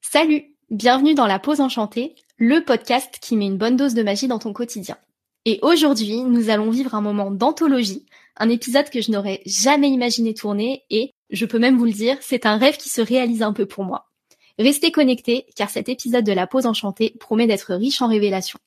Salut, 0.00 0.56
bienvenue 0.70 1.14
dans 1.14 1.26
La 1.26 1.38
Pause 1.38 1.60
Enchantée, 1.60 2.14
le 2.38 2.64
podcast 2.64 3.18
qui 3.20 3.36
met 3.36 3.46
une 3.46 3.58
bonne 3.58 3.76
dose 3.76 3.94
de 3.94 4.02
magie 4.02 4.26
dans 4.26 4.38
ton 4.38 4.52
quotidien. 4.52 4.96
Et 5.44 5.58
aujourd'hui, 5.62 6.22
nous 6.22 6.50
allons 6.50 6.70
vivre 6.70 6.94
un 6.94 7.00
moment 7.00 7.30
d'anthologie, 7.30 8.06
un 8.36 8.48
épisode 8.48 8.90
que 8.90 9.00
je 9.00 9.10
n'aurais 9.10 9.42
jamais 9.46 9.90
imaginé 9.90 10.34
tourner 10.34 10.84
et, 10.90 11.12
je 11.30 11.46
peux 11.46 11.58
même 11.58 11.76
vous 11.76 11.84
le 11.84 11.92
dire, 11.92 12.16
c'est 12.20 12.46
un 12.46 12.56
rêve 12.56 12.78
qui 12.78 12.88
se 12.88 13.00
réalise 13.00 13.42
un 13.42 13.52
peu 13.52 13.66
pour 13.66 13.84
moi. 13.84 14.08
Restez 14.58 14.90
connectés 14.90 15.46
car 15.56 15.70
cet 15.70 15.88
épisode 15.88 16.24
de 16.24 16.32
La 16.32 16.46
Pause 16.46 16.66
Enchantée 16.66 17.14
promet 17.20 17.46
d'être 17.46 17.74
riche 17.74 18.02
en 18.02 18.08
révélations. 18.08 18.58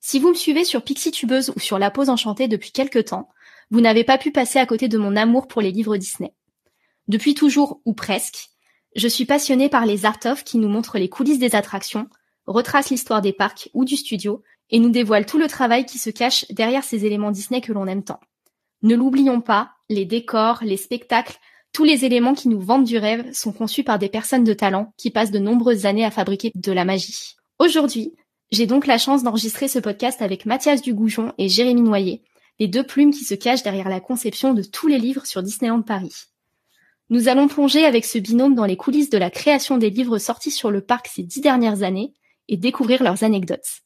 Si 0.00 0.18
vous 0.18 0.28
me 0.28 0.34
suivez 0.34 0.64
sur 0.64 0.82
Pixie 0.82 1.10
Tubeuse 1.10 1.52
ou 1.56 1.60
sur 1.60 1.78
La 1.78 1.90
Pause 1.90 2.10
Enchantée 2.10 2.48
depuis 2.48 2.70
quelque 2.72 2.98
temps, 2.98 3.28
vous 3.70 3.80
n'avez 3.80 4.04
pas 4.04 4.18
pu 4.18 4.30
passer 4.30 4.58
à 4.58 4.66
côté 4.66 4.88
de 4.88 4.98
mon 4.98 5.16
amour 5.16 5.48
pour 5.48 5.62
les 5.62 5.72
livres 5.72 5.96
Disney. 5.96 6.32
Depuis 7.08 7.34
toujours 7.34 7.80
ou 7.84 7.94
presque, 7.94 8.50
je 8.96 9.08
suis 9.08 9.26
passionnée 9.26 9.68
par 9.68 9.86
les 9.86 10.06
art 10.06 10.18
of 10.24 10.42
qui 10.42 10.58
nous 10.58 10.68
montrent 10.68 10.98
les 10.98 11.10
coulisses 11.10 11.38
des 11.38 11.54
attractions, 11.54 12.08
retracent 12.46 12.90
l'histoire 12.90 13.20
des 13.20 13.32
parcs 13.32 13.68
ou 13.74 13.84
du 13.84 13.96
studio 13.96 14.42
et 14.70 14.78
nous 14.78 14.88
dévoilent 14.88 15.26
tout 15.26 15.38
le 15.38 15.48
travail 15.48 15.84
qui 15.84 15.98
se 15.98 16.10
cache 16.10 16.46
derrière 16.50 16.82
ces 16.82 17.04
éléments 17.04 17.30
Disney 17.30 17.60
que 17.60 17.72
l'on 17.72 17.86
aime 17.86 18.02
tant. 18.02 18.20
Ne 18.82 18.96
l'oublions 18.96 19.40
pas, 19.40 19.72
les 19.90 20.06
décors, 20.06 20.60
les 20.62 20.76
spectacles, 20.76 21.38
tous 21.72 21.84
les 21.84 22.06
éléments 22.06 22.34
qui 22.34 22.48
nous 22.48 22.60
vendent 22.60 22.84
du 22.84 22.96
rêve 22.96 23.30
sont 23.32 23.52
conçus 23.52 23.84
par 23.84 23.98
des 23.98 24.08
personnes 24.08 24.44
de 24.44 24.54
talent 24.54 24.92
qui 24.96 25.10
passent 25.10 25.30
de 25.30 25.38
nombreuses 25.38 25.84
années 25.84 26.04
à 26.04 26.10
fabriquer 26.10 26.50
de 26.54 26.72
la 26.72 26.86
magie. 26.86 27.36
Aujourd'hui, 27.58 28.14
j'ai 28.50 28.66
donc 28.66 28.86
la 28.86 28.96
chance 28.96 29.22
d'enregistrer 29.22 29.68
ce 29.68 29.78
podcast 29.78 30.22
avec 30.22 30.46
Mathias 30.46 30.80
Dugoujon 30.80 31.34
et 31.36 31.48
Jérémy 31.50 31.82
Noyer, 31.82 32.22
les 32.58 32.68
deux 32.68 32.84
plumes 32.84 33.12
qui 33.12 33.24
se 33.24 33.34
cachent 33.34 33.62
derrière 33.62 33.90
la 33.90 34.00
conception 34.00 34.54
de 34.54 34.62
tous 34.62 34.86
les 34.86 34.98
livres 34.98 35.26
sur 35.26 35.42
Disneyland 35.42 35.82
Paris. 35.82 36.14
Nous 37.08 37.28
allons 37.28 37.46
plonger 37.46 37.84
avec 37.84 38.04
ce 38.04 38.18
binôme 38.18 38.56
dans 38.56 38.64
les 38.64 38.76
coulisses 38.76 39.10
de 39.10 39.18
la 39.18 39.30
création 39.30 39.78
des 39.78 39.90
livres 39.90 40.18
sortis 40.18 40.50
sur 40.50 40.72
le 40.72 40.80
parc 40.80 41.06
ces 41.06 41.22
dix 41.22 41.40
dernières 41.40 41.84
années 41.84 42.14
et 42.48 42.56
découvrir 42.56 43.02
leurs 43.02 43.22
anecdotes. 43.22 43.82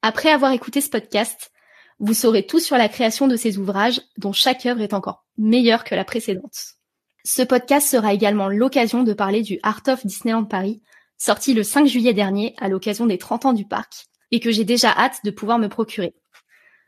Après 0.00 0.30
avoir 0.30 0.52
écouté 0.52 0.80
ce 0.80 0.88
podcast, 0.88 1.50
vous 1.98 2.14
saurez 2.14 2.46
tout 2.46 2.60
sur 2.60 2.78
la 2.78 2.88
création 2.88 3.26
de 3.26 3.36
ces 3.36 3.58
ouvrages 3.58 4.00
dont 4.16 4.32
chaque 4.32 4.64
œuvre 4.64 4.80
est 4.80 4.94
encore 4.94 5.26
meilleure 5.36 5.84
que 5.84 5.94
la 5.94 6.04
précédente. 6.04 6.76
Ce 7.24 7.42
podcast 7.42 7.86
sera 7.86 8.14
également 8.14 8.48
l'occasion 8.48 9.02
de 9.02 9.12
parler 9.12 9.42
du 9.42 9.58
Art 9.62 9.82
of 9.88 10.06
Disneyland 10.06 10.44
Paris, 10.44 10.80
sorti 11.18 11.52
le 11.52 11.62
5 11.62 11.86
juillet 11.86 12.14
dernier 12.14 12.54
à 12.58 12.68
l'occasion 12.68 13.06
des 13.06 13.18
30 13.18 13.46
ans 13.46 13.52
du 13.52 13.66
parc, 13.66 14.06
et 14.30 14.40
que 14.40 14.50
j'ai 14.50 14.64
déjà 14.64 14.90
hâte 14.90 15.18
de 15.24 15.30
pouvoir 15.30 15.58
me 15.58 15.68
procurer. 15.68 16.14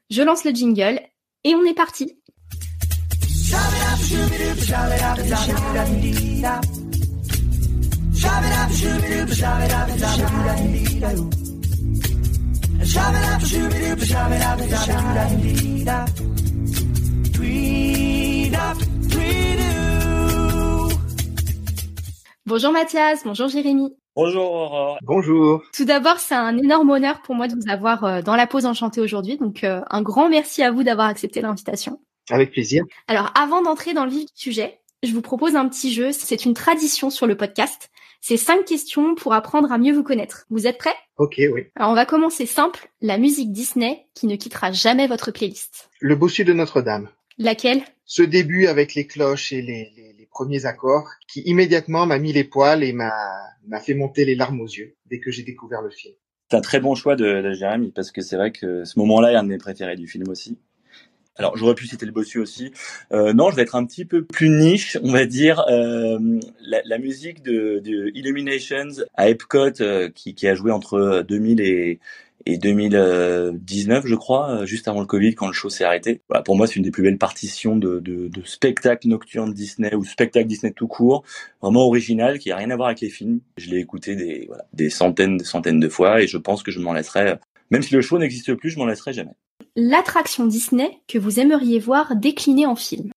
Je 0.08 0.22
lance 0.22 0.44
le 0.44 0.52
jingle, 0.52 1.00
et 1.44 1.54
on 1.54 1.64
est 1.64 1.74
parti 1.74 2.19
Bonjour 22.46 22.72
Mathias, 22.72 23.20
bonjour 23.24 23.48
Jérémy. 23.48 23.94
Bonjour 24.16 24.52
Aurore. 24.52 24.98
Bonjour. 25.02 25.62
Tout 25.72 25.84
d'abord, 25.84 26.18
c'est 26.18 26.34
un 26.34 26.58
énorme 26.58 26.90
honneur 26.90 27.22
pour 27.22 27.36
moi 27.36 27.46
de 27.46 27.54
vous 27.54 27.70
avoir 27.70 28.04
euh, 28.04 28.22
dans 28.22 28.34
la 28.34 28.48
pause 28.48 28.66
enchantée 28.66 29.00
aujourd'hui. 29.00 29.36
Donc, 29.38 29.62
euh, 29.62 29.82
un 29.88 30.02
grand 30.02 30.28
merci 30.28 30.62
à 30.62 30.72
vous 30.72 30.82
d'avoir 30.82 31.06
accepté 31.06 31.40
l'invitation. 31.40 32.00
Avec 32.30 32.52
plaisir. 32.52 32.84
Alors, 33.08 33.32
avant 33.34 33.62
d'entrer 33.62 33.92
dans 33.92 34.04
le 34.04 34.10
vif 34.10 34.26
du 34.26 34.32
sujet, 34.34 34.78
je 35.02 35.12
vous 35.12 35.22
propose 35.22 35.56
un 35.56 35.68
petit 35.68 35.92
jeu. 35.92 36.12
C'est 36.12 36.44
une 36.44 36.54
tradition 36.54 37.10
sur 37.10 37.26
le 37.26 37.36
podcast. 37.36 37.90
C'est 38.20 38.36
cinq 38.36 38.64
questions 38.64 39.14
pour 39.14 39.32
apprendre 39.32 39.72
à 39.72 39.78
mieux 39.78 39.94
vous 39.94 40.02
connaître. 40.02 40.44
Vous 40.50 40.66
êtes 40.66 40.78
prêts? 40.78 40.94
Ok, 41.16 41.36
oui. 41.38 41.66
Alors, 41.74 41.90
on 41.90 41.94
va 41.94 42.04
commencer 42.04 42.46
simple. 42.46 42.90
La 43.00 43.16
musique 43.16 43.50
Disney 43.52 44.06
qui 44.14 44.26
ne 44.26 44.36
quittera 44.36 44.72
jamais 44.72 45.06
votre 45.06 45.30
playlist. 45.30 45.88
Le 46.00 46.16
bossu 46.16 46.44
de 46.44 46.52
Notre-Dame. 46.52 47.08
Laquelle? 47.38 47.82
Ce 48.04 48.22
début 48.22 48.66
avec 48.66 48.94
les 48.94 49.06
cloches 49.06 49.52
et 49.52 49.62
les, 49.62 49.90
les, 49.96 50.14
les 50.18 50.26
premiers 50.26 50.66
accords 50.66 51.08
qui 51.28 51.40
immédiatement 51.46 52.04
m'a 52.04 52.18
mis 52.18 52.32
les 52.32 52.44
poils 52.44 52.84
et 52.84 52.92
m'a 52.92 53.12
m'a 53.66 53.80
fait 53.80 53.94
monter 53.94 54.24
les 54.24 54.34
larmes 54.34 54.60
aux 54.60 54.66
yeux 54.66 54.96
dès 55.06 55.20
que 55.20 55.30
j'ai 55.30 55.42
découvert 55.42 55.80
le 55.80 55.90
film. 55.90 56.14
C'est 56.50 56.56
un 56.56 56.60
très 56.60 56.80
bon 56.80 56.94
choix 56.94 57.14
de, 57.14 57.40
de 57.40 57.52
Jérémy 57.52 57.92
parce 57.92 58.10
que 58.10 58.20
c'est 58.20 58.36
vrai 58.36 58.50
que 58.52 58.84
ce 58.84 58.98
moment-là 58.98 59.32
est 59.32 59.36
un 59.36 59.44
de 59.44 59.48
mes 59.48 59.58
préférés 59.58 59.96
du 59.96 60.08
film 60.08 60.28
aussi. 60.28 60.58
Alors 61.40 61.56
j'aurais 61.56 61.74
pu 61.74 61.86
citer 61.86 62.04
le 62.04 62.12
bossu 62.12 62.38
aussi. 62.38 62.70
Euh, 63.12 63.32
non, 63.32 63.50
je 63.50 63.56
vais 63.56 63.62
être 63.62 63.74
un 63.74 63.86
petit 63.86 64.04
peu 64.04 64.22
plus 64.22 64.50
niche, 64.50 64.98
on 65.02 65.10
va 65.10 65.24
dire. 65.24 65.64
Euh, 65.70 66.18
la, 66.60 66.82
la, 66.84 66.98
musique 66.98 67.42
de, 67.42 67.80
de, 67.82 68.10
Illuminations 68.14 69.02
à 69.14 69.30
Epcot 69.30 69.80
euh, 69.80 70.10
qui, 70.14 70.34
qui, 70.34 70.46
a 70.46 70.54
joué 70.54 70.70
entre 70.70 71.24
2000 71.26 71.62
et, 71.62 71.98
et 72.44 72.58
2019, 72.58 74.06
je 74.06 74.14
crois, 74.14 74.66
juste 74.66 74.86
avant 74.86 75.00
le 75.00 75.06
Covid, 75.06 75.34
quand 75.34 75.46
le 75.46 75.54
show 75.54 75.70
s'est 75.70 75.84
arrêté. 75.84 76.20
Voilà, 76.28 76.42
pour 76.42 76.58
moi, 76.58 76.66
c'est 76.66 76.76
une 76.76 76.82
des 76.82 76.90
plus 76.90 77.02
belles 77.02 77.16
partitions 77.16 77.74
de, 77.74 78.00
de, 78.00 78.28
de 78.28 78.42
spectacle 78.44 79.08
nocturne 79.08 79.54
Disney 79.54 79.94
ou 79.94 80.04
spectacle 80.04 80.46
Disney 80.46 80.74
tout 80.74 80.88
court, 80.88 81.24
vraiment 81.62 81.86
original, 81.86 82.38
qui 82.38 82.50
a 82.50 82.56
rien 82.56 82.70
à 82.70 82.76
voir 82.76 82.88
avec 82.88 83.00
les 83.00 83.08
films. 83.08 83.40
Je 83.56 83.70
l'ai 83.70 83.78
écouté 83.78 84.14
des, 84.14 84.44
voilà, 84.46 84.64
des 84.74 84.90
centaines, 84.90 85.38
des 85.38 85.44
centaines 85.44 85.80
de 85.80 85.88
fois, 85.88 86.20
et 86.20 86.26
je 86.26 86.36
pense 86.36 86.62
que 86.62 86.70
je 86.70 86.80
m'en 86.80 86.92
laisserai, 86.92 87.38
même 87.70 87.82
si 87.82 87.94
le 87.94 88.02
show 88.02 88.18
n'existe 88.18 88.54
plus, 88.54 88.70
je 88.70 88.78
m'en 88.78 88.86
laisserai 88.86 89.12
jamais. 89.12 89.32
L'attraction 89.76 90.46
Disney 90.46 90.98
que 91.08 91.18
vous 91.18 91.40
aimeriez 91.40 91.78
voir 91.78 92.16
déclinée 92.16 92.66
en 92.66 92.76
film 92.76 93.10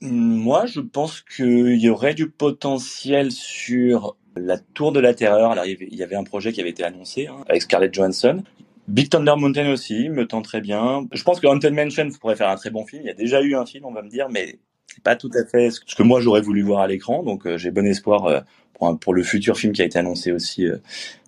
Moi, 0.00 0.66
je 0.66 0.80
pense 0.80 1.20
qu'il 1.20 1.80
y 1.80 1.88
aurait 1.88 2.14
du 2.14 2.28
potentiel 2.28 3.30
sur 3.30 4.16
la 4.36 4.58
Tour 4.58 4.92
de 4.92 5.00
la 5.00 5.14
Terreur, 5.14 5.50
alors 5.50 5.66
il 5.66 5.94
y 5.94 6.02
avait 6.02 6.16
un 6.16 6.24
projet 6.24 6.52
qui 6.52 6.60
avait 6.60 6.70
été 6.70 6.84
annoncé 6.84 7.26
hein, 7.26 7.44
avec 7.48 7.62
Scarlett 7.62 7.92
Johansson. 7.92 8.42
Big 8.88 9.08
Thunder 9.08 9.34
Mountain 9.36 9.70
aussi 9.70 10.08
me 10.08 10.26
tend 10.26 10.42
très 10.42 10.60
bien. 10.60 11.06
Je 11.12 11.22
pense 11.22 11.40
que 11.40 11.46
Haunted 11.46 11.72
Mansion 11.72 12.08
pourrait 12.20 12.36
faire 12.36 12.48
un 12.48 12.56
très 12.56 12.70
bon 12.70 12.84
film. 12.84 13.02
Il 13.02 13.06
y 13.06 13.10
a 13.10 13.14
déjà 13.14 13.40
eu 13.40 13.54
un 13.54 13.64
film, 13.64 13.84
on 13.84 13.92
va 13.92 14.02
me 14.02 14.08
dire, 14.08 14.28
mais 14.28 14.58
c'est 14.86 15.02
pas 15.02 15.16
tout 15.16 15.30
à 15.34 15.44
fait 15.44 15.70
ce 15.70 15.94
que 15.94 16.02
moi 16.02 16.20
j'aurais 16.20 16.42
voulu 16.42 16.62
voir 16.62 16.80
à 16.80 16.86
l'écran. 16.86 17.22
Donc 17.22 17.46
euh, 17.46 17.56
j'ai 17.56 17.70
bon 17.70 17.86
espoir 17.86 18.26
euh, 18.26 18.40
pour, 18.74 18.88
un, 18.88 18.96
pour, 18.96 19.14
le 19.14 19.22
futur 19.22 19.56
film 19.56 19.72
qui 19.72 19.82
a 19.82 19.84
été 19.84 19.98
annoncé 19.98 20.32
aussi 20.32 20.66
euh, 20.66 20.78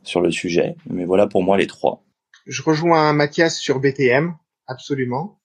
sur 0.03 0.21
le 0.21 0.31
sujet. 0.31 0.75
Mais 0.91 1.05
voilà 1.05 1.27
pour 1.27 1.43
moi 1.43 1.57
les 1.57 1.67
trois. 1.67 2.03
Je 2.47 2.63
rejoins 2.63 3.13
Mathias 3.13 3.59
sur 3.59 3.81
BTM, 3.81 4.35
absolument. 4.67 5.41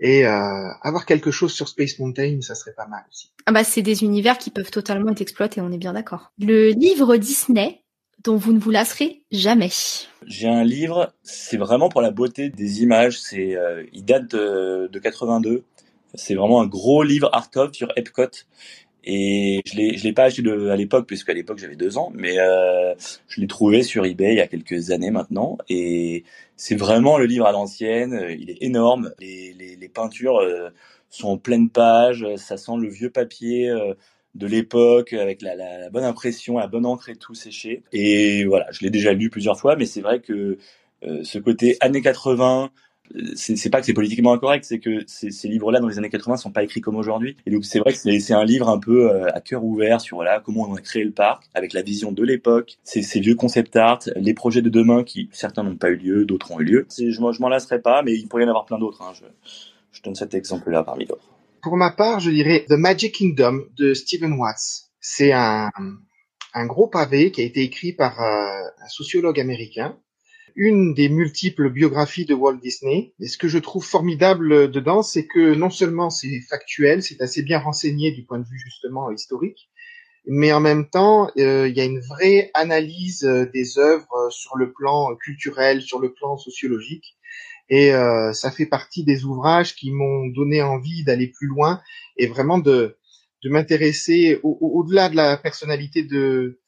Et 0.00 0.26
euh, 0.26 0.68
avoir 0.82 1.06
quelque 1.06 1.30
chose 1.30 1.52
sur 1.52 1.68
Space 1.68 1.98
Mountain, 1.98 2.40
ça 2.40 2.54
serait 2.54 2.74
pas 2.74 2.86
mal 2.86 3.04
aussi. 3.10 3.32
Ah 3.46 3.52
bah 3.52 3.62
c'est 3.62 3.82
des 3.82 4.02
univers 4.02 4.38
qui 4.38 4.50
peuvent 4.50 4.70
totalement 4.70 5.12
être 5.12 5.20
exploités, 5.20 5.60
on 5.60 5.70
est 5.70 5.78
bien 5.78 5.92
d'accord. 5.92 6.32
Le 6.38 6.70
livre 6.70 7.16
Disney 7.16 7.84
dont 8.24 8.36
vous 8.36 8.52
ne 8.52 8.58
vous 8.58 8.70
lasserez 8.70 9.22
jamais. 9.30 9.70
J'ai 10.26 10.48
un 10.48 10.64
livre, 10.64 11.12
c'est 11.22 11.58
vraiment 11.58 11.88
pour 11.90 12.00
la 12.00 12.10
beauté 12.10 12.48
des 12.48 12.82
images. 12.82 13.20
C'est, 13.20 13.54
euh, 13.54 13.84
il 13.92 14.04
date 14.04 14.30
de, 14.30 14.88
de 14.90 14.98
82. 14.98 15.64
C'est 16.14 16.34
vraiment 16.34 16.62
un 16.62 16.66
gros 16.66 17.02
livre 17.02 17.28
art 17.32 17.50
of 17.56 17.74
sur 17.74 17.92
Epcot. 17.96 18.30
Et 19.06 19.62
je 19.66 19.76
l'ai, 19.76 19.96
je 19.96 20.04
l'ai 20.04 20.12
pas 20.12 20.24
acheté 20.24 20.42
de, 20.42 20.68
à 20.68 20.76
l'époque, 20.76 21.06
puisque 21.06 21.28
à 21.28 21.34
l'époque 21.34 21.58
j'avais 21.58 21.76
deux 21.76 21.98
ans, 21.98 22.10
mais 22.14 22.38
euh, 22.38 22.94
je 23.28 23.40
l'ai 23.40 23.46
trouvé 23.46 23.82
sur 23.82 24.04
eBay 24.04 24.32
il 24.32 24.38
y 24.38 24.40
a 24.40 24.46
quelques 24.46 24.90
années 24.90 25.10
maintenant. 25.10 25.58
Et 25.68 26.24
c'est 26.56 26.76
vraiment 26.76 27.18
le 27.18 27.26
livre 27.26 27.46
à 27.46 27.52
l'ancienne. 27.52 28.26
Il 28.38 28.50
est 28.50 28.62
énorme. 28.62 29.12
Les, 29.18 29.52
les, 29.52 29.76
les 29.76 29.88
peintures 29.88 30.38
euh, 30.38 30.70
sont 31.10 31.28
en 31.28 31.38
pleine 31.38 31.70
page. 31.70 32.26
Ça 32.36 32.56
sent 32.56 32.76
le 32.78 32.88
vieux 32.88 33.10
papier 33.10 33.70
euh, 33.70 33.94
de 34.34 34.46
l'époque 34.46 35.12
avec 35.12 35.42
la, 35.42 35.54
la, 35.54 35.78
la, 35.78 35.90
bonne 35.90 36.04
impression, 36.04 36.58
la 36.58 36.66
bonne 36.66 36.86
encre 36.86 37.08
et 37.08 37.16
tout 37.16 37.34
séché. 37.34 37.82
Et 37.92 38.44
voilà, 38.44 38.66
je 38.72 38.80
l'ai 38.80 38.90
déjà 38.90 39.12
lu 39.12 39.30
plusieurs 39.30 39.58
fois, 39.58 39.76
mais 39.76 39.86
c'est 39.86 40.00
vrai 40.00 40.20
que 40.20 40.58
euh, 41.04 41.22
ce 41.22 41.38
côté 41.38 41.76
années 41.80 42.00
80, 42.00 42.70
c'est 43.34 43.70
pas 43.70 43.80
que 43.80 43.86
c'est 43.86 43.92
politiquement 43.92 44.32
incorrect, 44.32 44.64
c'est 44.64 44.78
que 44.78 45.04
ces, 45.06 45.48
livres-là 45.48 45.80
dans 45.80 45.88
les 45.88 45.98
années 45.98 46.08
80 46.08 46.36
sont 46.36 46.50
pas 46.50 46.62
écrits 46.62 46.80
comme 46.80 46.96
aujourd'hui. 46.96 47.36
Et 47.46 47.50
donc 47.50 47.64
c'est 47.64 47.78
vrai 47.78 47.92
que 47.92 47.98
c'est 47.98 48.34
un 48.34 48.44
livre 48.44 48.68
un 48.68 48.78
peu 48.78 49.10
euh, 49.10 49.26
à 49.34 49.40
cœur 49.40 49.64
ouvert 49.64 50.00
sur 50.00 50.16
voilà 50.16 50.40
comment 50.40 50.62
on 50.68 50.74
a 50.74 50.80
créé 50.80 51.04
le 51.04 51.12
parc 51.12 51.44
avec 51.54 51.72
la 51.72 51.82
vision 51.82 52.12
de 52.12 52.22
l'époque, 52.22 52.78
ces, 52.82 53.02
vieux 53.20 53.34
concept 53.34 53.76
art, 53.76 54.00
les 54.16 54.34
projets 54.34 54.62
de 54.62 54.70
demain 54.70 55.04
qui 55.04 55.28
certains 55.32 55.62
n'ont 55.62 55.76
pas 55.76 55.90
eu 55.90 55.96
lieu, 55.96 56.24
d'autres 56.24 56.50
ont 56.52 56.60
eu 56.60 56.64
lieu. 56.64 56.86
Je, 56.96 57.10
je 57.10 57.40
m'en 57.40 57.48
lasserai 57.48 57.80
pas, 57.80 58.02
mais 58.02 58.14
il 58.14 58.26
pourrait 58.26 58.42
y 58.42 58.46
en 58.46 58.50
avoir 58.50 58.66
plein 58.66 58.78
d'autres. 58.78 59.02
Hein. 59.02 59.12
Je, 59.92 60.02
donne 60.02 60.14
cet 60.14 60.34
exemple-là 60.34 60.82
parmi 60.82 61.06
d'autres. 61.06 61.24
Pour 61.62 61.76
ma 61.78 61.90
part, 61.90 62.20
je 62.20 62.30
dirais 62.30 62.66
The 62.68 62.72
Magic 62.72 63.14
Kingdom 63.14 63.62
de 63.78 63.94
Stephen 63.94 64.34
Watts. 64.34 64.90
C'est 65.00 65.32
un, 65.32 65.70
un 66.52 66.66
gros 66.66 66.88
pavé 66.88 67.30
qui 67.30 67.40
a 67.40 67.44
été 67.44 67.62
écrit 67.62 67.92
par 67.92 68.20
euh, 68.20 68.68
un 68.82 68.88
sociologue 68.88 69.40
américain 69.40 69.96
une 70.56 70.94
des 70.94 71.08
multiples 71.08 71.70
biographies 71.70 72.26
de 72.26 72.34
Walt 72.34 72.56
Disney. 72.56 73.12
Et 73.20 73.26
ce 73.26 73.38
que 73.38 73.48
je 73.48 73.58
trouve 73.58 73.84
formidable 73.84 74.70
dedans, 74.70 75.02
c'est 75.02 75.26
que 75.26 75.54
non 75.54 75.70
seulement 75.70 76.10
c'est 76.10 76.40
factuel, 76.48 77.02
c'est 77.02 77.20
assez 77.20 77.42
bien 77.42 77.58
renseigné 77.58 78.12
du 78.12 78.24
point 78.24 78.38
de 78.38 78.44
vue 78.44 78.58
justement 78.58 79.10
historique, 79.10 79.68
mais 80.26 80.52
en 80.52 80.60
même 80.60 80.88
temps, 80.88 81.30
euh, 81.38 81.68
il 81.68 81.76
y 81.76 81.80
a 81.80 81.84
une 81.84 82.00
vraie 82.00 82.50
analyse 82.54 83.24
euh, 83.24 83.46
des 83.52 83.78
œuvres 83.78 84.28
sur 84.30 84.56
le 84.56 84.72
plan 84.72 85.14
culturel, 85.16 85.82
sur 85.82 86.00
le 86.00 86.12
plan 86.12 86.36
sociologique. 86.36 87.16
Et 87.68 87.94
euh, 87.94 88.32
ça 88.32 88.50
fait 88.50 88.66
partie 88.66 89.04
des 89.04 89.24
ouvrages 89.24 89.74
qui 89.74 89.90
m'ont 89.90 90.26
donné 90.26 90.62
envie 90.62 91.04
d'aller 91.04 91.28
plus 91.28 91.46
loin 91.46 91.80
et 92.16 92.26
vraiment 92.26 92.58
de, 92.58 92.96
de 93.42 93.50
m'intéresser 93.50 94.38
au-delà 94.42 95.08
de 95.08 95.16
la 95.16 95.36
personnalité 95.36 96.02
de, 96.02 96.60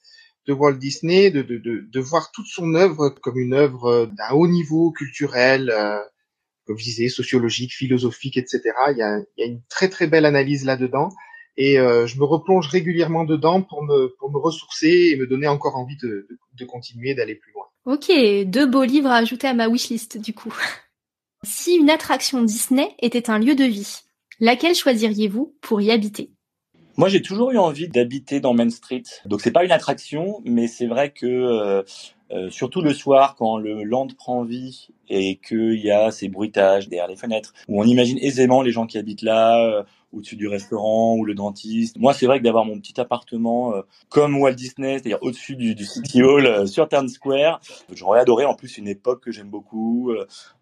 de 0.46 0.52
Walt 0.52 0.74
Disney, 0.74 1.30
de, 1.30 1.42
de, 1.42 1.58
de, 1.58 1.86
de, 1.90 2.00
voir 2.00 2.30
toute 2.32 2.46
son 2.46 2.74
œuvre 2.74 3.08
comme 3.08 3.38
une 3.38 3.54
œuvre 3.54 4.06
d'un 4.06 4.34
haut 4.34 4.46
niveau 4.46 4.92
culturel, 4.92 5.70
euh, 5.70 5.98
disais, 6.74 7.08
sociologique, 7.08 7.72
philosophique, 7.72 8.36
etc. 8.36 8.62
Il 8.90 8.98
y 8.98 9.02
a, 9.02 9.18
il 9.36 9.40
y 9.40 9.42
a 9.42 9.46
une 9.46 9.62
très 9.68 9.88
très 9.88 10.06
belle 10.06 10.24
analyse 10.24 10.64
là-dedans. 10.64 11.10
Et 11.56 11.78
euh, 11.78 12.06
je 12.06 12.18
me 12.18 12.24
replonge 12.24 12.68
régulièrement 12.68 13.24
dedans 13.24 13.62
pour 13.62 13.82
me, 13.82 14.14
pour 14.18 14.30
me 14.30 14.38
ressourcer 14.38 15.10
et 15.12 15.16
me 15.16 15.26
donner 15.26 15.46
encore 15.46 15.76
envie 15.76 15.96
de, 15.96 16.28
de, 16.54 16.64
continuer, 16.64 17.14
d'aller 17.14 17.34
plus 17.34 17.52
loin. 17.52 17.64
Ok, 17.86 18.10
deux 18.46 18.66
beaux 18.66 18.84
livres 18.84 19.08
à 19.08 19.16
ajouter 19.16 19.46
à 19.46 19.54
ma 19.54 19.68
wishlist 19.68 20.18
du 20.18 20.32
coup. 20.32 20.54
Si 21.42 21.76
une 21.76 21.90
attraction 21.90 22.42
Disney 22.42 22.96
était 22.98 23.30
un 23.30 23.38
lieu 23.38 23.54
de 23.54 23.62
vie, 23.62 24.00
laquelle 24.40 24.74
choisiriez-vous 24.74 25.56
pour 25.60 25.80
y 25.80 25.92
habiter? 25.92 26.32
Moi, 26.96 27.08
j'ai 27.08 27.20
toujours 27.20 27.50
eu 27.50 27.58
envie 27.58 27.88
d'habiter 27.88 28.40
dans 28.40 28.54
Main 28.54 28.70
Street. 28.70 29.02
Donc, 29.26 29.42
c'est 29.42 29.50
pas 29.50 29.64
une 29.64 29.72
attraction, 29.72 30.40
mais 30.44 30.66
c'est 30.66 30.86
vrai 30.86 31.10
que 31.10 31.26
euh, 31.26 31.82
euh, 32.30 32.48
surtout 32.50 32.80
le 32.80 32.94
soir, 32.94 33.36
quand 33.36 33.58
le 33.58 33.82
land 33.82 34.08
prend 34.16 34.44
vie 34.44 34.88
et 35.08 35.36
qu'il 35.36 35.78
y 35.78 35.90
a 35.90 36.10
ces 36.10 36.28
bruitages 36.28 36.88
derrière 36.88 37.06
les 37.06 37.16
fenêtres, 37.16 37.52
où 37.68 37.80
on 37.80 37.84
imagine 37.84 38.18
aisément 38.18 38.62
les 38.62 38.72
gens 38.72 38.86
qui 38.86 38.96
habitent 38.96 39.22
là, 39.22 39.62
euh, 39.62 39.82
au-dessus 40.12 40.36
du 40.36 40.48
restaurant 40.48 41.16
ou 41.16 41.24
le 41.26 41.34
dentiste. 41.34 41.98
Moi, 41.98 42.14
c'est 42.14 42.26
vrai 42.26 42.38
que 42.38 42.44
d'avoir 42.44 42.64
mon 42.64 42.80
petit 42.80 42.98
appartement 42.98 43.74
comme 44.08 44.38
Walt 44.38 44.54
Disney, 44.54 44.94
c'est-à-dire 44.94 45.18
au-dessus 45.20 45.56
du, 45.56 45.76
City 45.84 46.22
Hall 46.22 46.66
sur 46.66 46.88
Times 46.88 47.08
Square, 47.08 47.60
j'aurais 47.92 48.20
adoré. 48.20 48.46
En 48.46 48.54
plus, 48.54 48.78
une 48.78 48.88
époque 48.88 49.24
que 49.24 49.30
j'aime 49.30 49.50
beaucoup 49.50 50.12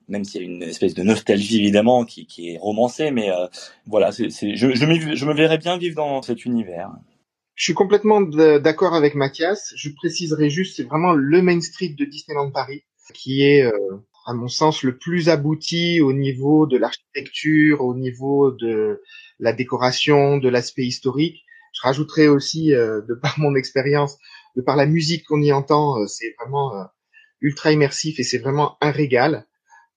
même 0.09 0.25
s'il 0.25 0.43
y 0.43 0.45
a 0.45 0.47
une 0.47 0.63
espèce 0.63 0.95
de 0.95 1.03
nostalgie 1.03 1.61
évidemment 1.61 2.05
qui, 2.05 2.27
qui 2.27 2.51
est 2.51 2.59
romancée, 2.59 3.11
mais 3.11 3.31
euh, 3.31 3.47
voilà, 3.87 4.13
c'est, 4.13 4.31
je, 4.31 4.55
je, 4.55 4.75
je, 4.75 5.27
me 5.27 5.35
verrais 5.35 5.59
bien 5.59 5.79
vivre 5.79 5.97
dans 5.97 6.23
cet 6.23 6.45
univers. 6.45 6.91
Je 7.55 7.65
suis 7.65 7.75
complètement 7.75 8.21
d'accord 8.21 8.95
avec 8.95 9.15
Mathias. 9.15 9.73
Je 9.77 9.91
préciserai 9.91 10.51
juste, 10.51 10.77
c'est 10.77 10.83
vraiment 10.83 11.13
le 11.13 11.41
Main 11.41 11.61
Street 11.61 11.95
de 11.97 12.05
Disneyland 12.05 12.51
Paris 12.51 12.83
qui 13.13 13.43
est, 13.43 13.63
euh, 13.63 13.99
à 14.27 14.33
mon 14.33 14.49
sens, 14.49 14.83
le 14.83 14.97
plus 14.97 15.29
abouti 15.29 16.01
au 16.01 16.13
niveau 16.13 16.67
de 16.67 16.79
l'architecture, 16.79 17.83
au 17.83 17.95
niveau 17.95 18.51
de 18.51 19.03
la 19.39 19.53
décoration, 19.53 20.39
de 20.39 20.49
l'aspect 20.49 20.85
historique. 20.85 21.45
Je 21.75 21.83
rajouterai 21.83 22.29
aussi, 22.29 22.75
euh, 22.75 23.03
de 23.03 23.15
par 23.15 23.39
mon 23.39 23.55
expérience, 23.55 24.17
de 24.57 24.63
par 24.63 24.77
la 24.77 24.87
musique 24.87 25.25
qu'on 25.25 25.43
y 25.43 25.53
entend, 25.53 26.07
c'est 26.07 26.35
vraiment 26.39 26.73
ultra 27.41 27.73
immersif 27.73 28.19
et 28.19 28.23
c'est 28.23 28.39
vraiment 28.39 28.77
un 28.81 28.91
régal. 28.91 29.47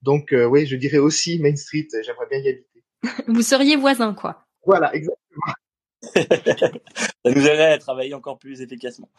Donc 0.02 0.34
euh, 0.34 0.46
oui, 0.46 0.66
je 0.66 0.76
dirais 0.76 0.98
aussi 0.98 1.40
Main 1.40 1.56
Street, 1.56 1.88
j'aimerais 2.04 2.28
bien 2.30 2.40
y 2.40 2.50
habiter. 2.50 2.84
Vous 3.28 3.42
seriez 3.42 3.76
voisin, 3.76 4.14
quoi. 4.14 4.46
Voilà, 4.66 4.94
exactement. 4.94 5.54
Ça 6.14 7.32
nous 7.32 7.42
aiderait 7.42 7.74
à 7.74 7.78
travailler 7.78 8.14
encore 8.14 8.38
plus 8.38 8.62
efficacement. 8.62 9.10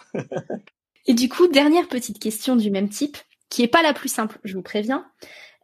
Et 1.07 1.15
du 1.15 1.29
coup, 1.29 1.49
dernière 1.49 1.89
petite 1.89 2.19
question 2.19 2.57
du 2.57 2.71
même 2.71 2.89
type, 2.89 3.17
qui 3.49 3.63
est 3.63 3.69
pas 3.69 3.83
la 3.83 3.95
plus 3.95 4.09
simple, 4.09 4.39
je 4.45 4.55
vous 4.55 4.63
préviens. 4.63 5.07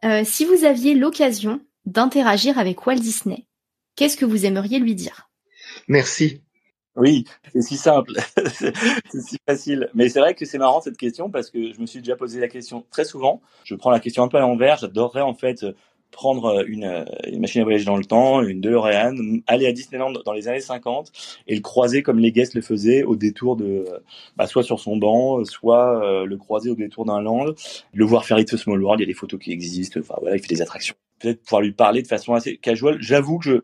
Euh, 0.03 0.23
si 0.25 0.43
vous 0.45 0.65
aviez 0.65 0.95
l'occasion 0.95 1.61
d'interagir 1.85 2.57
avec 2.57 2.85
Walt 2.85 2.95
Disney, 2.95 3.45
qu'est-ce 3.95 4.17
que 4.17 4.25
vous 4.25 4.45
aimeriez 4.45 4.79
lui 4.79 4.95
dire? 4.95 5.29
Merci. 5.87 6.41
Oui, 6.95 7.25
c'est 7.51 7.61
si 7.61 7.75
simple, 7.75 8.13
c'est 8.47 9.21
si 9.21 9.37
facile. 9.45 9.89
Mais 9.93 10.07
c'est 10.07 10.19
vrai 10.19 10.33
que 10.33 10.45
c'est 10.45 10.57
marrant 10.57 10.79
cette 10.79 10.97
question 10.97 11.29
parce 11.29 11.49
que 11.49 11.73
je 11.73 11.81
me 11.81 11.85
suis 11.85 11.99
déjà 11.99 12.15
posé 12.15 12.39
la 12.39 12.47
question 12.47 12.85
très 12.89 13.03
souvent. 13.03 13.41
Je 13.65 13.75
prends 13.75 13.91
la 13.91 13.99
question 13.99 14.23
un 14.23 14.29
peu 14.29 14.37
à 14.37 14.41
l'envers. 14.41 14.77
J'adorerais 14.77 15.21
en 15.21 15.33
fait 15.33 15.65
prendre 16.15 16.63
une, 16.67 17.05
machine 17.37 17.61
à 17.61 17.63
voyager 17.65 17.83
dans 17.83 17.97
le 17.97 18.05
temps, 18.05 18.41
une 18.41 18.61
DeLorean, 18.61 19.41
aller 19.47 19.67
à 19.67 19.73
Disneyland 19.73 20.13
dans 20.25 20.31
les 20.31 20.47
années 20.47 20.61
50 20.61 21.11
et 21.47 21.55
le 21.55 21.61
croiser 21.61 22.03
comme 22.03 22.19
les 22.19 22.31
guests 22.31 22.53
le 22.53 22.61
faisaient 22.61 23.03
au 23.03 23.17
détour 23.17 23.57
de, 23.57 23.85
bah, 24.37 24.47
soit 24.47 24.63
sur 24.63 24.79
son 24.79 24.95
banc, 24.95 25.43
soit 25.43 26.01
euh, 26.03 26.25
le 26.25 26.37
croiser 26.37 26.69
au 26.69 26.75
détour 26.75 27.03
d'un 27.03 27.19
land, 27.19 27.47
le 27.93 28.05
voir 28.05 28.25
faire 28.25 28.39
It's 28.39 28.53
a 28.53 28.57
Small 28.57 28.81
World, 28.81 29.01
il 29.01 29.03
y 29.03 29.07
a 29.07 29.11
des 29.11 29.13
photos 29.13 29.39
qui 29.41 29.51
existent, 29.51 29.99
enfin 29.99 30.15
voilà, 30.21 30.37
il 30.37 30.41
fait 30.41 30.47
des 30.47 30.61
attractions. 30.61 30.95
Peut-être 31.19 31.41
pouvoir 31.43 31.61
lui 31.61 31.73
parler 31.73 32.01
de 32.01 32.07
façon 32.07 32.33
assez 32.33 32.55
casual. 32.57 32.97
J'avoue 33.01 33.39
que 33.39 33.45
je, 33.45 33.61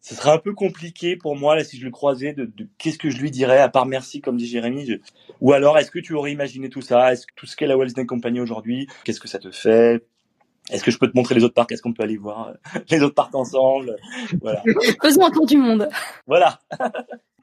ce 0.00 0.14
serait 0.14 0.30
un 0.30 0.38
peu 0.38 0.54
compliqué 0.54 1.16
pour 1.16 1.36
moi 1.36 1.56
là 1.56 1.64
si 1.64 1.78
je 1.78 1.84
le 1.84 1.90
croisais 1.90 2.32
de, 2.32 2.50
qu'est-ce 2.78 2.98
que 2.98 3.10
je 3.10 3.18
lui 3.18 3.30
dirais 3.30 3.58
à 3.58 3.68
part 3.68 3.86
merci 3.86 4.20
comme 4.20 4.36
dit 4.36 4.46
Jérémy 4.46 5.00
ou 5.40 5.52
alors 5.52 5.76
est-ce 5.78 5.90
que 5.90 5.98
tu 5.98 6.14
aurais 6.14 6.32
imaginé 6.32 6.68
tout 6.68 6.82
ça? 6.82 7.12
Est-ce 7.12 7.26
que 7.26 7.32
tout 7.36 7.46
ce 7.46 7.56
qu'est 7.56 7.66
la 7.66 7.76
Walt 7.76 7.86
Disney 7.86 8.06
Company 8.06 8.40
aujourd'hui 8.40 8.86
qu'est-ce 9.04 9.20
que 9.20 9.28
ça 9.28 9.38
te 9.38 9.50
fait? 9.50 10.04
Est-ce 10.70 10.84
que 10.84 10.90
je 10.90 10.98
peux 10.98 11.10
te 11.10 11.16
montrer 11.16 11.34
les 11.34 11.44
autres 11.44 11.54
parcs? 11.54 11.72
Est-ce 11.72 11.82
qu'on 11.82 11.94
peut 11.94 12.02
aller 12.02 12.18
voir 12.18 12.48
euh, 12.48 12.80
les 12.90 13.02
autres 13.02 13.14
parcs 13.14 13.34
ensemble? 13.34 13.96
Voilà. 14.42 14.62
Faisons 15.02 15.24
un 15.24 15.30
tour 15.30 15.46
du 15.46 15.56
monde. 15.56 15.88
Voilà. 16.26 16.60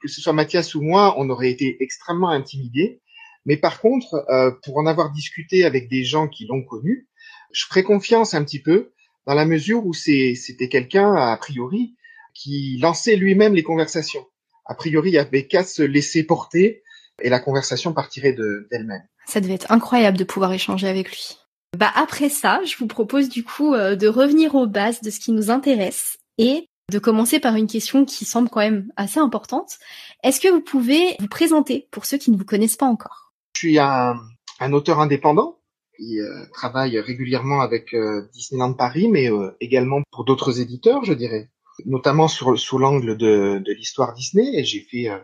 que 0.00 0.08
ce 0.08 0.20
soit 0.20 0.32
Mathias 0.32 0.74
ou 0.74 0.82
moi, 0.82 1.14
on 1.18 1.28
aurait 1.28 1.50
été 1.50 1.82
extrêmement 1.82 2.28
intimidés. 2.28 3.00
Mais 3.44 3.56
par 3.56 3.80
contre, 3.80 4.24
euh, 4.30 4.52
pour 4.64 4.78
en 4.78 4.86
avoir 4.86 5.12
discuté 5.12 5.64
avec 5.64 5.88
des 5.88 6.04
gens 6.04 6.28
qui 6.28 6.46
l'ont 6.46 6.62
connu, 6.62 7.08
je 7.52 7.64
ferais 7.66 7.82
confiance 7.82 8.34
un 8.34 8.44
petit 8.44 8.60
peu 8.60 8.92
dans 9.26 9.34
la 9.34 9.44
mesure 9.44 9.84
où 9.84 9.92
c'était 9.92 10.68
quelqu'un 10.68 11.14
a 11.14 11.36
priori 11.36 11.95
qui 12.36 12.78
lançait 12.80 13.16
lui-même 13.16 13.54
les 13.54 13.62
conversations. 13.62 14.26
A 14.66 14.74
priori, 14.74 15.10
il 15.10 15.14
y 15.14 15.18
avait 15.18 15.46
qu'à 15.46 15.64
se 15.64 15.82
laisser 15.82 16.24
porter 16.24 16.82
et 17.22 17.28
la 17.28 17.40
conversation 17.40 17.92
partirait 17.92 18.32
de, 18.32 18.68
d'elle-même. 18.70 19.02
Ça 19.26 19.40
devait 19.40 19.54
être 19.54 19.72
incroyable 19.72 20.18
de 20.18 20.24
pouvoir 20.24 20.52
échanger 20.52 20.88
avec 20.88 21.08
lui. 21.08 21.38
Bah 21.76 21.90
après 21.94 22.28
ça, 22.28 22.60
je 22.64 22.76
vous 22.76 22.86
propose 22.86 23.28
du 23.28 23.42
coup 23.42 23.74
euh, 23.74 23.96
de 23.96 24.06
revenir 24.06 24.54
aux 24.54 24.66
bases 24.66 25.00
de 25.00 25.10
ce 25.10 25.18
qui 25.18 25.32
nous 25.32 25.50
intéresse 25.50 26.16
et 26.38 26.68
de 26.92 26.98
commencer 26.98 27.40
par 27.40 27.56
une 27.56 27.66
question 27.66 28.04
qui 28.04 28.24
semble 28.24 28.48
quand 28.48 28.60
même 28.60 28.90
assez 28.96 29.18
importante. 29.18 29.78
Est-ce 30.22 30.40
que 30.40 30.48
vous 30.48 30.60
pouvez 30.60 31.16
vous 31.18 31.28
présenter 31.28 31.88
pour 31.90 32.06
ceux 32.06 32.18
qui 32.18 32.30
ne 32.30 32.36
vous 32.36 32.44
connaissent 32.44 32.76
pas 32.76 32.86
encore? 32.86 33.32
Je 33.54 33.60
suis 33.60 33.78
un, 33.78 34.14
un 34.60 34.72
auteur 34.72 35.00
indépendant 35.00 35.58
qui 35.96 36.20
euh, 36.20 36.44
travaille 36.52 37.00
régulièrement 37.00 37.60
avec 37.60 37.94
euh, 37.94 38.28
Disneyland 38.32 38.74
Paris, 38.74 39.08
mais 39.08 39.28
également 39.60 40.02
pour 40.12 40.24
d'autres 40.24 40.60
éditeurs, 40.60 41.04
je 41.04 41.14
dirais 41.14 41.50
notamment 41.84 42.28
sur, 42.28 42.58
sous 42.58 42.78
l'angle 42.78 43.16
de, 43.16 43.60
de 43.64 43.72
l'histoire 43.72 44.14
Disney. 44.14 44.64
J'ai 44.64 44.80
fait 44.80 45.08
euh, 45.08 45.18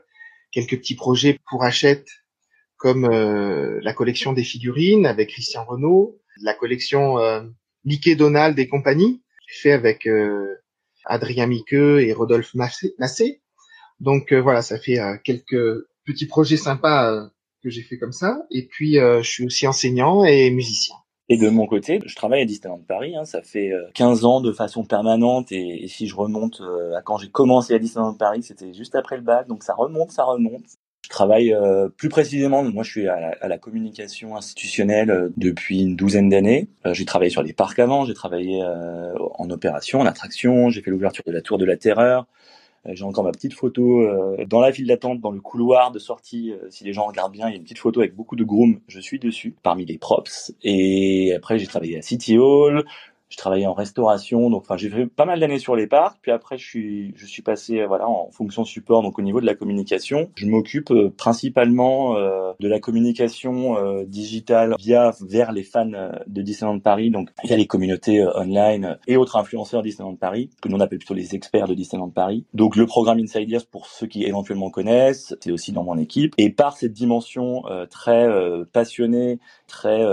quelques 0.50 0.78
petits 0.78 0.94
projets 0.94 1.38
pour 1.48 1.64
Hachette, 1.64 2.08
comme 2.76 3.04
euh, 3.04 3.80
la 3.82 3.92
collection 3.94 4.32
des 4.32 4.44
figurines 4.44 5.06
avec 5.06 5.30
Christian 5.30 5.64
Renault, 5.64 6.20
la 6.40 6.54
collection 6.54 7.18
euh, 7.18 7.42
Mickey 7.84 8.14
Donald 8.14 8.58
et 8.58 8.68
compagnie, 8.68 9.22
j'ai 9.48 9.60
fait 9.60 9.72
avec 9.72 10.08
Adrien 11.04 11.46
Miqueux 11.46 12.00
et 12.00 12.12
Rodolphe 12.12 12.54
Massé. 12.54 13.42
Donc 13.98 14.32
voilà, 14.32 14.62
ça 14.62 14.78
fait 14.78 14.98
quelques 15.24 15.84
petits 16.04 16.26
projets 16.26 16.56
sympas 16.56 17.28
que 17.62 17.70
j'ai 17.70 17.82
fait 17.82 17.98
comme 17.98 18.12
ça. 18.12 18.46
Et 18.52 18.66
puis 18.66 18.94
je 18.94 19.28
suis 19.28 19.44
aussi 19.44 19.66
enseignant 19.66 20.24
et 20.24 20.50
musicien. 20.50 20.94
Et 21.28 21.38
de 21.38 21.48
mon 21.48 21.66
côté, 21.66 22.00
je 22.04 22.14
travaille 22.14 22.42
à 22.42 22.44
Disneyland 22.44 22.82
Paris, 22.86 23.16
hein, 23.16 23.24
ça 23.24 23.42
fait 23.42 23.72
15 23.94 24.24
euh, 24.24 24.26
ans 24.26 24.40
de 24.40 24.52
façon 24.52 24.84
permanente, 24.84 25.52
et, 25.52 25.86
si 25.88 26.06
je 26.06 26.14
remonte 26.14 26.60
euh, 26.60 26.96
à 26.96 27.02
quand 27.02 27.16
j'ai 27.16 27.30
commencé 27.30 27.74
à 27.74 27.78
Disneyland 27.78 28.14
Paris, 28.14 28.42
c'était 28.42 28.72
juste 28.72 28.94
après 28.94 29.16
le 29.16 29.22
bac, 29.22 29.46
donc 29.46 29.62
ça 29.62 29.74
remonte, 29.74 30.10
ça 30.10 30.24
remonte. 30.24 30.64
Je 31.04 31.08
travaille 31.08 31.52
euh, 31.52 31.88
plus 31.88 32.08
précisément, 32.08 32.62
moi 32.64 32.82
je 32.82 32.90
suis 32.90 33.08
à 33.08 33.48
la, 33.48 33.58
communication 33.58 34.36
institutionnelle 34.36 35.30
depuis 35.36 35.82
une 35.82 35.96
douzaine 35.96 36.28
d'années. 36.28 36.68
j'ai 36.92 37.04
travaillé 37.04 37.30
sur 37.30 37.42
les 37.42 37.52
parcs 37.52 37.78
avant, 37.78 38.04
j'ai 38.04 38.14
travaillé 38.14 38.62
en 38.62 39.50
opération, 39.50 40.00
en 40.00 40.06
attraction, 40.06 40.70
j'ai 40.70 40.80
fait 40.80 40.90
l'ouverture 40.90 41.24
de 41.26 41.32
la 41.32 41.42
Tour 41.42 41.58
de 41.58 41.64
la 41.64 41.76
Terreur, 41.76 42.22
euh, 42.22 42.24
j'ai 42.86 43.04
encore 43.04 43.22
ma 43.22 43.30
petite 43.30 43.54
photo 43.54 44.00
euh, 44.00 44.44
dans 44.46 44.60
la 44.60 44.72
file 44.72 44.88
d'attente, 44.88 45.20
dans 45.20 45.30
le 45.30 45.40
couloir 45.40 45.92
de 45.92 45.98
sortie. 46.00 46.52
Euh, 46.52 46.66
si 46.68 46.82
les 46.82 46.92
gens 46.92 47.04
regardent 47.04 47.32
bien, 47.32 47.48
il 47.48 47.52
y 47.52 47.54
a 47.54 47.56
une 47.56 47.62
petite 47.62 47.78
photo 47.78 48.00
avec 48.00 48.14
beaucoup 48.16 48.34
de 48.34 48.42
groom. 48.42 48.80
Je 48.88 48.98
suis 48.98 49.20
dessus, 49.20 49.54
parmi 49.62 49.84
les 49.84 49.98
props. 49.98 50.52
Et 50.62 51.32
après, 51.34 51.58
j'ai 51.58 51.66
travaillé 51.66 51.98
à 51.98 52.02
City 52.02 52.38
Hall 52.38 52.84
je 53.32 53.38
travaillais 53.38 53.66
en 53.66 53.72
restauration, 53.72 54.50
donc 54.50 54.62
enfin 54.62 54.76
j'ai 54.76 54.90
fait 54.90 55.06
pas 55.06 55.24
mal 55.24 55.40
d'années 55.40 55.58
sur 55.58 55.74
les 55.74 55.86
parcs. 55.86 56.18
Puis 56.20 56.30
après 56.30 56.58
je 56.58 56.66
suis 56.66 57.14
je 57.16 57.24
suis 57.24 57.40
passé 57.40 57.80
euh, 57.80 57.86
voilà 57.86 58.06
en 58.06 58.30
fonction 58.30 58.64
support, 58.64 59.02
donc 59.02 59.18
au 59.18 59.22
niveau 59.22 59.40
de 59.40 59.46
la 59.46 59.54
communication, 59.54 60.30
je 60.34 60.46
m'occupe 60.46 60.90
euh, 60.90 61.10
principalement 61.16 62.14
euh, 62.16 62.52
de 62.60 62.68
la 62.68 62.78
communication 62.78 64.02
digitale 64.06 64.74
via 64.78 65.14
vers 65.22 65.52
les 65.52 65.62
fans 65.62 65.86
de 66.26 66.42
Disneyland 66.42 66.78
Paris, 66.80 67.10
donc 67.10 67.30
via 67.42 67.56
les 67.56 67.66
communautés 67.66 68.22
online 68.34 68.98
et 69.06 69.16
autres 69.16 69.36
influenceurs 69.36 69.82
Disneyland 69.82 70.16
Paris, 70.16 70.50
que 70.60 70.68
nous 70.68 70.76
on 70.76 70.80
appelle 70.80 70.98
plutôt 70.98 71.14
les 71.14 71.34
experts 71.34 71.68
de 71.68 71.74
Disneyland 71.74 72.10
Paris. 72.10 72.44
Donc 72.52 72.76
le 72.76 72.86
programme 72.86 73.18
Inside 73.18 73.50
Ears 73.50 73.66
pour 73.70 73.86
ceux 73.86 74.06
qui 74.06 74.24
éventuellement 74.24 74.70
connaissent, 74.70 75.34
c'est 75.40 75.52
aussi 75.52 75.72
dans 75.72 75.84
mon 75.84 75.96
équipe. 75.96 76.34
Et 76.36 76.50
par 76.50 76.76
cette 76.76 76.92
dimension 76.92 77.62
très 77.88 78.28
passionnée, 78.72 79.38
très 79.66 80.04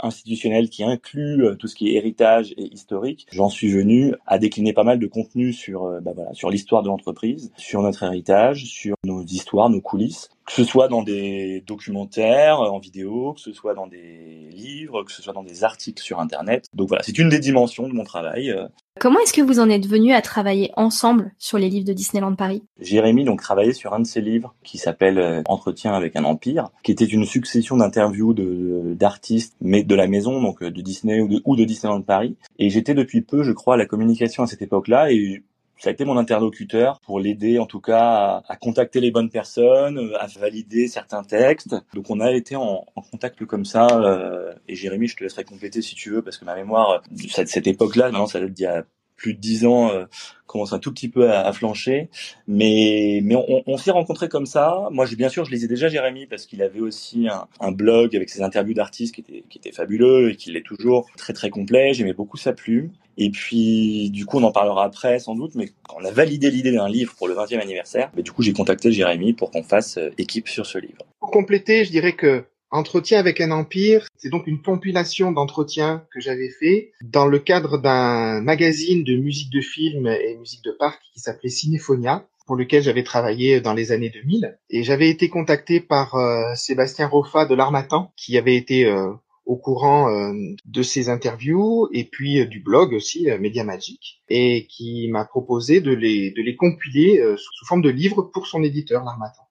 institutionnelle 0.00 0.68
qui 0.68 0.84
inclut 0.84 1.56
tout 1.58 1.66
ce 1.66 1.74
qui 1.74 1.90
est 1.90 1.94
héritage 1.94 2.33
et 2.42 2.72
historique, 2.72 3.26
j'en 3.30 3.48
suis 3.48 3.68
venu 3.68 4.14
à 4.26 4.38
décliner 4.38 4.72
pas 4.72 4.84
mal 4.84 4.98
de 4.98 5.06
contenu 5.06 5.52
sur, 5.52 5.84
euh, 5.84 6.00
bah 6.00 6.12
sur 6.32 6.50
l'histoire 6.50 6.82
de 6.82 6.88
l'entreprise, 6.88 7.52
sur 7.56 7.82
notre 7.82 8.02
héritage, 8.02 8.64
sur 8.64 8.96
nos 9.04 9.22
histoires, 9.24 9.70
nos 9.70 9.80
coulisses. 9.80 10.30
Que 10.46 10.52
ce 10.52 10.64
soit 10.64 10.88
dans 10.88 11.02
des 11.02 11.62
documentaires 11.66 12.60
en 12.60 12.78
vidéo, 12.78 13.32
que 13.34 13.40
ce 13.40 13.52
soit 13.52 13.74
dans 13.74 13.86
des 13.86 14.48
livres, 14.52 15.02
que 15.04 15.12
ce 15.12 15.22
soit 15.22 15.32
dans 15.32 15.42
des 15.42 15.64
articles 15.64 16.02
sur 16.02 16.20
Internet. 16.20 16.66
Donc 16.74 16.88
voilà, 16.88 17.02
c'est 17.02 17.18
une 17.18 17.28
des 17.28 17.38
dimensions 17.38 17.88
de 17.88 17.94
mon 17.94 18.04
travail. 18.04 18.50
Euh. 18.50 18.66
Comment 19.00 19.18
est-ce 19.20 19.32
que 19.32 19.40
vous 19.40 19.58
en 19.58 19.68
êtes 19.68 19.86
venu 19.86 20.12
à 20.12 20.22
travailler 20.22 20.70
ensemble 20.76 21.32
sur 21.38 21.58
les 21.58 21.68
livres 21.68 21.86
de 21.86 21.92
Disneyland 21.92 22.34
Paris? 22.36 22.62
Jérémy 22.80 23.24
donc 23.24 23.42
travaillait 23.42 23.72
sur 23.72 23.92
un 23.92 24.00
de 24.00 24.06
ses 24.06 24.20
livres 24.20 24.54
qui 24.62 24.78
s'appelle 24.78 25.18
euh, 25.18 25.42
Entretien 25.46 25.94
avec 25.94 26.14
un 26.14 26.24
empire, 26.24 26.70
qui 26.84 26.92
était 26.92 27.04
une 27.04 27.24
succession 27.24 27.76
d'interviews 27.76 28.34
de 28.34 28.94
d'artistes 28.94 29.56
mais 29.60 29.82
de 29.82 29.94
la 29.94 30.06
maison 30.06 30.40
donc 30.40 30.62
euh, 30.62 30.70
de 30.70 30.80
Disney 30.80 31.20
ou 31.20 31.28
de, 31.28 31.42
ou 31.44 31.56
de 31.56 31.64
Disneyland 31.64 32.02
Paris. 32.02 32.36
Et 32.58 32.70
j'étais 32.70 32.94
depuis 32.94 33.22
peu, 33.22 33.42
je 33.42 33.52
crois, 33.52 33.74
à 33.74 33.78
la 33.78 33.86
communication 33.86 34.44
à 34.44 34.46
cette 34.46 34.62
époque-là 34.62 35.10
et 35.10 35.42
ça 35.78 35.90
a 35.90 35.92
été 35.92 36.04
mon 36.04 36.16
interlocuteur 36.16 37.00
pour 37.00 37.20
l'aider 37.20 37.58
en 37.58 37.66
tout 37.66 37.80
cas 37.80 38.42
à, 38.48 38.56
contacter 38.56 39.00
les 39.00 39.10
bonnes 39.10 39.30
personnes, 39.30 39.98
euh, 39.98 40.18
à 40.18 40.26
valider 40.26 40.88
certains 40.88 41.22
textes. 41.24 41.74
Donc 41.94 42.10
on 42.10 42.20
a 42.20 42.32
été 42.32 42.56
en, 42.56 42.84
contact 43.10 43.44
comme 43.44 43.64
ça. 43.64 43.86
Euh, 43.90 44.54
et 44.68 44.74
Jérémy, 44.74 45.08
je 45.08 45.16
te 45.16 45.22
laisserai 45.24 45.44
compléter 45.44 45.82
si 45.82 45.94
tu 45.94 46.10
veux 46.10 46.22
parce 46.22 46.38
que 46.38 46.44
ma 46.44 46.54
mémoire 46.54 47.02
de 47.10 47.28
cette, 47.28 47.48
cette 47.48 47.66
époque-là, 47.66 48.06
maintenant 48.06 48.26
ça 48.26 48.40
date 48.40 48.52
d'il 48.52 48.62
y 48.62 48.66
a 48.66 48.84
plus 49.16 49.34
de 49.34 49.40
dix 49.40 49.66
ans, 49.66 49.90
euh, 49.90 50.04
commence 50.46 50.72
un 50.72 50.78
tout 50.78 50.92
petit 50.92 51.08
peu 51.08 51.32
à, 51.32 51.52
flancher. 51.52 52.08
Mais 52.46 53.20
mais 53.22 53.34
on, 53.36 53.62
on 53.66 53.76
s'est 53.76 53.90
rencontrés 53.90 54.28
comme 54.28 54.46
ça. 54.46 54.88
Moi, 54.90 55.06
j'ai 55.06 55.16
bien 55.16 55.28
sûr, 55.28 55.44
je 55.44 55.50
lisais 55.50 55.68
déjà 55.68 55.88
Jérémy 55.88 56.26
parce 56.26 56.46
qu'il 56.46 56.62
avait 56.62 56.80
aussi 56.80 57.28
un, 57.28 57.46
un, 57.60 57.72
blog 57.72 58.14
avec 58.14 58.30
ses 58.30 58.42
interviews 58.42 58.74
d'artistes 58.74 59.14
qui 59.14 59.20
était 59.20 59.44
qui 59.48 59.72
fabuleux 59.72 60.30
et 60.30 60.36
qui 60.36 60.52
l'est 60.52 60.64
toujours 60.64 61.08
très 61.16 61.32
très 61.32 61.50
complet. 61.50 61.94
J'aimais 61.94 62.12
beaucoup 62.12 62.36
sa 62.36 62.52
plume. 62.52 62.90
Et 63.16 63.30
puis, 63.30 64.10
du 64.10 64.26
coup, 64.26 64.38
on 64.38 64.42
en 64.42 64.52
parlera 64.52 64.84
après, 64.84 65.18
sans 65.18 65.34
doute, 65.34 65.54
mais 65.54 65.70
on 65.94 66.04
a 66.04 66.10
validé 66.10 66.50
l'idée 66.50 66.72
d'un 66.72 66.88
livre 66.88 67.14
pour 67.16 67.28
le 67.28 67.34
20e 67.34 67.60
anniversaire, 67.60 68.10
mais 68.16 68.22
du 68.22 68.32
coup, 68.32 68.42
j'ai 68.42 68.52
contacté 68.52 68.90
Jérémy 68.90 69.34
pour 69.34 69.50
qu'on 69.50 69.62
fasse 69.62 69.98
euh, 69.98 70.10
équipe 70.18 70.48
sur 70.48 70.66
ce 70.66 70.78
livre. 70.78 70.98
Pour 71.20 71.30
compléter, 71.30 71.84
je 71.84 71.90
dirais 71.90 72.14
que 72.14 72.44
Entretien 72.74 73.20
avec 73.20 73.40
un 73.40 73.52
empire, 73.52 74.08
c'est 74.16 74.30
donc 74.30 74.48
une 74.48 74.60
compilation 74.60 75.30
d'entretiens 75.30 76.04
que 76.12 76.20
j'avais 76.20 76.48
fait 76.48 76.90
dans 77.04 77.24
le 77.24 77.38
cadre 77.38 77.78
d'un 77.78 78.40
magazine 78.40 79.04
de 79.04 79.14
musique 79.14 79.52
de 79.52 79.60
film 79.60 80.08
et 80.08 80.36
musique 80.36 80.64
de 80.64 80.72
parc 80.72 81.00
qui 81.12 81.20
s'appelait 81.20 81.50
Cinéphonia 81.50 82.26
pour 82.48 82.56
lequel 82.56 82.82
j'avais 82.82 83.04
travaillé 83.04 83.60
dans 83.60 83.74
les 83.74 83.92
années 83.92 84.10
2000 84.10 84.58
et 84.70 84.82
j'avais 84.82 85.08
été 85.08 85.28
contacté 85.28 85.78
par 85.78 86.16
euh, 86.16 86.52
Sébastien 86.56 87.06
Roffa 87.06 87.46
de 87.46 87.54
l'Armatan 87.54 88.12
qui 88.16 88.36
avait 88.36 88.56
été 88.56 88.86
euh, 88.86 89.12
au 89.46 89.54
courant 89.54 90.10
euh, 90.10 90.32
de 90.64 90.82
ces 90.82 91.08
interviews 91.08 91.88
et 91.92 92.02
puis 92.02 92.44
du 92.48 92.58
blog 92.58 92.92
aussi 92.92 93.30
euh, 93.30 93.38
Media 93.38 93.62
Magic 93.62 94.20
et 94.28 94.66
qui 94.66 95.06
m'a 95.12 95.24
proposé 95.24 95.80
de 95.80 95.92
les 95.92 96.32
de 96.32 96.42
les 96.42 96.56
compiler 96.56 97.22
sous, 97.36 97.66
forme 97.66 97.82
de 97.82 97.90
livres 97.90 98.22
pour 98.22 98.48
son 98.48 98.64
éditeur 98.64 99.04
l'Armatan. 99.04 99.43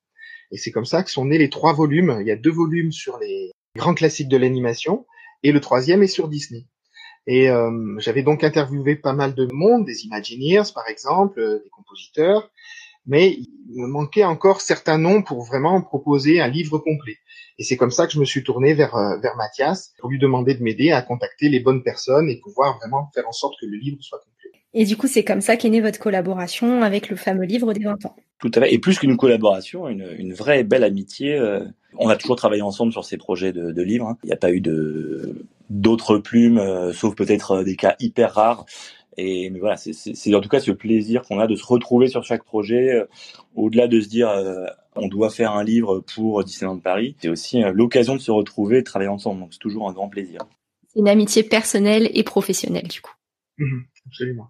Et 0.53 0.57
c'est 0.57 0.71
comme 0.71 0.85
ça 0.85 1.03
que 1.03 1.11
sont 1.11 1.25
nés 1.25 1.37
les 1.37 1.49
trois 1.49 1.73
volumes. 1.73 2.19
Il 2.21 2.27
y 2.27 2.31
a 2.31 2.37
deux 2.37 2.51
volumes 2.51 2.93
sur 2.93 3.17
les 3.17 3.51
grands 3.75 3.93
classiques 3.93 4.29
de 4.29 4.37
l'animation 4.37 5.05
et 5.43 5.51
le 5.51 5.59
troisième 5.59 6.01
est 6.03 6.07
sur 6.07 6.29
Disney. 6.29 6.67
Et 7.27 7.49
j'avais 7.99 8.21
donc 8.21 8.43
interviewé 8.43 8.95
pas 8.95 9.13
mal 9.13 9.33
de 9.33 9.47
monde, 9.51 9.85
des 9.85 10.05
Imagineers 10.05 10.71
par 10.75 10.87
exemple, 10.89 11.61
des 11.63 11.69
compositeurs, 11.69 12.51
mais 13.05 13.31
il 13.31 13.81
me 13.81 13.87
manquait 13.87 14.23
encore 14.23 14.61
certains 14.61 14.97
noms 14.97 15.21
pour 15.21 15.43
vraiment 15.43 15.81
proposer 15.81 16.39
un 16.39 16.47
livre 16.47 16.77
complet. 16.77 17.17
Et 17.59 17.63
c'est 17.63 17.77
comme 17.77 17.91
ça 17.91 18.07
que 18.07 18.13
je 18.13 18.19
me 18.19 18.25
suis 18.25 18.43
tourné 18.43 18.73
vers, 18.73 18.95
euh, 18.95 19.17
vers 19.19 19.35
Mathias 19.35 19.93
pour 19.99 20.09
lui 20.09 20.19
demander 20.19 20.55
de 20.55 20.63
m'aider 20.63 20.91
à 20.91 21.01
contacter 21.01 21.49
les 21.49 21.59
bonnes 21.59 21.83
personnes 21.83 22.29
et 22.29 22.39
pouvoir 22.39 22.77
vraiment 22.79 23.09
faire 23.13 23.27
en 23.27 23.31
sorte 23.31 23.55
que 23.59 23.65
le 23.65 23.77
livre 23.77 23.97
soit 24.01 24.19
complet. 24.19 24.59
Et 24.73 24.85
du 24.85 24.97
coup, 24.97 25.07
c'est 25.07 25.23
comme 25.23 25.41
ça 25.41 25.55
qu'est 25.55 25.69
née 25.69 25.81
votre 25.81 25.99
collaboration 25.99 26.81
avec 26.81 27.09
le 27.09 27.15
fameux 27.15 27.45
livre 27.45 27.73
des 27.73 27.83
20 27.83 28.05
ans. 28.05 28.15
Tout 28.43 28.51
à 28.55 28.61
fait. 28.61 28.73
Et 28.73 28.77
plus 28.77 28.99
qu'une 28.99 29.15
collaboration, 29.17 29.87
une, 29.87 30.05
une 30.17 30.33
vraie 30.33 30.59
et 30.59 30.63
belle 30.63 30.83
amitié. 30.83 31.35
Euh, 31.35 31.63
on 31.97 32.09
a 32.09 32.17
toujours 32.17 32.35
travaillé 32.35 32.61
ensemble 32.61 32.91
sur 32.91 33.05
ces 33.05 33.17
projets 33.17 33.53
de, 33.53 33.71
de 33.71 33.81
livres. 33.81 34.07
Hein. 34.07 34.17
Il 34.23 34.27
n'y 34.27 34.33
a 34.33 34.37
pas 34.37 34.51
eu 34.51 34.61
de 34.61 35.45
d'autres 35.69 36.17
plumes, 36.17 36.57
euh, 36.57 36.91
sauf 36.93 37.15
peut-être 37.15 37.63
des 37.63 37.75
cas 37.75 37.95
hyper 37.99 38.33
rares. 38.33 38.65
Et 39.15 39.49
mais 39.49 39.59
voilà, 39.59 39.77
c'est 39.77 40.35
en 40.35 40.41
tout 40.41 40.49
cas 40.49 40.59
ce 40.59 40.71
plaisir 40.71 41.21
qu'on 41.21 41.39
a 41.39 41.47
de 41.47 41.55
se 41.55 41.65
retrouver 41.65 42.07
sur 42.07 42.23
chaque 42.23 42.43
projet, 42.43 42.99
au-delà 43.55 43.87
de 43.87 44.01
se 44.01 44.09
dire 44.09 44.27
on 44.95 45.07
doit 45.07 45.29
faire 45.29 45.53
un 45.53 45.63
livre 45.63 45.99
pour 45.99 46.43
Disneyland 46.43 46.79
Paris. 46.79 47.15
C'est 47.19 47.29
aussi 47.29 47.63
euh, 47.63 47.71
l'occasion 47.73 48.15
de 48.15 48.21
se 48.21 48.31
retrouver, 48.31 48.77
de 48.77 48.85
travailler 48.85 49.09
ensemble. 49.09 49.41
Donc 49.41 49.53
c'est 49.53 49.59
toujours 49.59 49.89
un 49.89 49.93
grand 49.93 50.09
plaisir. 50.09 50.41
C'est 50.87 50.99
une 50.99 51.07
amitié 51.07 51.43
personnelle 51.43 52.09
et 52.13 52.23
professionnelle 52.23 52.87
du 52.87 53.01
coup. 53.01 53.13
Mhm, 53.57 53.85
absolument. 54.07 54.49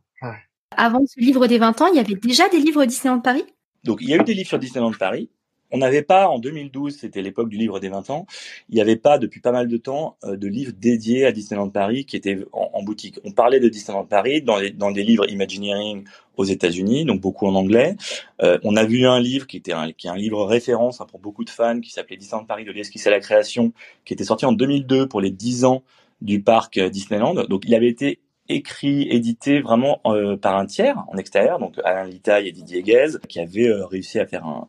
Avant 0.72 1.06
ce 1.06 1.20
livre 1.20 1.48
des 1.48 1.58
20 1.58 1.82
ans, 1.82 1.88
il 1.88 1.96
y 1.96 2.00
avait 2.00 2.16
déjà 2.16 2.48
des 2.50 2.60
livres 2.60 2.86
Disneyland 2.86 3.20
Paris? 3.20 3.46
Donc 3.84 4.00
il 4.02 4.10
y 4.10 4.14
a 4.14 4.18
eu 4.18 4.24
des 4.24 4.34
livres 4.34 4.50
sur 4.50 4.60
Disneyland 4.60 4.94
Paris. 4.94 5.30
On 5.74 5.80
n'avait 5.80 6.04
pas, 6.04 6.28
en 6.28 6.38
2012, 6.38 6.98
c'était 7.00 7.24
l'époque 7.24 7.50
du 7.50 7.58
livre 7.58 7.80
des 7.80 7.90
20 7.90 8.12
ans, 8.12 8.28
il 8.70 8.76
n'y 8.76 8.82
avait 8.82 8.96
pas 8.96 9.18
depuis 9.18 9.42
pas 9.42 9.52
mal 9.52 9.68
de 9.68 9.78
temps 9.78 10.18
euh, 10.24 10.38
de 10.38 10.48
livres 10.48 10.72
dédiés 10.78 11.26
à 11.26 11.32
Disneyland 11.32 11.70
Paris 11.70 12.06
qui 12.06 12.16
étaient 12.16 12.38
en, 12.52 12.84
boutique. 12.84 13.20
On 13.24 13.32
parlait 13.32 13.60
de 13.60 13.68
Disneyland 13.70 14.06
Paris 14.06 14.44
dans, 14.44 14.58
les, 14.58 14.70
dans 14.70 14.92
des 14.92 15.04
livres 15.04 15.28
Imagineering 15.28 16.04
aux 16.38 16.44
États-Unis, 16.44 17.06
donc 17.06 17.22
beaucoup 17.22 17.48
en 17.48 17.56
anglais. 17.56 17.96
Euh, 18.44 18.60
on 18.64 18.76
a 18.76 18.84
vu 18.84 19.08
un 19.08 19.20
livre 19.20 19.48
qui 19.48 19.58
était 19.58 19.74
un, 19.74 19.92
qui 19.92 20.06
est 20.06 20.12
un 20.12 20.16
livre 20.16 20.46
référence 20.46 21.02
hein, 21.02 21.08
pour 21.10 21.20
beaucoup 21.20 21.44
de 21.44 21.50
fans 21.50 21.80
qui 21.80 21.90
s'appelait 21.90 22.18
Disneyland 22.18 22.46
Paris 22.46 22.66
de 22.66 22.72
l'esquisse 22.72 23.08
à 23.08 23.12
la 23.12 23.20
création, 23.20 23.74
qui 24.06 24.14
était 24.14 24.26
sorti 24.26 24.46
en 24.46 24.52
2002 24.52 25.08
pour 25.08 25.22
les 25.22 25.32
10 25.32 25.66
ans 25.66 25.82
du 26.22 26.44
parc 26.44 26.78
euh, 26.78 26.90
Disneyland. 26.90 27.34
Donc 27.46 27.64
il 27.66 27.74
avait 27.74 27.90
été 27.90 28.20
écrit, 28.50 29.08
édité 29.10 29.62
vraiment 29.62 30.02
par 30.42 30.58
un 30.58 30.66
tiers 30.66 31.04
en 31.08 31.18
extérieur, 31.18 31.60
donc 31.60 31.76
Alain 31.84 32.06
Litaille 32.06 32.48
et 32.48 32.52
Didier 32.52 32.84
Guez, 32.84 33.18
qui 33.28 33.40
avaient 33.40 33.72
réussi 33.90 34.20
à 34.20 34.26
faire 34.26 34.46
un, 34.46 34.68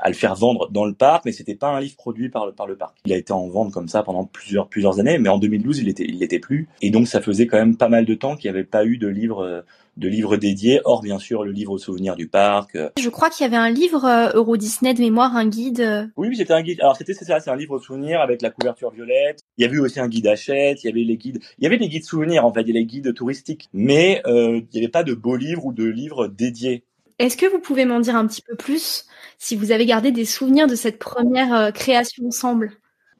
à 0.00 0.08
le 0.08 0.14
faire 0.14 0.34
vendre 0.34 0.70
dans 0.70 0.84
le 0.84 0.94
parc, 0.94 1.24
mais 1.24 1.32
c'était 1.32 1.54
pas 1.54 1.68
un 1.68 1.80
livre 1.80 1.96
produit 1.96 2.28
par 2.28 2.46
le, 2.46 2.52
par 2.52 2.66
le 2.66 2.76
parc. 2.76 2.96
Il 3.04 3.12
a 3.12 3.16
été 3.16 3.32
en 3.32 3.48
vente 3.48 3.72
comme 3.72 3.88
ça 3.88 4.02
pendant 4.02 4.24
plusieurs, 4.24 4.68
plusieurs 4.68 5.00
années, 5.00 5.18
mais 5.18 5.28
en 5.28 5.38
2012, 5.38 5.78
il 5.80 5.88
était, 5.88 6.04
il 6.04 6.18
l'était 6.18 6.38
plus. 6.38 6.68
Et 6.80 6.90
donc, 6.90 7.08
ça 7.08 7.20
faisait 7.20 7.46
quand 7.46 7.58
même 7.58 7.76
pas 7.76 7.88
mal 7.88 8.04
de 8.04 8.14
temps 8.14 8.36
qu'il 8.36 8.50
n'y 8.50 8.56
avait 8.56 8.66
pas 8.66 8.84
eu 8.84 8.98
de 8.98 9.08
livre, 9.08 9.64
de 9.96 10.08
livre 10.08 10.36
dédié, 10.36 10.80
hors 10.84 11.02
bien 11.02 11.18
sûr 11.18 11.44
le 11.44 11.52
livre 11.52 11.72
au 11.72 11.78
souvenir 11.78 12.16
du 12.16 12.28
parc. 12.28 12.78
Je 12.98 13.08
crois 13.08 13.30
qu'il 13.30 13.44
y 13.44 13.46
avait 13.46 13.56
un 13.56 13.70
livre 13.70 14.04
euh, 14.04 14.30
Euro 14.34 14.56
Disney 14.56 14.94
de 14.94 15.00
mémoire, 15.00 15.36
un 15.36 15.46
guide. 15.46 16.10
Oui, 16.16 16.28
oui, 16.28 16.36
c'était 16.36 16.54
un 16.54 16.62
guide. 16.62 16.80
Alors 16.80 16.96
c'était 16.96 17.14
ça, 17.14 17.40
c'est 17.40 17.50
un 17.50 17.56
livre 17.56 17.74
au 17.74 17.78
souvenir 17.78 18.20
avec 18.20 18.42
la 18.42 18.50
couverture 18.50 18.90
violette. 18.90 19.40
Il 19.58 19.62
y 19.62 19.64
avait 19.64 19.78
aussi 19.78 20.00
un 20.00 20.08
guide 20.08 20.26
achète, 20.26 20.82
il 20.82 20.86
y 20.86 20.90
avait 20.90 21.04
les 21.04 21.16
guides, 21.16 21.40
il 21.58 21.64
y 21.64 21.66
avait 21.66 21.78
des 21.78 21.88
guides 21.88 22.04
souvenirs 22.04 22.44
en 22.44 22.52
fait, 22.52 22.62
il 22.62 22.68
y 22.68 22.70
avait 22.70 22.80
les 22.80 22.86
guides 22.86 23.14
touristiques, 23.14 23.68
mais 23.72 24.22
euh, 24.26 24.60
il 24.60 24.68
n'y 24.72 24.78
avait 24.78 24.90
pas 24.90 25.04
de 25.04 25.14
beaux 25.14 25.36
livres 25.36 25.66
ou 25.66 25.72
de 25.72 25.84
livres 25.84 26.28
dédiés. 26.28 26.84
Est-ce 27.18 27.36
que 27.36 27.46
vous 27.46 27.60
pouvez 27.60 27.84
m'en 27.84 28.00
dire 28.00 28.16
un 28.16 28.26
petit 28.26 28.42
peu 28.42 28.56
plus 28.56 29.06
si 29.38 29.56
vous 29.56 29.70
avez 29.70 29.86
gardé 29.86 30.10
des 30.10 30.24
souvenirs 30.24 30.66
de 30.66 30.74
cette 30.74 30.98
première 30.98 31.54
euh, 31.54 31.70
création 31.70 32.26
ensemble? 32.26 32.72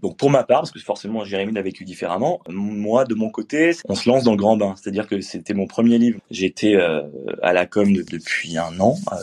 Donc 0.02 0.16
pour 0.16 0.30
ma 0.30 0.42
part, 0.42 0.60
parce 0.60 0.72
que 0.72 0.80
forcément 0.80 1.24
Jérémy 1.24 1.52
l'a 1.52 1.62
vécu 1.62 1.84
différemment, 1.84 2.40
moi 2.48 3.04
de 3.04 3.14
mon 3.14 3.30
côté, 3.30 3.72
on 3.88 3.94
se 3.94 4.08
lance 4.08 4.24
dans 4.24 4.32
le 4.32 4.36
grand 4.36 4.56
bain. 4.56 4.74
C'est-à-dire 4.76 5.06
que 5.06 5.20
c'était 5.20 5.54
mon 5.54 5.66
premier 5.66 5.98
livre. 5.98 6.18
J'étais 6.30 6.74
euh, 6.74 7.02
à 7.40 7.52
la 7.52 7.66
com 7.66 7.92
depuis 7.92 8.58
un 8.58 8.78
an 8.80 8.96
euh, 9.12 9.16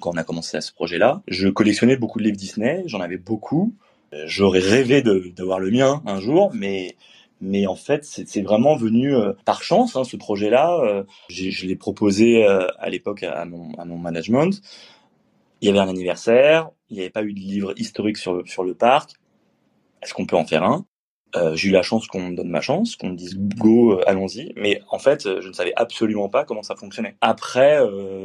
quand 0.00 0.10
on 0.14 0.16
a 0.16 0.24
commencé 0.24 0.56
à 0.56 0.60
ce 0.60 0.72
projet-là. 0.72 1.22
Je 1.28 1.48
collectionnais 1.48 1.96
beaucoup 1.96 2.18
de 2.18 2.24
livres 2.24 2.36
Disney, 2.36 2.82
j'en 2.86 3.00
avais 3.00 3.16
beaucoup. 3.16 3.74
J'aurais 4.24 4.60
rêvé 4.60 5.02
d'avoir 5.02 5.60
le 5.60 5.70
mien 5.70 6.02
un 6.06 6.18
jour, 6.20 6.50
mais 6.54 6.96
mais 7.40 7.66
en 7.66 7.76
fait 7.76 8.04
c'est 8.04 8.40
vraiment 8.40 8.74
venu 8.74 9.14
par 9.44 9.62
chance 9.62 9.96
hein, 9.96 10.04
ce 10.04 10.16
projet-là. 10.16 11.04
je 11.28 11.66
l'ai 11.66 11.76
proposé 11.76 12.44
à 12.46 12.88
l'époque 12.88 13.22
à 13.22 13.44
mon, 13.44 13.72
à 13.74 13.84
mon 13.84 13.98
management 13.98 14.60
il 15.60 15.66
y 15.66 15.70
avait 15.70 15.78
un 15.78 15.88
anniversaire, 15.88 16.70
il 16.90 16.94
n'y 16.94 17.00
avait 17.00 17.10
pas 17.10 17.22
eu 17.22 17.32
de 17.32 17.40
livre 17.40 17.74
historique 17.76 18.16
sur, 18.16 18.46
sur 18.46 18.64
le 18.64 18.74
parc. 18.74 19.12
Est-ce 20.02 20.14
qu'on 20.14 20.26
peut 20.26 20.36
en 20.36 20.44
faire 20.44 20.64
un? 20.64 20.86
Euh, 21.36 21.54
j'ai 21.54 21.68
eu 21.68 21.72
la 21.72 21.82
chance 21.82 22.06
qu'on 22.06 22.30
me 22.30 22.36
donne 22.36 22.48
ma 22.48 22.60
chance, 22.60 22.96
qu'on 22.96 23.10
me 23.10 23.16
dise 23.16 23.36
go, 23.38 23.92
euh, 23.92 24.00
allons-y. 24.06 24.52
Mais 24.56 24.80
en 24.90 24.98
fait, 24.98 25.26
euh, 25.26 25.40
je 25.42 25.48
ne 25.48 25.52
savais 25.52 25.72
absolument 25.76 26.28
pas 26.28 26.44
comment 26.44 26.62
ça 26.62 26.74
fonctionnait. 26.74 27.16
Après, 27.20 27.78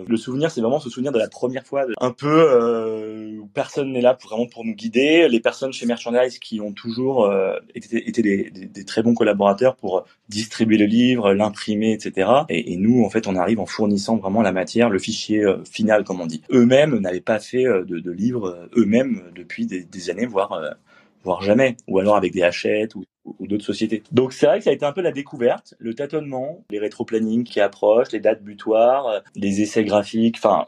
le 0.08 0.18
souvenir, 0.18 0.52
c'est 0.52 0.62
vraiment 0.62 0.80
ce 0.80 0.90
souvenir 0.90 1.12
de 1.12 1.20
la 1.20 1.28
première 1.28 1.66
fois, 1.66 1.86
un 2.00 2.12
peu 2.12 3.38
où 3.40 3.48
personne 3.48 3.92
n'est 3.92 4.02
là 4.02 4.18
vraiment 4.22 4.48
pour 4.48 4.66
nous 4.66 4.74
guider. 4.74 5.28
Les 5.28 5.40
personnes 5.40 5.74
chez 5.74 5.86
Merchandise 5.86 6.40
qui 6.40 6.62
ont 6.62 6.72
toujours 6.72 7.32
été, 7.76 8.08
été 8.08 8.22
des, 8.22 8.86
très 8.86 9.04
bons 9.04 9.14
collaborateurs 9.14 9.76
pour 9.76 10.06
distribuer 10.30 10.78
le 10.78 10.86
livre, 10.86 11.34
l'imprimer, 11.34 11.94
etc. 11.94 12.30
Et, 12.50 12.74
et, 12.74 12.78
nous, 12.78 13.04
en 13.04 13.10
fait, 13.10 13.28
on 13.28 13.36
arrive 13.36 13.60
en 13.60 13.66
fournissant 13.66 14.18
vraiment 14.18 14.42
la 14.42 14.52
matière, 14.52 14.90
le 14.90 15.00
fichier 15.00 15.44
final, 15.70 16.04
comme 16.04 16.22
on 16.22 16.26
dit. 16.26 16.42
Eux-mêmes 16.52 16.98
n'avaient 17.00 17.22
pas 17.22 17.40
fait 17.40 17.64
de, 17.64 18.00
de 18.00 18.12
livres 18.12 18.70
eux-mêmes 18.76 19.24
depuis 19.36 19.66
des, 19.66 19.84
des 19.84 20.10
années, 20.10 20.26
voire 20.26 20.78
voire 21.24 21.42
jamais, 21.42 21.78
ou 21.88 22.00
alors 22.00 22.16
avec 22.16 22.34
des 22.34 22.44
Hachette 22.44 22.96
ou, 22.96 23.06
d'autres 23.40 23.66
sociétés. 23.66 24.04
Donc 24.12 24.34
c'est 24.34 24.46
vrai 24.46 24.58
que 24.60 24.66
ça 24.66 24.70
a 24.70 24.74
été 24.74 24.86
un 24.86 24.92
peu 24.92 25.02
la 25.02 25.12
découverte, 25.12 25.76
le 25.80 25.94
tâtonnement, 25.94 26.64
les 26.70 26.80
rétro-planning 26.80 27.44
qui 27.44 27.60
approchent, 27.60 28.12
les 28.12 28.20
dates 28.20 28.44
butoirs, 28.44 29.08
euh, 29.08 29.20
les 29.36 29.62
essais 29.62 29.84
graphiques, 29.84 30.38
enfin 30.38 30.68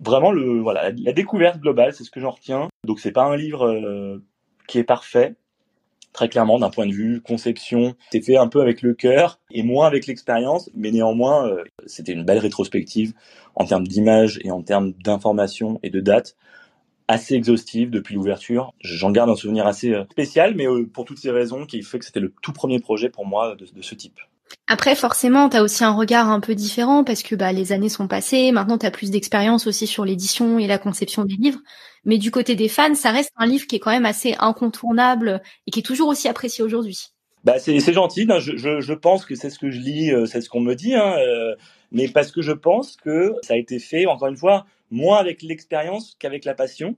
vraiment 0.00 0.32
le 0.32 0.60
voilà 0.60 0.90
la, 0.90 1.12
découverte 1.12 1.60
globale, 1.60 1.92
c'est 1.92 2.04
ce 2.04 2.10
que 2.10 2.20
j'en 2.20 2.30
retiens. 2.30 2.68
Donc 2.84 3.00
c'est 3.00 3.12
pas 3.12 3.24
un 3.24 3.36
livre 3.36 3.66
euh, 3.66 4.22
qui 4.66 4.78
est 4.78 4.84
parfait, 4.84 5.34
très 6.12 6.28
clairement 6.28 6.58
d'un 6.58 6.70
point 6.70 6.86
de 6.86 6.92
vue 6.92 7.20
conception. 7.20 7.94
C'est 8.10 8.20
fait 8.20 8.36
un 8.36 8.48
peu 8.48 8.60
avec 8.60 8.82
le 8.82 8.94
cœur 8.94 9.40
et 9.50 9.62
moins 9.62 9.86
avec 9.86 10.06
l'expérience, 10.06 10.70
mais 10.74 10.90
néanmoins 10.90 11.46
euh, 11.48 11.64
c'était 11.86 12.12
une 12.12 12.24
belle 12.24 12.38
rétrospective 12.38 13.14
en 13.54 13.64
termes 13.64 13.86
d'image 13.86 14.40
et 14.44 14.50
en 14.50 14.62
termes 14.62 14.92
d'information 15.04 15.78
et 15.82 15.90
de 15.90 16.00
dates 16.00 16.36
assez 17.12 17.34
exhaustive 17.34 17.90
depuis 17.90 18.14
l'ouverture. 18.14 18.72
J'en 18.80 19.10
garde 19.10 19.30
un 19.30 19.36
souvenir 19.36 19.66
assez 19.66 19.94
spécial, 20.10 20.54
mais 20.54 20.66
pour 20.92 21.04
toutes 21.04 21.18
ces 21.18 21.30
raisons 21.30 21.66
qui 21.66 21.82
fait 21.82 21.98
que 21.98 22.04
c'était 22.04 22.20
le 22.20 22.32
tout 22.42 22.52
premier 22.52 22.80
projet 22.80 23.08
pour 23.08 23.26
moi 23.26 23.54
de, 23.54 23.66
de 23.72 23.82
ce 23.82 23.94
type. 23.94 24.18
Après, 24.66 24.94
forcément, 24.94 25.48
tu 25.48 25.56
as 25.56 25.62
aussi 25.62 25.84
un 25.84 25.92
regard 25.92 26.30
un 26.30 26.40
peu 26.40 26.54
différent 26.54 27.04
parce 27.04 27.22
que 27.22 27.34
bah, 27.34 27.52
les 27.52 27.72
années 27.72 27.88
sont 27.88 28.08
passées. 28.08 28.52
Maintenant, 28.52 28.78
tu 28.78 28.86
as 28.86 28.90
plus 28.90 29.10
d'expérience 29.10 29.66
aussi 29.66 29.86
sur 29.86 30.04
l'édition 30.04 30.58
et 30.58 30.66
la 30.66 30.78
conception 30.78 31.24
des 31.24 31.34
livres. 31.34 31.60
Mais 32.04 32.18
du 32.18 32.30
côté 32.30 32.54
des 32.54 32.68
fans, 32.68 32.94
ça 32.94 33.10
reste 33.10 33.32
un 33.36 33.46
livre 33.46 33.66
qui 33.66 33.76
est 33.76 33.78
quand 33.78 33.90
même 33.90 34.06
assez 34.06 34.34
incontournable 34.38 35.42
et 35.66 35.70
qui 35.70 35.80
est 35.80 35.84
toujours 35.84 36.08
aussi 36.08 36.28
apprécié 36.28 36.64
aujourd'hui. 36.64 37.08
Bah, 37.44 37.58
c'est 37.58 37.92
gentil. 37.92 38.26
Je, 38.38 38.56
je, 38.56 38.80
je, 38.80 38.94
pense 38.94 39.24
que 39.24 39.34
c'est 39.34 39.50
ce 39.50 39.58
que 39.58 39.70
je 39.70 39.80
lis, 39.80 40.12
euh, 40.12 40.26
c'est 40.26 40.40
ce 40.40 40.48
qu'on 40.48 40.60
me 40.60 40.74
dit. 40.74 40.94
Hein, 40.94 41.16
euh, 41.18 41.56
mais 41.90 42.08
parce 42.08 42.30
que 42.30 42.40
je 42.40 42.52
pense 42.52 42.96
que 42.96 43.34
ça 43.42 43.54
a 43.54 43.56
été 43.56 43.78
fait, 43.78 44.06
encore 44.06 44.28
une 44.28 44.36
fois, 44.36 44.64
moins 44.92 45.18
avec 45.18 45.42
l'expérience 45.42 46.16
qu'avec 46.20 46.44
la 46.44 46.54
passion. 46.54 46.96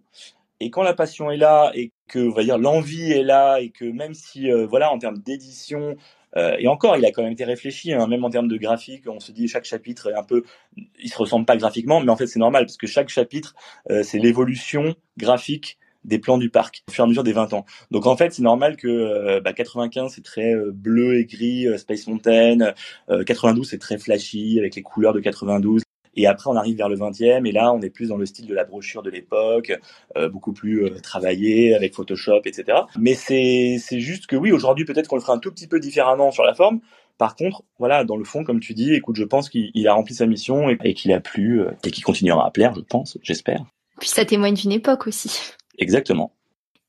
Et 0.61 0.71
quand 0.71 0.83
la 0.83 0.95
passion 0.95 1.31
est 1.31 1.37
là 1.37 1.73
et 1.75 1.93
que, 2.09 2.19
on 2.19 2.35
va 2.35 2.45
dire, 2.45 2.59
l'envie 2.59 3.13
est 3.13 3.25
là 3.25 3.59
et 3.61 3.71
que 3.71 3.85
même 3.85 4.15
si, 4.15 4.51
euh, 4.51 4.67
voilà, 4.67 4.93
en 4.93 4.99
termes 4.99 5.19
d'édition, 5.19 5.97
euh, 6.37 6.57
et 6.59 6.69
encore, 6.69 6.97
il 6.97 7.05
a 7.05 7.13
quand 7.13 7.23
même 7.23 7.33
été 7.33 7.45
réfléchi, 7.45 7.93
hein, 7.93 8.07
même 8.07 8.25
en 8.25 8.31
termes 8.31 8.49
de 8.49 8.57
graphique. 8.57 9.05
On 9.07 9.21
se 9.21 9.33
dit 9.33 9.49
chaque 9.49 9.65
chapitre 9.65 10.11
est 10.11 10.15
un 10.15 10.23
peu, 10.25 10.43
il 10.77 11.09
se 11.09 11.17
ressemble 11.19 11.47
pas 11.47 11.57
graphiquement, 11.57 12.01
mais 12.01 12.11
en 12.11 12.17
fait 12.17 12.27
c'est 12.27 12.39
normal 12.39 12.67
parce 12.67 12.77
que 12.77 12.87
chaque 12.87 13.09
chapitre 13.09 13.55
euh, 13.91 14.03
c'est 14.03 14.19
l'évolution 14.19 14.95
graphique 15.17 15.79
des 16.05 16.19
plans 16.19 16.37
du 16.37 16.51
parc 16.51 16.83
au 16.89 16.93
fur 16.93 17.05
et 17.05 17.07
à 17.07 17.09
mesure 17.09 17.23
des 17.25 17.33
20 17.33 17.55
ans. 17.55 17.65
Donc 17.91 18.07
en 18.07 18.15
fait, 18.17 18.35
c'est 18.35 18.43
normal 18.43 18.77
que 18.77 18.89
euh, 18.89 19.41
bah, 19.41 19.55
95 19.55 20.13
c'est 20.15 20.25
très 20.25 20.55
bleu 20.73 21.19
et 21.19 21.25
gris, 21.25 21.67
Space 21.79 22.07
Mountain, 22.07 22.75
92 23.09 23.69
c'est 23.69 23.79
très 23.79 23.97
flashy 23.97 24.59
avec 24.59 24.75
les 24.77 24.83
couleurs 24.83 25.15
de 25.15 25.21
92, 25.21 25.84
et 26.17 26.27
après, 26.27 26.51
on 26.51 26.57
arrive 26.57 26.77
vers 26.77 26.89
le 26.89 26.97
20e, 26.97 27.47
et 27.47 27.53
là, 27.53 27.73
on 27.73 27.81
est 27.81 27.91
plus 27.91 28.09
dans 28.09 28.17
le 28.17 28.27
style 28.27 28.47
de 28.47 28.55
la 28.55 28.65
brochure 28.65 29.03
de 29.03 29.11
l'époque, 29.11 29.73
euh, 30.17 30.29
beaucoup 30.29 30.53
plus 30.53 30.85
euh, 30.85 31.01
travaillé 31.01 31.75
avec 31.75 31.95
Photoshop, 31.95 32.43
etc. 32.45 32.79
Mais 32.99 33.15
c'est 33.15 33.77
c'est 33.81 34.01
juste 34.01 34.27
que 34.27 34.37
oui, 34.37 34.53
aujourd'hui, 34.53 34.85
peut-être 34.85 35.09
qu'on 35.09 35.17
le 35.17 35.23
fera 35.23 35.35
un 35.35 35.39
tout 35.39 35.51
petit 35.51 35.67
peu 35.67 35.81
différemment 35.81 36.31
sur 36.31 36.45
la 36.45 36.55
forme. 36.55 36.81
Par 37.19 37.37
contre, 37.37 37.63
voilà, 37.79 38.05
dans 38.05 38.17
le 38.17 38.25
fond, 38.25 38.45
comme 38.45 38.61
tu 38.61 38.75
dis, 38.75 38.93
écoute, 38.93 39.17
je 39.17 39.25
pense 39.25 39.49
qu'il 39.49 39.89
a 39.89 39.95
rempli 39.95 40.15
sa 40.15 40.27
mission 40.27 40.69
et, 40.69 40.95
qu'il 40.95 41.13
a 41.13 41.21
plu 41.21 41.61
euh, 41.61 41.71
et 41.85 41.91
qu'il 41.91 42.03
continuera 42.03 42.47
à 42.47 42.51
plaire, 42.51 42.75
je 42.75 42.81
pense, 42.81 43.19
j'espère. 43.23 43.65
Puis 44.01 44.09
ça 44.09 44.25
témoigne 44.25 44.55
d'une 44.55 44.73
époque 44.73 45.07
aussi. 45.07 45.53
Exactement. 45.79 46.33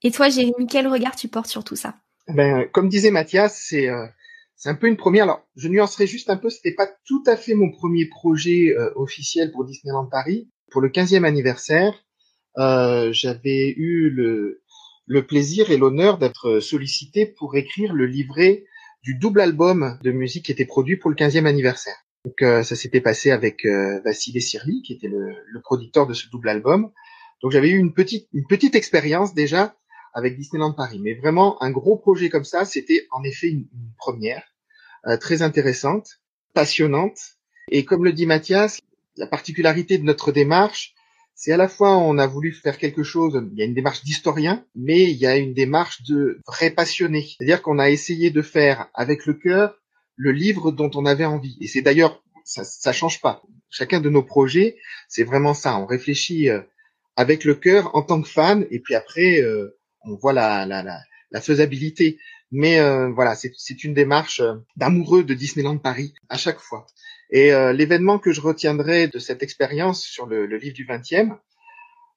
Et 0.01 0.11
toi, 0.11 0.29
Jérémy, 0.29 0.67
quel 0.67 0.87
regard 0.87 1.15
tu 1.15 1.27
portes 1.27 1.47
sur 1.47 1.63
tout 1.63 1.75
ça? 1.75 1.95
Ben, 2.27 2.65
comme 2.71 2.89
disait 2.89 3.11
Mathias, 3.11 3.55
c'est 3.55 3.87
c'est 4.55 4.69
un 4.69 4.75
peu 4.75 4.87
une 4.87 4.97
première. 4.97 5.23
Alors, 5.23 5.45
je 5.55 5.67
nuancerai 5.67 6.07
juste 6.07 6.29
un 6.29 6.37
peu, 6.37 6.49
c'était 6.49 6.73
pas 6.73 6.87
tout 7.05 7.23
à 7.27 7.35
fait 7.35 7.53
mon 7.53 7.71
premier 7.71 8.05
projet 8.05 8.75
euh, 8.77 8.91
officiel 8.95 9.51
pour 9.51 9.65
Disneyland 9.65 10.05
Paris. 10.05 10.49
Pour 10.71 10.81
le 10.81 10.89
15e 10.89 11.23
anniversaire, 11.23 11.93
euh, 12.57 13.11
j'avais 13.11 13.73
eu 13.77 14.09
le, 14.09 14.63
le 15.07 15.25
plaisir 15.25 15.71
et 15.71 15.77
l'honneur 15.77 16.17
d'être 16.17 16.59
sollicité 16.59 17.25
pour 17.25 17.55
écrire 17.55 17.93
le 17.93 18.05
livret 18.05 18.65
du 19.03 19.15
double 19.15 19.41
album 19.41 19.99
de 20.03 20.11
musique 20.11 20.45
qui 20.45 20.51
était 20.51 20.65
produit 20.65 20.97
pour 20.97 21.09
le 21.09 21.15
15e 21.15 21.45
anniversaire. 21.45 21.95
Donc 22.25 22.41
euh, 22.41 22.63
ça 22.63 22.75
s'était 22.75 23.01
passé 23.01 23.29
avec 23.29 23.65
euh, 23.65 24.01
Vassili 24.03 24.41
Sirli, 24.41 24.81
qui 24.81 24.93
était 24.93 25.07
le, 25.07 25.35
le, 25.45 25.61
producteur 25.61 26.07
de 26.07 26.15
ce 26.15 26.27
double 26.29 26.49
album. 26.49 26.91
Donc 27.43 27.51
j'avais 27.51 27.69
eu 27.69 27.77
une 27.77 27.93
petite 27.93 28.27
une 28.33 28.47
petite 28.47 28.73
expérience 28.73 29.35
déjà 29.35 29.75
avec 30.15 30.37
Disneyland 30.37 30.73
Paris. 30.73 30.99
Mais 30.99 31.13
vraiment, 31.13 31.61
un 31.61 31.69
gros 31.69 31.97
projet 31.97 32.29
comme 32.29 32.45
ça, 32.45 32.65
c'était 32.65 33.05
en 33.11 33.23
effet 33.23 33.49
une, 33.49 33.67
première, 33.97 34.43
euh, 35.05 35.17
très 35.17 35.41
intéressante, 35.43 36.07
passionnante. 36.53 37.19
Et 37.69 37.85
comme 37.85 38.05
le 38.05 38.13
dit 38.13 38.25
Mathias, 38.25 38.79
la 39.17 39.27
particularité 39.27 39.97
de 39.97 40.03
notre 40.03 40.31
démarche, 40.31 40.93
c'est 41.35 41.51
à 41.51 41.57
la 41.57 41.67
fois 41.67 41.97
on 41.97 42.17
a 42.17 42.27
voulu 42.27 42.53
faire 42.53 42.77
quelque 42.77 43.03
chose, 43.03 43.39
il 43.51 43.59
y 43.59 43.61
a 43.61 43.65
une 43.65 43.73
démarche 43.73 44.03
d'historien, 44.03 44.65
mais 44.73 45.03
il 45.03 45.17
y 45.17 45.27
a 45.27 45.35
une 45.35 45.53
démarche 45.53 46.01
de 46.03 46.39
vrai 46.47 46.71
passionné. 46.71 47.21
C'est-à-dire 47.21 47.61
qu'on 47.61 47.77
a 47.77 47.89
essayé 47.89 48.31
de 48.31 48.41
faire 48.41 48.87
avec 48.93 49.25
le 49.25 49.33
cœur 49.33 49.77
le 50.15 50.31
livre 50.31 50.71
dont 50.71 50.91
on 50.95 51.05
avait 51.05 51.25
envie. 51.25 51.57
Et 51.59 51.67
c'est 51.67 51.81
d'ailleurs, 51.81 52.23
ça, 52.45 52.63
ça 52.63 52.93
change 52.93 53.19
pas. 53.19 53.43
Chacun 53.69 53.99
de 53.99 54.09
nos 54.09 54.23
projets, 54.23 54.77
c'est 55.09 55.25
vraiment 55.25 55.53
ça. 55.53 55.77
On 55.77 55.85
réfléchit 55.85 56.49
euh, 56.49 56.61
avec 57.17 57.43
le 57.43 57.55
cœur 57.55 57.93
en 57.95 58.01
tant 58.01 58.21
que 58.21 58.29
fan, 58.29 58.65
et 58.71 58.79
puis 58.79 58.95
après, 58.95 59.41
euh, 59.41 59.77
on 60.05 60.15
voit 60.15 60.33
la, 60.33 60.65
la, 60.65 60.83
la, 60.83 60.99
la 61.31 61.41
faisabilité. 61.41 62.17
Mais 62.51 62.79
euh, 62.79 63.11
voilà, 63.11 63.35
c'est 63.35 63.83
une 63.83 63.93
démarche 63.93 64.39
euh, 64.39 64.55
d'amoureux 64.77 65.23
de 65.23 65.33
Disneyland 65.33 65.77
Paris 65.77 66.13
à 66.29 66.37
chaque 66.37 66.59
fois. 66.59 66.85
Et 67.31 67.51
euh, 67.51 67.73
l'événement 67.73 68.19
que 68.19 68.31
je 68.31 68.39
retiendrai 68.39 69.07
de 69.07 69.19
cette 69.19 69.43
expérience 69.43 70.03
sur 70.03 70.25
le, 70.25 70.45
le, 70.45 70.57
livre 70.57 70.75
du 70.75 70.85
20e, 70.85 71.37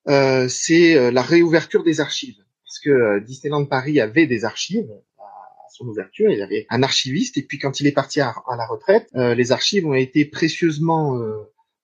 euh, 0.09 0.49
c'est 0.49 1.11
la 1.11 1.23
réouverture 1.23 1.83
des 1.83 2.01
archives. 2.01 2.37
Parce 2.65 2.79
que 2.81 3.19
Disneyland 3.21 3.65
Paris 3.65 4.01
avait 4.01 4.27
des 4.27 4.45
archives 4.45 4.91
à 5.19 5.71
son 5.71 5.87
ouverture, 5.87 6.31
il 6.31 6.43
avait 6.43 6.67
un 6.71 6.83
archiviste, 6.83 7.39
et 7.39 7.43
puis 7.43 7.59
quand 7.59 7.81
il 7.81 7.87
est 7.87 7.93
parti 7.93 8.21
à, 8.21 8.35
à 8.49 8.57
la 8.57 8.67
retraite, 8.67 9.09
les 9.15 9.53
archives 9.53 9.87
ont 9.87 9.95
été 9.95 10.25
précieusement 10.25 11.19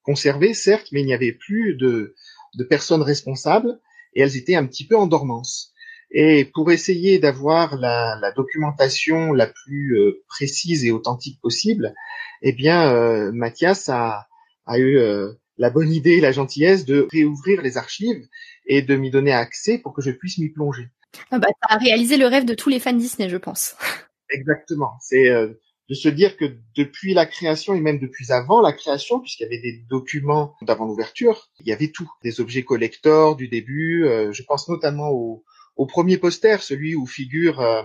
conservées, 0.03 0.53
certes, 0.55 0.89
mais 0.93 1.01
il 1.01 1.07
n'y 1.07 1.15
avait 1.15 1.33
plus 1.33 1.75
de, 1.75 2.15
de 2.55 2.65
personnes 2.65 3.03
responsables, 3.03 3.81
et 4.15 4.21
elles 4.21 4.37
étaient 4.37 4.55
un 4.55 4.67
petit 4.67 4.87
peu 4.87 4.97
en 4.97 5.07
dormance. 5.07 5.74
Et 6.17 6.45
pour 6.45 6.71
essayer 6.71 7.19
d'avoir 7.19 7.77
la, 7.77 8.17
la, 8.21 8.31
documentation 8.31 9.33
la 9.33 9.49
plus 9.49 9.99
euh, 9.99 10.23
précise 10.29 10.85
et 10.85 10.93
authentique 10.93 11.41
possible, 11.41 11.93
eh 12.41 12.53
bien, 12.53 12.89
euh, 12.95 13.33
Mathias 13.33 13.89
a, 13.89 14.29
a 14.65 14.79
eu 14.79 14.97
euh, 14.97 15.33
la 15.59 15.71
bonne 15.71 15.93
idée 15.93 16.13
et 16.13 16.21
la 16.21 16.31
gentillesse 16.31 16.85
de 16.85 17.09
réouvrir 17.11 17.63
les 17.63 17.79
archives 17.79 18.29
et 18.67 18.81
de 18.81 18.95
m'y 18.95 19.11
donner 19.11 19.33
accès 19.33 19.77
pour 19.77 19.93
que 19.93 20.03
je 20.03 20.13
puisse 20.13 20.39
m'y 20.39 20.51
plonger. 20.51 20.89
Ah 21.33 21.41
bah, 21.41 21.49
as 21.63 21.79
réalisé 21.79 22.17
le 22.17 22.29
rêve 22.29 22.45
de 22.45 22.55
tous 22.55 22.69
les 22.69 22.79
fans 22.79 22.93
Disney, 22.93 23.29
je 23.29 23.37
pense. 23.37 23.75
Exactement. 24.31 24.93
C'est 25.01 25.29
de 25.29 25.95
se 25.95 26.09
dire 26.09 26.37
que 26.37 26.57
depuis 26.77 27.13
la 27.13 27.27
création 27.27 27.75
et 27.75 27.81
même 27.81 27.99
depuis 27.99 28.31
avant 28.31 28.61
la 28.61 28.73
création, 28.73 29.19
puisqu'il 29.19 29.45
y 29.45 29.47
avait 29.47 29.61
des 29.61 29.85
documents 29.91 30.55
d'avant 30.63 30.87
l'ouverture, 30.87 31.51
il 31.61 31.67
y 31.67 31.73
avait 31.73 31.91
tout, 31.91 32.11
des 32.23 32.41
objets 32.41 32.63
collectors 32.63 33.37
du 33.37 33.49
début. 33.49 34.07
je 34.33 34.43
pense 34.45 34.69
notamment 34.69 35.11
aux 35.11 35.45
au 35.77 35.87
premier 35.87 36.19
poster, 36.19 36.63
celui 36.63 36.95
où 36.95 37.07
figure 37.07 37.61
euh, 37.61 37.83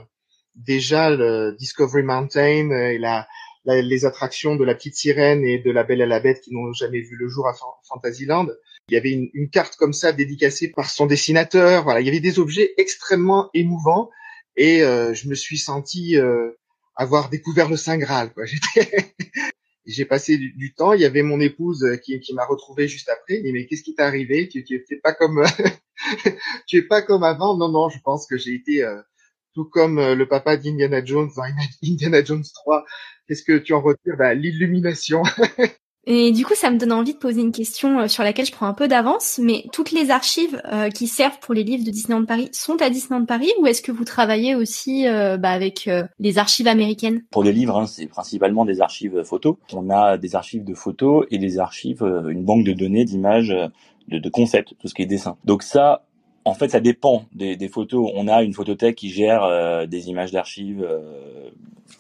déjà 0.55 1.09
le 1.09 1.55
Discovery 1.57 2.03
Mountain 2.03 2.71
et 2.71 2.97
la, 2.97 3.27
les 3.65 4.05
attractions 4.05 4.55
de 4.55 4.63
la 4.63 4.75
petite 4.75 4.95
sirène 4.95 5.43
et 5.43 5.59
de 5.59 5.71
la 5.71 5.83
Belle 5.83 6.01
à 6.01 6.05
la 6.05 6.19
Bête 6.19 6.41
qui 6.41 6.53
n'ont 6.53 6.73
jamais 6.73 7.01
vu 7.01 7.15
le 7.15 7.27
jour 7.27 7.47
à 7.47 7.53
Fantasyland. 7.87 8.47
Il 8.89 8.95
y 8.95 8.97
avait 8.97 9.11
une, 9.11 9.29
une, 9.33 9.49
carte 9.49 9.75
comme 9.75 9.93
ça 9.93 10.11
dédicacée 10.11 10.69
par 10.69 10.89
son 10.89 11.05
dessinateur. 11.05 11.83
Voilà, 11.83 12.01
il 12.01 12.05
y 12.05 12.09
avait 12.09 12.19
des 12.19 12.39
objets 12.39 12.73
extrêmement 12.77 13.49
émouvants 13.53 14.09
et 14.55 14.83
euh, 14.83 15.13
je 15.13 15.27
me 15.29 15.35
suis 15.35 15.57
senti 15.57 16.17
euh, 16.17 16.51
avoir 16.95 17.29
découvert 17.29 17.69
le 17.69 17.77
Saint 17.77 17.97
Graal. 17.97 18.33
Quoi. 18.33 18.43
j'ai 19.89 20.05
passé 20.05 20.37
du, 20.37 20.73
temps. 20.73 20.93
Il 20.93 21.01
y 21.01 21.05
avait 21.05 21.23
mon 21.23 21.39
épouse 21.39 21.85
qui, 22.03 22.19
qui 22.19 22.33
m'a 22.33 22.45
retrouvé 22.45 22.87
juste 22.87 23.09
après. 23.09 23.35
Il 23.37 23.43
dit 23.43 23.51
mais 23.51 23.65
qu'est-ce 23.65 23.83
qui 23.83 23.95
t'est 23.95 24.03
arrivé? 24.03 24.47
Tu 24.47 24.65
n'es 24.69 24.97
pas 24.97 25.13
comme 25.13 25.43
tu 26.67 26.77
es 26.77 26.81
pas 26.81 27.01
comme 27.01 27.23
avant. 27.23 27.57
Non 27.57 27.69
non, 27.69 27.89
je 27.89 27.99
pense 27.99 28.27
que 28.27 28.37
j'ai 28.37 28.53
été 28.53 28.83
euh, 28.83 29.01
tout 29.53 29.65
comme 29.65 29.99
euh, 29.99 30.15
le 30.15 30.27
papa 30.27 30.57
d'Indiana 30.57 31.03
Jones 31.03 31.29
dans 31.35 31.43
Indiana 31.83 32.23
Jones 32.23 32.45
3. 32.53 32.85
Qu'est-ce 33.27 33.43
que 33.43 33.57
tu 33.57 33.73
en 33.73 33.81
retires? 33.81 34.17
Bah, 34.17 34.33
L'illumination. 34.33 35.23
Et 36.05 36.31
du 36.31 36.45
coup, 36.45 36.55
ça 36.55 36.71
me 36.71 36.77
donne 36.77 36.91
envie 36.91 37.13
de 37.13 37.19
poser 37.19 37.41
une 37.41 37.51
question 37.51 37.99
euh, 37.99 38.07
sur 38.07 38.23
laquelle 38.23 38.45
je 38.45 38.51
prends 38.51 38.67
un 38.67 38.73
peu 38.73 38.87
d'avance, 38.87 39.39
mais 39.41 39.65
toutes 39.73 39.91
les 39.91 40.11
archives 40.11 40.61
euh, 40.71 40.89
qui 40.89 41.07
servent 41.07 41.39
pour 41.39 41.53
les 41.53 41.63
livres 41.63 41.83
de 41.83 41.91
Disneyland 41.91 42.25
Paris 42.25 42.49
sont 42.53 42.81
à 42.81 42.89
Disneyland 42.89 43.25
Paris 43.25 43.51
ou 43.59 43.67
est-ce 43.67 43.81
que 43.81 43.91
vous 43.91 44.05
travaillez 44.05 44.55
aussi 44.55 45.07
euh, 45.07 45.37
bah, 45.37 45.51
avec 45.51 45.89
les 46.19 46.37
archives 46.37 46.67
américaines? 46.67 47.23
Pour 47.31 47.43
les 47.43 47.51
livres, 47.51 47.77
hein, 47.77 47.85
c'est 47.85 48.07
principalement 48.07 48.65
des 48.65 48.81
archives 48.81 49.23
photos. 49.23 49.57
On 49.73 49.89
a 49.89 50.17
des 50.17 50.35
archives 50.35 50.63
de 50.63 50.73
photos 50.73 51.25
et 51.31 51.37
des 51.37 51.59
archives, 51.59 52.01
une 52.29 52.43
banque 52.43 52.63
de 52.63 52.73
données, 52.73 53.05
d'images, 53.05 53.53
de, 54.07 54.29
concepts, 54.29 54.73
tout 54.79 54.87
ce 54.87 54.93
qui 54.93 55.01
est 55.01 55.07
dessin. 55.07 55.37
Donc 55.45 55.63
ça, 55.63 56.05
en 56.45 56.53
fait, 56.53 56.69
ça 56.69 56.79
dépend 56.79 57.25
des, 57.33 57.67
photos. 57.67 58.11
On 58.15 58.27
a 58.27 58.41
une 58.43 58.53
photothèque 58.53 58.95
qui 58.95 59.09
gère 59.09 59.87
des 59.87 60.09
images 60.09 60.31
d'archives 60.31 60.87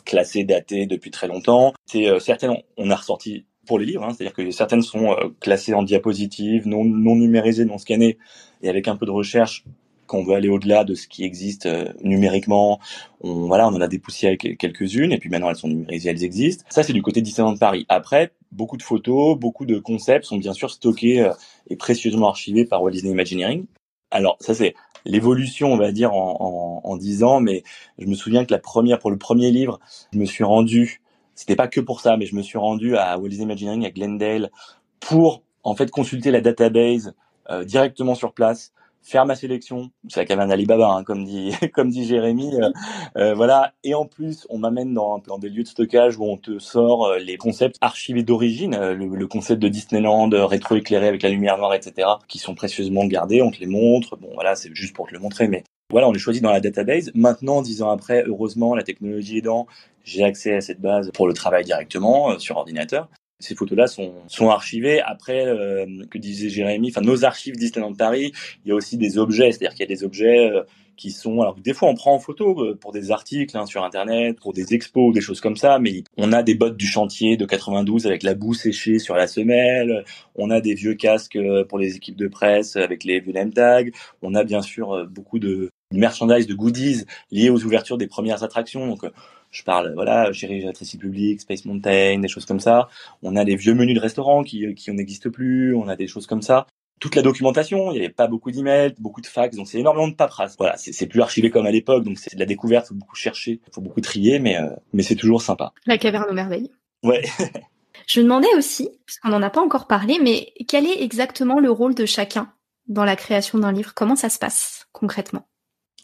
classées, 0.05 0.43
datées 0.43 0.85
depuis 0.85 1.11
très 1.11 1.27
longtemps. 1.27 1.73
C'est 1.85 2.07
certaines, 2.19 2.57
on 2.77 2.89
a 2.89 2.95
ressorti 2.95 3.45
pour 3.69 3.77
les 3.77 3.85
livres, 3.85 4.03
hein. 4.03 4.15
c'est-à-dire 4.17 4.33
que 4.33 4.49
certaines 4.49 4.81
sont 4.81 5.11
euh, 5.11 5.29
classées 5.39 5.75
en 5.75 5.83
diapositives, 5.83 6.67
non, 6.67 6.83
numérisées, 6.83 7.65
non 7.65 7.77
scannées, 7.77 8.17
et 8.63 8.67
avec 8.67 8.87
un 8.87 8.95
peu 8.95 9.05
de 9.05 9.11
recherche, 9.11 9.63
qu'on 10.07 10.23
veut 10.23 10.33
aller 10.33 10.49
au-delà 10.49 10.83
de 10.83 10.95
ce 10.95 11.07
qui 11.07 11.23
existe 11.23 11.67
euh, 11.67 11.85
numériquement, 12.01 12.79
on, 13.21 13.45
voilà, 13.45 13.67
on 13.67 13.73
en 13.75 13.79
a 13.79 13.87
dépoussiéré 13.87 14.37
quelques-unes, 14.37 15.11
et 15.11 15.19
puis 15.19 15.29
maintenant 15.29 15.51
elles 15.51 15.55
sont 15.55 15.67
numérisées, 15.67 16.09
elles 16.09 16.23
existent. 16.23 16.65
Ça, 16.69 16.81
c'est 16.81 16.93
du 16.93 17.03
côté 17.03 17.21
Disneyland 17.21 17.57
Paris. 17.57 17.85
Après, 17.89 18.31
beaucoup 18.51 18.75
de 18.75 18.81
photos, 18.81 19.37
beaucoup 19.37 19.67
de 19.67 19.77
concepts 19.77 20.25
sont 20.25 20.37
bien 20.37 20.53
sûr 20.53 20.71
stockés 20.71 21.21
euh, 21.21 21.31
et 21.69 21.75
précieusement 21.75 22.27
archivés 22.27 22.65
par 22.65 22.81
Walt 22.81 22.89
Disney 22.89 23.11
Imagineering. 23.11 23.65
Alors, 24.09 24.35
ça 24.39 24.55
c'est 24.55 24.73
l'évolution, 25.05 25.71
on 25.71 25.77
va 25.77 25.91
dire, 25.91 26.11
en, 26.11 26.81
en, 26.83 26.89
en 26.89 26.97
10 26.97 27.23
ans, 27.23 27.39
mais 27.39 27.61
je 27.99 28.07
me 28.07 28.15
souviens 28.15 28.45
que 28.45 28.51
la 28.51 28.59
première, 28.59 28.97
pour 28.97 29.11
le 29.11 29.17
premier 29.17 29.51
livre, 29.51 29.79
je 30.11 30.17
me 30.17 30.25
suis 30.25 30.43
rendu 30.43 31.01
c'était 31.39 31.55
pas 31.55 31.67
que 31.67 31.79
pour 31.79 32.01
ça, 32.01 32.17
mais 32.17 32.25
je 32.25 32.35
me 32.35 32.41
suis 32.41 32.57
rendu 32.57 32.97
à 32.97 33.17
Walt 33.17 33.29
Disney 33.29 33.45
Imagineering 33.45 33.85
à 33.85 33.91
Glendale 33.91 34.51
pour 34.99 35.43
en 35.63 35.75
fait 35.75 35.89
consulter 35.89 36.31
la 36.31 36.41
database 36.41 37.13
euh, 37.49 37.63
directement 37.63 38.15
sur 38.15 38.33
place 38.33 38.73
faire 39.01 39.25
ma 39.25 39.35
sélection, 39.35 39.91
c'est 40.07 40.29
la 40.29 40.41
un 40.41 40.49
Alibaba, 40.49 40.87
hein, 40.89 41.03
comme 41.03 41.25
dit 41.25 41.51
comme 41.73 41.89
dit 41.89 42.05
Jérémy, 42.05 42.53
euh, 42.55 42.69
euh, 43.17 43.33
voilà. 43.33 43.73
Et 43.83 43.93
en 43.93 44.05
plus, 44.05 44.45
on 44.49 44.57
m'amène 44.57 44.93
dans, 44.93 45.19
dans 45.19 45.37
des 45.37 45.49
lieux 45.49 45.63
de 45.63 45.67
stockage 45.67 46.17
où 46.17 46.25
on 46.25 46.37
te 46.37 46.59
sort 46.59 47.05
euh, 47.05 47.19
les 47.19 47.37
concepts 47.37 47.77
archivés 47.81 48.23
d'origine, 48.23 48.77
le, 48.77 49.27
concept 49.27 49.61
de 49.61 49.67
Disneyland 49.67 50.29
rétro-éclairé 50.31 51.07
avec 51.07 51.21
la 51.21 51.29
lumière 51.29 51.57
noire, 51.57 51.73
etc., 51.73 52.07
qui 52.27 52.39
sont 52.39 52.55
précieusement 52.55 53.05
gardés. 53.05 53.41
On 53.41 53.51
te 53.51 53.59
les 53.59 53.67
montre. 53.67 54.15
Bon, 54.17 54.29
voilà, 54.33 54.55
c'est 54.55 54.73
juste 54.73 54.95
pour 54.95 55.07
te 55.07 55.13
le 55.13 55.19
montrer, 55.19 55.47
mais 55.47 55.63
voilà, 55.91 56.07
on 56.07 56.11
les 56.11 56.19
choisit 56.19 56.43
dans 56.43 56.51
la 56.51 56.59
database. 56.59 57.11
Maintenant, 57.15 57.61
dix 57.61 57.81
ans 57.81 57.89
après, 57.89 58.23
heureusement, 58.27 58.75
la 58.75 58.83
technologie 58.83 59.39
aidant, 59.39 59.67
j'ai 60.03 60.23
accès 60.23 60.55
à 60.55 60.61
cette 60.61 60.81
base 60.81 61.11
pour 61.13 61.27
le 61.27 61.33
travail 61.33 61.63
directement 61.65 62.37
sur 62.37 62.57
ordinateur. 62.57 63.09
Ces 63.39 63.55
photos-là 63.55 63.87
sont, 63.87 64.13
sont 64.27 64.49
archivées. 64.49 65.01
Après, 65.01 65.45
euh, 65.47 65.85
que 66.11 66.17
disait 66.17 66.49
Jérémy, 66.49 66.89
enfin 66.89 67.01
nos 67.01 67.23
archives 67.23 67.55
Disneyland 67.55 67.93
Paris, 67.93 68.33
il 68.65 68.69
y 68.69 68.71
a 68.71 68.75
aussi 68.75 68.97
des 68.97 69.17
objets, 69.17 69.51
c'est-à-dire 69.51 69.71
qu'il 69.71 69.79
y 69.79 69.91
a 69.91 69.95
des 69.95 70.03
objets 70.03 70.51
euh, 70.51 70.63
qui 70.97 71.11
sont, 71.11 71.39
alors 71.39 71.55
des 71.55 71.73
fois 71.73 71.87
on 71.87 71.95
prend 71.95 72.13
en 72.13 72.19
photo 72.19 72.61
euh, 72.61 72.75
pour 72.75 72.91
des 72.91 73.11
articles 73.11 73.57
hein, 73.57 73.65
sur 73.65 73.85
internet, 73.85 74.37
pour 74.41 74.51
des 74.51 74.73
expos, 74.73 75.13
des 75.13 75.21
choses 75.21 75.39
comme 75.39 75.55
ça, 75.55 75.79
mais 75.79 76.03
on 76.17 76.33
a 76.33 76.43
des 76.43 76.53
bottes 76.53 76.75
du 76.75 76.85
chantier 76.85 77.37
de 77.37 77.45
92 77.45 78.07
avec 78.07 78.23
la 78.23 78.33
boue 78.33 78.53
séchée 78.53 78.99
sur 78.99 79.15
la 79.15 79.25
semelle, 79.25 80.03
on 80.35 80.49
a 80.49 80.59
des 80.59 80.73
vieux 80.73 80.95
casques 80.95 81.39
pour 81.69 81.79
les 81.79 81.95
équipes 81.95 82.17
de 82.17 82.27
presse 82.27 82.75
avec 82.75 83.05
les 83.05 83.21
vieux 83.21 83.31
name 83.31 83.53
tags, 83.53 83.85
on 84.21 84.35
a 84.35 84.43
bien 84.43 84.61
sûr 84.61 85.07
beaucoup 85.07 85.39
de 85.39 85.69
merchandise, 85.91 86.47
de 86.47 86.53
goodies 86.53 87.05
liés 87.31 87.49
aux 87.49 87.63
ouvertures 87.63 87.97
des 87.97 88.07
premières 88.07 88.43
attractions. 88.43 88.87
Donc 88.87 89.05
je 89.51 89.63
parle, 89.63 89.93
voilà, 89.93 90.31
Chérie 90.31 90.61
Jacques 90.61 90.99
Public, 90.99 91.41
Space 91.41 91.65
Mountain, 91.65 92.19
des 92.19 92.27
choses 92.27 92.45
comme 92.45 92.59
ça. 92.59 92.89
On 93.23 93.35
a 93.35 93.45
des 93.45 93.55
vieux 93.55 93.73
menus 93.73 93.95
de 93.95 94.01
restaurants 94.01 94.43
qui, 94.43 94.73
qui 94.75 94.91
n'existent 94.91 95.29
plus. 95.29 95.75
On 95.75 95.87
a 95.87 95.95
des 95.95 96.07
choses 96.07 96.27
comme 96.27 96.41
ça. 96.41 96.67
Toute 96.99 97.15
la 97.15 97.21
documentation, 97.21 97.91
il 97.91 97.93
n'y 97.93 97.99
avait 97.99 98.13
pas 98.13 98.27
beaucoup 98.27 98.51
d'emails, 98.51 98.93
beaucoup 98.99 99.21
de 99.21 99.27
fax, 99.27 99.55
donc 99.55 99.69
c'est 99.69 99.79
énormément 99.79 100.09
de 100.09 100.15
paperasse. 100.15 100.57
Voilà, 100.57 100.75
c'est 100.75 101.07
plus 101.07 101.21
archivé 101.21 101.49
comme 101.49 101.65
à 101.65 101.71
l'époque, 101.71 102.03
donc 102.03 102.17
c'est 102.17 102.35
de 102.35 102.39
la 102.39 102.45
découverte, 102.45 102.87
faut 102.87 102.93
beaucoup 102.93 103.15
chercher, 103.15 103.61
faut 103.71 103.79
beaucoup 103.79 104.01
trier, 104.01 104.39
mais 104.39 104.57
euh, 104.57 104.67
mais 104.91 105.01
c'est 105.01 105.15
toujours 105.15 105.41
sympa. 105.41 105.71
La 105.85 105.97
caverne 105.97 106.25
aux 106.29 106.33
merveilles. 106.33 106.69
Ouais. 107.03 107.23
Je 108.07 108.19
me 108.19 108.25
demandais 108.25 108.53
aussi, 108.57 108.89
parce 109.05 109.17
qu'on 109.19 109.29
n'en 109.29 109.41
a 109.41 109.49
pas 109.49 109.61
encore 109.61 109.87
parlé, 109.87 110.19
mais 110.21 110.51
quel 110.67 110.85
est 110.85 111.01
exactement 111.01 111.61
le 111.61 111.71
rôle 111.71 111.95
de 111.95 112.05
chacun 112.05 112.51
dans 112.87 113.05
la 113.05 113.15
création 113.15 113.59
d'un 113.59 113.71
livre? 113.71 113.93
Comment 113.93 114.17
ça 114.17 114.27
se 114.27 114.39
passe 114.39 114.87
concrètement? 114.91 115.45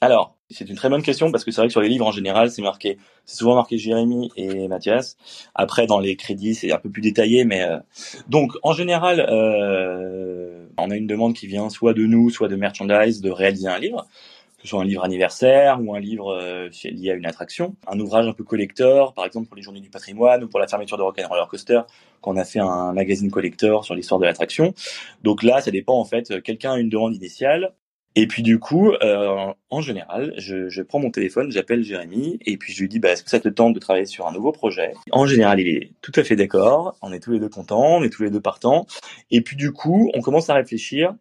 Alors, 0.02 0.36
c'est 0.50 0.70
une 0.70 0.76
très 0.76 0.90
bonne 0.90 1.02
question 1.02 1.32
parce 1.32 1.44
que 1.44 1.52
c'est 1.52 1.62
vrai 1.62 1.68
que 1.68 1.72
sur 1.72 1.82
les 1.82 1.90
livres 1.90 2.06
en 2.06 2.12
général, 2.12 2.52
c'est 2.52 2.62
marqué, 2.62 2.98
c'est 3.26 3.38
souvent 3.38 3.56
marqué 3.56 3.78
Jérémy 3.78 4.30
et 4.36 4.68
Mathias. 4.68 5.18
Après, 5.56 5.88
dans 5.88 6.00
les 6.00 6.16
crédits, 6.16 6.54
c'est 6.54 6.72
un 6.72 6.78
peu 6.78 6.90
plus 6.90 7.02
détaillé, 7.02 7.46
mais 7.46 7.64
euh, 7.64 7.80
donc 8.28 8.52
en 8.62 8.74
général, 8.74 9.26
euh, 9.30 10.68
on 10.78 10.92
a 10.92 10.96
une 10.96 11.08
demande 11.08 11.34
qui 11.34 11.48
vient 11.48 11.70
soit 11.70 11.94
de 11.94 12.06
nous, 12.06 12.30
soit 12.30 12.50
de 12.50 12.56
merchandise, 12.56 13.22
de 13.22 13.32
réaliser 13.32 13.68
un 13.68 13.80
livre, 13.80 14.06
que 14.58 14.64
ce 14.64 14.68
soit 14.68 14.82
un 14.82 14.86
livre 14.86 15.04
anniversaire 15.04 15.80
ou 15.82 15.96
un 15.96 16.00
livre 16.00 16.34
euh, 16.34 16.70
lié 16.84 17.12
à 17.12 17.14
une 17.16 17.26
attraction, 17.26 17.76
un 17.88 18.00
ouvrage 18.00 18.28
un 18.28 18.34
peu 18.34 18.44
collector, 18.44 19.14
par 19.14 19.26
exemple 19.26 19.48
pour 19.48 19.56
les 19.56 19.62
Journées 19.62 19.82
du 19.82 19.90
Patrimoine 19.90 20.44
ou 20.44 20.50
pour 20.50 20.60
la 20.60 20.68
fermeture 20.68 20.98
de 20.98 21.04
Rock'n'Roller 21.04 21.48
Coaster, 21.50 21.82
qu'on 22.22 22.36
a 22.36 22.44
fait 22.44 22.60
un 22.60 22.92
magazine 22.92 23.32
collector 23.32 23.86
sur 23.86 23.96
l'histoire 23.96 24.20
de 24.20 24.26
l'attraction. 24.26 24.74
Donc 25.24 25.42
là, 25.42 25.62
ça 25.62 25.72
dépend 25.72 25.98
en 25.98 26.06
fait. 26.06 26.42
Quelqu'un 26.44 26.74
a 26.74 26.80
une 26.80 26.90
demande 26.90 27.16
initiale, 27.16 27.74
et 28.16 28.28
puis 28.28 28.44
du 28.44 28.60
coup, 28.60 28.92
euh, 28.92 29.54
en 29.70 29.82
général, 29.82 30.34
je, 30.38 30.82
prends 30.82 31.00
mon 31.00 31.12
téléphone, 31.12 31.52
j'appelle 31.52 31.84
Jérémy, 31.84 32.40
et 32.46 32.58
puis 32.58 32.74
je 32.74 32.82
lui 32.82 32.90
dis, 32.90 33.00
bah, 33.00 33.12
est-ce 33.12 33.24
que 33.24 33.30
ça 33.30 33.40
te 33.40 33.50
tente 33.50 33.74
de 33.74 33.80
travailler 33.80 34.06
sur 34.06 34.26
un 34.26 34.32
nouveau 34.32 34.52
projet? 34.52 34.94
En 35.12 35.26
général, 35.26 35.60
il 35.60 35.68
est 35.68 35.92
tout 36.02 36.14
à 36.16 36.24
fait 36.24 36.36
d'accord, 36.36 36.96
on 37.02 37.12
est 37.12 37.20
tous 37.20 37.32
les 37.32 37.40
deux 37.40 37.50
contents, 37.50 37.98
on 37.98 38.04
est 38.04 38.10
tous 38.10 38.24
les 38.24 38.30
deux 38.30 38.42
partants, 38.42 38.88
et 39.32 39.42
puis 39.42 39.58
du 39.58 39.72
coup, 39.72 40.10
on 40.14 40.22
commence 40.22 40.50
à 40.50 40.54
réfléchir 40.54 41.14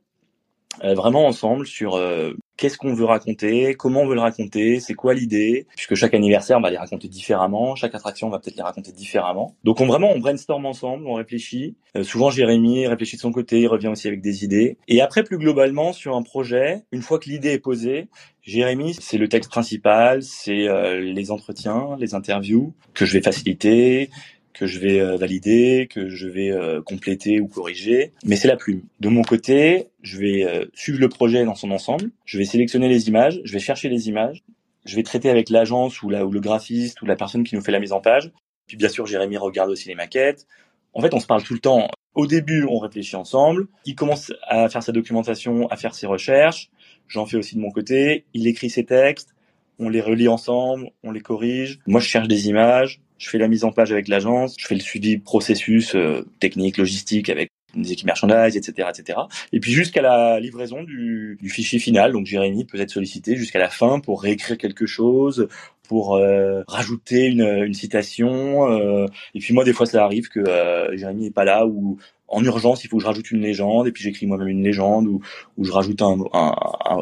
euh, 0.83 0.95
vraiment 0.95 1.27
ensemble 1.27 1.67
sur 1.67 1.97
euh, 1.97 2.35
qu'est-ce 2.57 2.79
qu'on 2.79 2.95
veut 2.95 3.05
raconter, 3.05 3.75
comment 3.75 4.03
on 4.03 4.07
veut 4.07 4.15
le 4.15 4.21
raconter, 4.21 4.81
c'est 4.81 4.95
quoi 4.95 5.15
l'idée, 5.15 5.67
puisque 5.75 5.95
chaque 5.95 6.15
anniversaire 6.15 6.59
on 6.59 6.61
va 6.61 6.71
les 6.71 6.79
raconter 6.79 7.09
différemment, 7.09 7.75
chaque 7.75 7.95
attraction 7.95 8.29
on 8.29 8.31
va 8.31 8.39
peut-être 8.39 8.57
les 8.57 8.63
raconter 8.63 8.93
différemment. 8.93 9.57
Donc 9.65 9.81
on 9.81 9.87
vraiment 9.87 10.11
on 10.13 10.19
brainstorm 10.19 10.67
ensemble, 10.67 11.07
on 11.07 11.15
réfléchit. 11.15 11.77
Euh, 11.97 12.03
souvent 12.03 12.31
Jérémy 12.31 12.87
réfléchit 12.87 13.17
de 13.17 13.21
son 13.21 13.33
côté, 13.33 13.61
il 13.61 13.69
revient 13.69 13.89
aussi 13.89 14.09
avec 14.09 14.21
des 14.21 14.45
idées. 14.45 14.79
Et 14.89 15.01
après 15.01 15.23
plus 15.23 15.39
globalement 15.39 15.93
sur 15.93 16.17
un 16.17 16.23
projet, 16.23 16.83
une 16.93 17.03
fois 17.03 17.19
que 17.19 17.29
l'idée 17.29 17.51
est 17.51 17.59
posée, 17.59 18.09
Jérémy, 18.43 18.95
c'est 19.01 19.17
le 19.17 19.27
texte 19.29 19.51
principal, 19.51 20.23
c'est 20.23 20.69
les 21.01 21.31
entretiens, 21.31 21.97
les 21.99 22.15
interviews 22.15 22.75
que 22.93 23.07
je 23.07 23.15
vais 23.15 23.23
faciliter, 23.23 24.11
que 24.55 24.67
je 24.67 24.79
vais 24.79 25.01
euh, 25.01 25.17
valider, 25.17 25.89
que 25.91 26.09
je 26.09 26.29
vais 26.29 26.51
euh, 26.51 26.81
compléter 26.81 27.41
ou 27.41 27.49
corriger, 27.49 28.13
mais 28.25 28.37
c'est 28.37 28.49
la 28.49 28.57
plume. 28.57 28.83
De 29.01 29.09
mon 29.09 29.23
côté, 29.23 29.89
je 30.03 30.17
vais 30.17 30.45
euh, 30.45 30.65
suivre 30.73 31.01
le 31.01 31.09
projet 31.09 31.45
dans 31.45 31.57
son 31.57 31.71
ensemble, 31.73 32.11
je 32.25 32.39
vais 32.39 32.45
sélectionner 32.45 32.89
les 32.89 33.09
images, 33.09 33.41
je 33.45 33.53
vais 33.53 33.59
chercher 33.59 33.89
les 33.89 34.09
images, 34.09 34.43
je 34.87 34.97
vais 34.97 35.03
traiter 35.03 35.29
avec 35.29 35.51
l'agence 35.51 36.03
ou, 36.03 36.07
ou 36.07 36.31
le 36.31 36.41
graphiste 36.41 37.03
ou 37.03 37.07
la 37.07 37.17
personne 37.17 37.43
qui 37.43 37.57
nous 37.57 37.63
fait 37.63 37.73
la 37.73 37.81
mise 37.81 37.93
en 37.93 38.01
page. 38.01 38.31
Puis 38.67 38.77
bien 38.77 38.89
sûr, 38.89 39.07
Jérémy 39.07 39.37
regarde 39.37 39.71
aussi 39.71 39.89
les 39.89 39.95
maquettes. 39.95 40.47
En 40.95 41.03
fait, 41.03 41.13
on 41.13 41.21
se 41.21 41.27
parle 41.27 41.43
tout 41.43 41.55
le 41.55 41.61
temps. 41.61 41.89
Au 42.15 42.27
début, 42.27 42.65
on 42.71 42.79
réfléchit 42.79 43.17
ensemble. 43.17 43.67
Il 43.85 43.97
commence 43.97 44.33
à 44.47 44.69
faire 44.69 44.83
sa 44.83 44.93
documentation, 44.93 45.67
à 45.69 45.77
faire 45.77 45.95
ses 45.95 46.07
recherches. 46.07 46.71
J'en 47.09 47.27
fais 47.27 47.37
aussi 47.37 47.57
de 47.57 47.61
mon 47.61 47.71
côté. 47.71 48.25
Il 48.33 48.47
écrit 48.47 48.71
ses 48.71 48.85
textes. 48.85 49.35
On 49.81 49.89
les 49.89 50.01
relit 50.01 50.29
ensemble, 50.29 50.91
on 51.03 51.11
les 51.11 51.21
corrige. 51.21 51.81
Moi, 51.87 52.01
je 52.01 52.07
cherche 52.07 52.29
des 52.29 52.49
images 52.49 53.01
je 53.19 53.31
fais 53.31 53.39
la 53.39 53.49
mise 53.49 53.65
en 53.65 53.73
page 53.73 53.93
avec 53.93 54.09
l'agence, 54.09 54.57
je 54.59 54.67
fais 54.67 54.75
le 54.75 54.81
suivi 54.81 55.19
processus 55.19 55.95
euh, 55.95 56.27
technique, 56.41 56.77
logistique 56.77 57.29
avec 57.29 57.51
des 57.77 57.93
équipes 57.93 58.07
merchandise, 58.07 58.57
etc., 58.57 58.89
etc. 58.97 59.19
Et 59.53 59.61
puis 59.61 59.73
jusqu'à 59.73 60.03
la 60.03 60.41
livraison 60.41 60.83
du, 60.83 61.39
du, 61.41 61.49
fichier 61.49 61.79
final, 61.79 62.13
donc 62.13 62.27
Jérémy 62.27 62.65
peut 62.65 62.81
être 62.81 62.91
sollicité 62.91 63.37
jusqu'à 63.37 63.59
la 63.59 63.69
fin 63.69 64.01
pour 64.01 64.23
réécrire 64.23 64.59
quelque 64.59 64.87
chose, 64.87 65.49
pour 65.89 66.17
euh, 66.17 66.63
rajouter 66.67 67.27
une, 67.27 67.43
une 67.43 67.75
citation. 67.75 68.71
Euh, 68.71 69.07
et 69.35 69.41
puis 69.41 69.55
moi, 69.55 69.65
des 69.65 69.73
fois, 69.73 69.87
ça 69.87 70.05
arrive 70.05 70.29
que 70.29 70.41
euh, 70.41 70.97
Jérémy 70.97 71.25
n'est 71.25 71.31
pas 71.31 71.45
là 71.45 71.67
ou 71.67 71.99
en 72.29 72.43
urgence, 72.43 72.83
il 72.85 72.89
faut 72.89 72.97
que 72.97 73.03
je 73.03 73.07
rajoute 73.07 73.31
une 73.31 73.43
légende, 73.43 73.87
et 73.87 73.93
puis 73.93 74.03
j'écris 74.03 74.27
moi-même 74.27 74.49
une 74.49 74.65
légende 74.65 75.07
ou, 75.07 75.21
ou 75.57 75.65
je 75.65 75.71
rajoute 75.71 76.01
un, 76.03 76.19
un, 76.33 76.55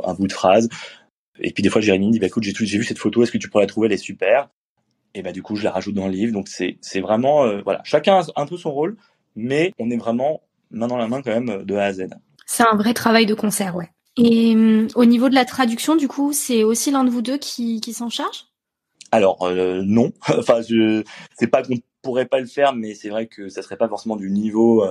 un, 0.05 0.15
bout 0.15 0.27
de 0.27 0.33
phrase. 0.33 0.69
Et 1.41 1.53
puis 1.53 1.63
des 1.63 1.71
fois, 1.71 1.81
Jérémy 1.81 2.11
dit, 2.11 2.19
bah, 2.19 2.27
écoute, 2.27 2.43
j'ai 2.43 2.79
vu 2.79 2.85
cette 2.85 2.99
photo, 2.99 3.23
est-ce 3.23 3.33
que 3.33 3.39
tu 3.39 3.49
pourrais 3.49 3.65
la 3.65 3.69
trouver, 3.69 3.87
elle 3.87 3.93
est 3.93 3.97
super 3.97 4.49
et 5.15 5.23
bah 5.23 5.33
du 5.33 5.43
coup 5.43 5.57
je 5.57 5.65
la 5.65 5.71
rajoute 5.71 5.95
dans 5.95 6.07
le 6.07 6.13
livre. 6.13 6.33
Donc 6.33 6.49
c'est 6.49 6.79
c'est 6.81 7.01
vraiment 7.01 7.45
euh, 7.45 7.61
voilà, 7.65 7.81
chacun 7.85 8.21
a 8.21 8.25
un 8.37 8.47
peu 8.47 8.57
son 8.57 8.73
rôle, 8.73 8.97
mais 9.37 9.73
on 9.79 9.91
est 9.91 9.97
vraiment 9.97 10.43
main 10.71 10.87
dans 10.87 10.97
la 10.97 11.09
main 11.09 11.23
quand 11.23 11.31
même 11.31 11.65
de 11.65 11.75
A 11.77 11.85
à 11.85 11.93
Z. 11.93 12.09
C'est 12.47 12.65
un 12.65 12.77
vrai 12.77 12.95
travail 12.95 13.27
de 13.27 13.35
concert, 13.35 13.77
ouais. 13.77 13.91
Et 14.17 14.55
euh, 14.55 14.89
au 14.95 15.05
niveau 15.05 15.29
de 15.29 15.35
la 15.35 15.45
traduction, 15.45 15.97
du 15.97 16.07
coup, 16.07 16.33
c'est 16.33 16.65
aussi 16.65 16.91
l'un 16.91 17.05
de 17.05 17.11
vous 17.11 17.23
deux 17.23 17.39
qui, 17.39 17.81
qui 17.81 17.95
s'en 17.95 18.11
charge? 18.11 18.47
Alors 19.11 19.43
euh, 19.43 19.83
non, 19.85 20.13
enfin 20.29 20.63
je 20.63 21.03
c'est 21.39 21.47
pas 21.47 21.63
qu'on 21.63 21.77
pourrait 22.03 22.27
pas 22.27 22.41
le 22.41 22.47
faire, 22.47 22.75
mais 22.75 22.95
c'est 22.95 23.09
vrai 23.09 23.27
que 23.27 23.49
ça 23.49 23.63
serait 23.63 23.77
pas 23.77 23.89
forcément 23.89 24.17
du 24.17 24.31
niveau 24.31 24.85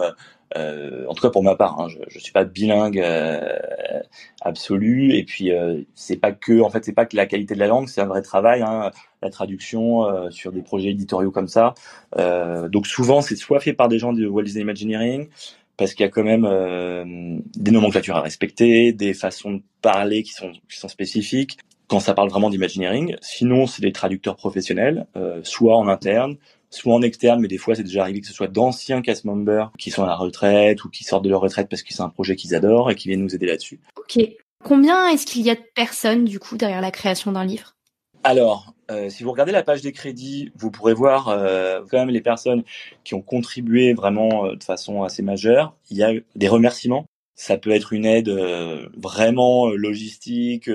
euh, 0.58 1.06
en 1.08 1.13
tout 1.13 1.21
cas 1.21 1.30
pour 1.30 1.43
ma 1.43 1.56
part, 1.56 1.80
hein, 1.80 1.88
je, 1.88 1.97
je 2.08 2.19
suis 2.19 2.32
pas 2.32 2.43
bilingue 2.43 3.00
euh, 3.00 4.00
absolu. 4.41 5.15
Et 5.15 5.24
puis 5.24 5.52
euh, 5.52 5.82
c'est 5.95 6.17
pas 6.17 6.32
que, 6.32 6.62
en 6.62 6.69
fait, 6.69 6.84
c'est 6.84 6.93
pas 6.93 7.06
que 7.06 7.15
la 7.15 7.26
qualité 7.26 7.54
de 7.54 7.60
la 7.60 7.67
langue, 7.67 7.88
c'est 7.88 8.02
un 8.02 8.06
vrai 8.06 8.21
travail. 8.21 8.62
Hein, 8.62 8.91
la 9.21 9.30
traduction 9.30 10.06
euh, 10.06 10.30
sur 10.32 10.52
des 10.52 10.62
projets 10.62 10.89
éditoriaux 10.89 11.32
comme 11.32 11.47
ça. 11.47 11.74
donc 12.17 12.88
souvent, 12.88 13.21
c'est 13.21 13.36
soit 13.36 13.60
fait 13.60 13.74
par 13.74 13.88
des 13.88 14.00
gens 14.00 14.13
de 14.13 14.26
Walt 14.28 14.43
Disney 14.43 14.63
Imagineering, 14.63 15.30
parce 15.78 15.93
qu'il 15.93 16.04
y 16.06 16.10
a 16.10 16.12
quand 16.12 16.24
même 16.24 17.41
des 17.56 17.71
nomenclatures 17.71 18.15
à 18.15 18.21
respecter, 18.21 18.93
des 18.93 19.13
façons 19.13 19.54
de 19.54 19.62
parler 19.82 20.24
qui 20.24 20.34
sont 20.34 20.52
qui 20.69 20.78
sont 20.78 20.88
spécifiques 20.88 21.58
quand 21.88 22.00
ça 22.00 22.13
parle 22.13 22.30
vraiment 22.30 22.50
d'imagineering. 22.50 23.15
Sinon, 23.21 23.67
c'est 23.67 23.82
des 23.82 23.91
traducteurs 23.91 24.38
professionnels, 24.38 25.06
soit 25.43 25.78
en 25.78 25.88
interne, 25.88 26.38
soit 26.71 26.93
en 26.93 27.01
externe, 27.01 27.39
mais 27.41 27.47
des 27.47 27.57
fois 27.57 27.75
c'est 27.75 27.84
déjà 27.84 28.01
arrivé 28.01 28.21
que 28.21 28.27
ce 28.27 28.34
soit 28.34 28.47
d'anciens 28.47 29.01
cast 29.01 29.25
members 29.25 29.71
qui 29.77 29.91
sont 29.91 30.03
à 30.03 30.07
la 30.07 30.15
retraite 30.15 30.84
ou 30.84 30.89
qui 30.89 31.03
sortent 31.03 31.23
de 31.23 31.29
leur 31.29 31.41
retraite 31.41 31.69
parce 31.69 31.84
que 31.84 31.93
c'est 31.93 32.01
un 32.01 32.10
projet 32.10 32.36
qu'ils 32.36 32.55
adorent 32.55 32.89
et 32.89 32.95
qui 32.95 33.10
viennent 33.10 33.21
nous 33.21 33.36
aider 33.36 33.45
là-dessus. 33.45 33.79
Ok. 33.97 34.19
Combien 34.63 35.07
est-ce 35.10 35.25
qu'il 35.25 35.41
y 35.41 35.49
a 35.49 35.55
de 35.55 35.63
personnes 35.75 36.25
du 36.25 36.39
coup 36.39 36.57
derrière 36.57 36.81
la 36.81 36.91
création 36.91 37.31
d'un 37.31 37.45
livre? 37.45 37.75
Alors, 38.23 38.75
euh, 38.91 39.10
si 39.10 39.23
vous 39.23 39.31
regardez 39.31 39.51
la 39.51 39.63
page 39.63 39.81
des 39.81 39.91
crédits, 39.91 40.51
vous 40.55 40.69
pourrez 40.69 40.93
voir 40.93 41.29
euh, 41.29 41.81
quand 41.89 41.97
même 41.97 42.10
les 42.10 42.21
personnes 42.21 42.63
qui 43.03 43.15
ont 43.15 43.21
contribué 43.21 43.93
vraiment 43.93 44.45
euh, 44.45 44.55
de 44.55 44.63
façon 44.63 45.03
assez 45.03 45.23
majeure. 45.23 45.75
Il 45.89 45.97
y 45.97 46.03
a 46.03 46.13
des 46.36 46.47
remerciements. 46.47 47.05
Ça 47.36 47.57
peut 47.57 47.71
être 47.71 47.93
une 47.93 48.05
aide 48.05 48.29
euh, 48.29 48.88
vraiment 48.95 49.69
logistique, 49.69 50.69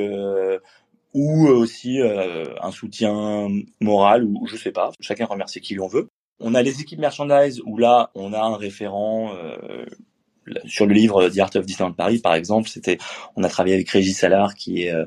ou 1.16 1.48
aussi 1.48 1.98
euh, 2.02 2.44
un 2.60 2.70
soutien 2.70 3.48
moral 3.80 4.24
ou 4.24 4.46
je 4.46 4.56
sais 4.56 4.70
pas. 4.70 4.92
Chacun 5.00 5.24
remercie 5.24 5.62
qui 5.62 5.74
l'on 5.74 5.88
veut. 5.88 6.08
On 6.40 6.54
a 6.54 6.62
les 6.62 6.82
équipes 6.82 6.98
merchandise 6.98 7.62
où 7.64 7.78
là 7.78 8.10
on 8.14 8.34
a 8.34 8.40
un 8.40 8.56
référent 8.56 9.32
euh, 9.34 9.86
sur 10.66 10.84
le 10.84 10.92
livre 10.92 11.30
The 11.30 11.38
Art 11.38 11.56
of 11.56 11.64
Disneyland 11.64 11.94
Paris 11.94 12.18
par 12.18 12.34
exemple. 12.34 12.68
C'était 12.68 12.98
on 13.34 13.42
a 13.44 13.48
travaillé 13.48 13.74
avec 13.74 13.88
Régis 13.88 14.18
Salard 14.18 14.54
qui 14.54 14.82
est 14.82 14.92
euh, 14.92 15.06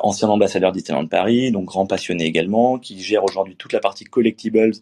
ancien 0.00 0.28
ambassadeur 0.28 0.72
Disneyland 0.72 1.06
Paris, 1.06 1.50
donc 1.52 1.64
grand 1.64 1.86
passionné 1.86 2.26
également, 2.26 2.78
qui 2.78 3.00
gère 3.00 3.24
aujourd'hui 3.24 3.56
toute 3.56 3.72
la 3.72 3.80
partie 3.80 4.04
collectibles, 4.04 4.72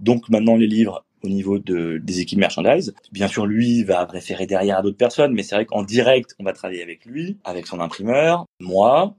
donc 0.00 0.30
maintenant 0.30 0.56
les 0.56 0.66
livres 0.66 1.04
au 1.22 1.28
niveau 1.28 1.58
de, 1.58 2.00
des 2.02 2.20
équipes 2.20 2.38
merchandise. 2.38 2.94
Bien 3.12 3.28
sûr, 3.28 3.44
lui 3.44 3.84
va 3.84 4.06
référer 4.06 4.46
derrière 4.46 4.78
à 4.78 4.82
d'autres 4.82 4.96
personnes, 4.96 5.32
mais 5.34 5.42
c'est 5.42 5.54
vrai 5.54 5.66
qu'en 5.66 5.82
direct, 5.82 6.34
on 6.38 6.44
va 6.44 6.52
travailler 6.52 6.82
avec 6.82 7.04
lui, 7.04 7.36
avec 7.44 7.66
son 7.66 7.80
imprimeur, 7.80 8.46
moi, 8.58 9.14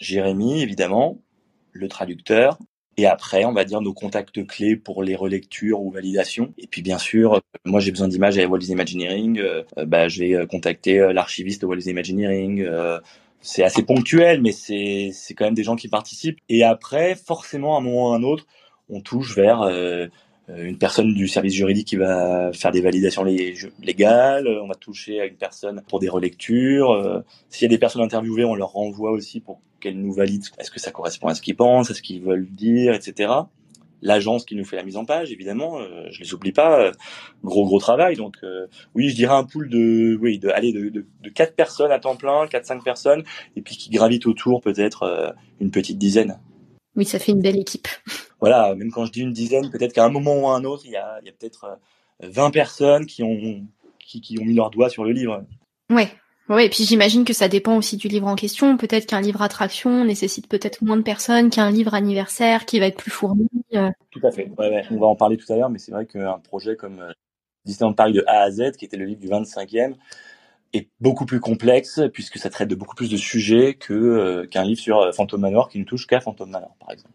Jérémy, 0.00 0.62
évidemment, 0.62 1.18
le 1.72 1.88
traducteur, 1.88 2.58
et 2.98 3.06
après, 3.06 3.44
on 3.44 3.52
va 3.52 3.64
dire 3.64 3.80
nos 3.82 3.92
contacts 3.92 4.46
clés 4.46 4.76
pour 4.76 5.02
les 5.02 5.14
relectures 5.16 5.82
ou 5.82 5.90
validations. 5.90 6.54
Et 6.58 6.66
puis 6.66 6.80
bien 6.80 6.98
sûr, 6.98 7.34
euh, 7.34 7.40
moi 7.66 7.80
j'ai 7.80 7.90
besoin 7.90 8.08
d'images 8.08 8.38
à 8.38 8.46
Walt 8.46 8.58
Disney 8.58 8.74
Imagineering, 8.74 9.38
euh, 9.38 9.62
bah, 9.86 10.08
je 10.08 10.20
vais 10.20 10.34
euh, 10.34 10.46
contacter 10.46 11.12
l'archiviste 11.12 11.60
de 11.62 11.66
Walt 11.66 11.76
Disney 11.76 11.92
Imagineering. 11.92 12.66
c'est 13.42 13.62
assez 13.62 13.82
ponctuel, 13.82 14.40
mais 14.42 14.52
c'est 14.52 15.10
c'est 15.12 15.34
quand 15.34 15.44
même 15.44 15.54
des 15.54 15.62
gens 15.64 15.76
qui 15.76 15.88
participent. 15.88 16.38
Et 16.48 16.64
après, 16.64 17.14
forcément, 17.14 17.76
à 17.76 17.80
un 17.80 17.82
moment 17.82 18.10
ou 18.10 18.12
à 18.14 18.16
un 18.16 18.22
autre, 18.22 18.46
on 18.88 19.00
touche 19.00 19.34
vers 19.36 19.62
euh, 19.62 20.06
une 20.48 20.78
personne 20.78 21.12
du 21.12 21.26
service 21.26 21.54
juridique 21.54 21.88
qui 21.88 21.96
va 21.96 22.52
faire 22.52 22.70
des 22.70 22.80
validations 22.80 23.24
légales, 23.24 24.46
on 24.46 24.68
va 24.68 24.74
toucher 24.74 25.20
à 25.20 25.26
une 25.26 25.36
personne 25.36 25.82
pour 25.88 25.98
des 25.98 26.08
relectures. 26.08 26.92
Euh, 26.92 27.20
s'il 27.50 27.64
y 27.64 27.66
a 27.66 27.68
des 27.68 27.78
personnes 27.78 28.02
interviewées, 28.02 28.44
on 28.44 28.54
leur 28.54 28.72
renvoie 28.72 29.10
aussi 29.10 29.40
pour 29.40 29.60
qu'elles 29.80 30.00
nous 30.00 30.12
valident 30.12 30.44
est-ce 30.58 30.70
que 30.70 30.78
ça 30.78 30.92
correspond 30.92 31.28
à 31.28 31.34
ce 31.34 31.42
qu'ils 31.42 31.56
pensent, 31.56 31.90
à 31.90 31.94
ce 31.94 32.02
qu'ils 32.02 32.22
veulent 32.22 32.46
dire, 32.48 32.94
etc. 32.94 33.32
L'agence 34.02 34.44
qui 34.44 34.54
nous 34.54 34.64
fait 34.64 34.76
la 34.76 34.84
mise 34.84 34.96
en 34.96 35.04
page, 35.04 35.32
évidemment, 35.32 35.80
euh, 35.80 36.06
je 36.10 36.22
les 36.22 36.32
oublie 36.32 36.52
pas, 36.52 36.92
gros 37.42 37.66
gros 37.66 37.80
travail. 37.80 38.14
Donc 38.14 38.36
oui, 38.94 39.08
je 39.08 39.16
dirais 39.16 39.34
un 39.34 39.44
pool 39.44 39.68
de 39.68 40.16
oui 40.20 40.38
de 40.38 40.48
aller 40.50 40.72
de, 40.72 40.90
de, 40.90 41.06
de 41.22 41.30
quatre 41.30 41.56
personnes 41.56 41.90
à 41.90 41.98
temps 41.98 42.14
plein, 42.14 42.46
quatre 42.46 42.66
cinq 42.66 42.84
personnes, 42.84 43.24
et 43.56 43.62
puis 43.62 43.76
qui 43.76 43.90
gravitent 43.90 44.26
autour 44.26 44.60
peut-être 44.60 45.34
une 45.60 45.72
petite 45.72 45.98
dizaine. 45.98 46.38
Oui, 46.96 47.04
ça 47.04 47.18
fait 47.18 47.32
une 47.32 47.40
belle 47.40 47.58
équipe. 47.58 47.88
Voilà, 48.40 48.74
même 48.74 48.90
quand 48.90 49.06
je 49.06 49.12
dis 49.12 49.20
une 49.20 49.32
dizaine, 49.32 49.70
peut-être 49.70 49.92
qu'à 49.92 50.04
un 50.04 50.10
moment 50.10 50.38
ou 50.38 50.48
à 50.48 50.56
un 50.56 50.64
autre, 50.64 50.82
il 50.84 50.92
y 50.92 50.96
a, 50.96 51.18
il 51.22 51.26
y 51.26 51.30
a 51.30 51.32
peut-être 51.32 51.78
20 52.20 52.46
euh, 52.46 52.50
personnes 52.50 53.06
qui 53.06 53.22
ont, 53.22 53.66
qui, 53.98 54.20
qui, 54.20 54.38
ont 54.38 54.44
mis 54.44 54.54
leur 54.54 54.70
doigt 54.70 54.88
sur 54.88 55.04
le 55.04 55.12
livre. 55.12 55.44
Ouais. 55.90 56.10
Ouais, 56.48 56.66
et 56.66 56.68
puis 56.68 56.84
j'imagine 56.84 57.24
que 57.24 57.32
ça 57.32 57.48
dépend 57.48 57.76
aussi 57.76 57.96
du 57.96 58.06
livre 58.06 58.28
en 58.28 58.36
question. 58.36 58.76
Peut-être 58.76 59.06
qu'un 59.06 59.20
livre 59.20 59.42
attraction 59.42 60.04
nécessite 60.04 60.48
peut-être 60.48 60.82
moins 60.82 60.96
de 60.96 61.02
personnes 61.02 61.50
qu'un 61.50 61.70
livre 61.70 61.94
anniversaire 61.94 62.66
qui 62.66 62.78
va 62.78 62.86
être 62.86 62.96
plus 62.96 63.10
fourni. 63.10 63.48
Euh. 63.74 63.90
Tout 64.10 64.20
à 64.22 64.30
fait. 64.30 64.48
Ouais, 64.56 64.70
ouais. 64.70 64.84
On 64.92 64.98
va 64.98 65.06
en 65.06 65.16
parler 65.16 65.36
tout 65.36 65.52
à 65.52 65.56
l'heure, 65.56 65.70
mais 65.70 65.78
c'est 65.78 65.90
vrai 65.90 66.06
qu'un 66.06 66.38
projet 66.38 66.76
comme 66.76 67.00
euh, 67.00 67.12
Disneyland 67.64 67.94
Paris 67.94 68.12
de 68.12 68.22
A 68.28 68.42
à 68.42 68.50
Z, 68.50 68.72
qui 68.78 68.84
était 68.84 68.96
le 68.96 69.06
livre 69.06 69.20
du 69.20 69.28
25e, 69.28 69.94
est 70.72 70.88
beaucoup 71.00 71.26
plus 71.26 71.40
complexe 71.40 72.00
puisque 72.12 72.38
ça 72.38 72.50
traite 72.50 72.68
de 72.68 72.74
beaucoup 72.74 72.94
plus 72.94 73.10
de 73.10 73.16
sujets 73.16 73.74
que 73.74 74.46
qu'un 74.46 74.64
livre 74.64 74.80
sur 74.80 75.14
Phantom 75.14 75.40
Manor 75.40 75.68
qui 75.68 75.78
ne 75.78 75.84
touche 75.84 76.06
qu'à 76.06 76.20
Phantom 76.20 76.50
Manor, 76.50 76.74
par 76.80 76.90
exemple. 76.92 77.14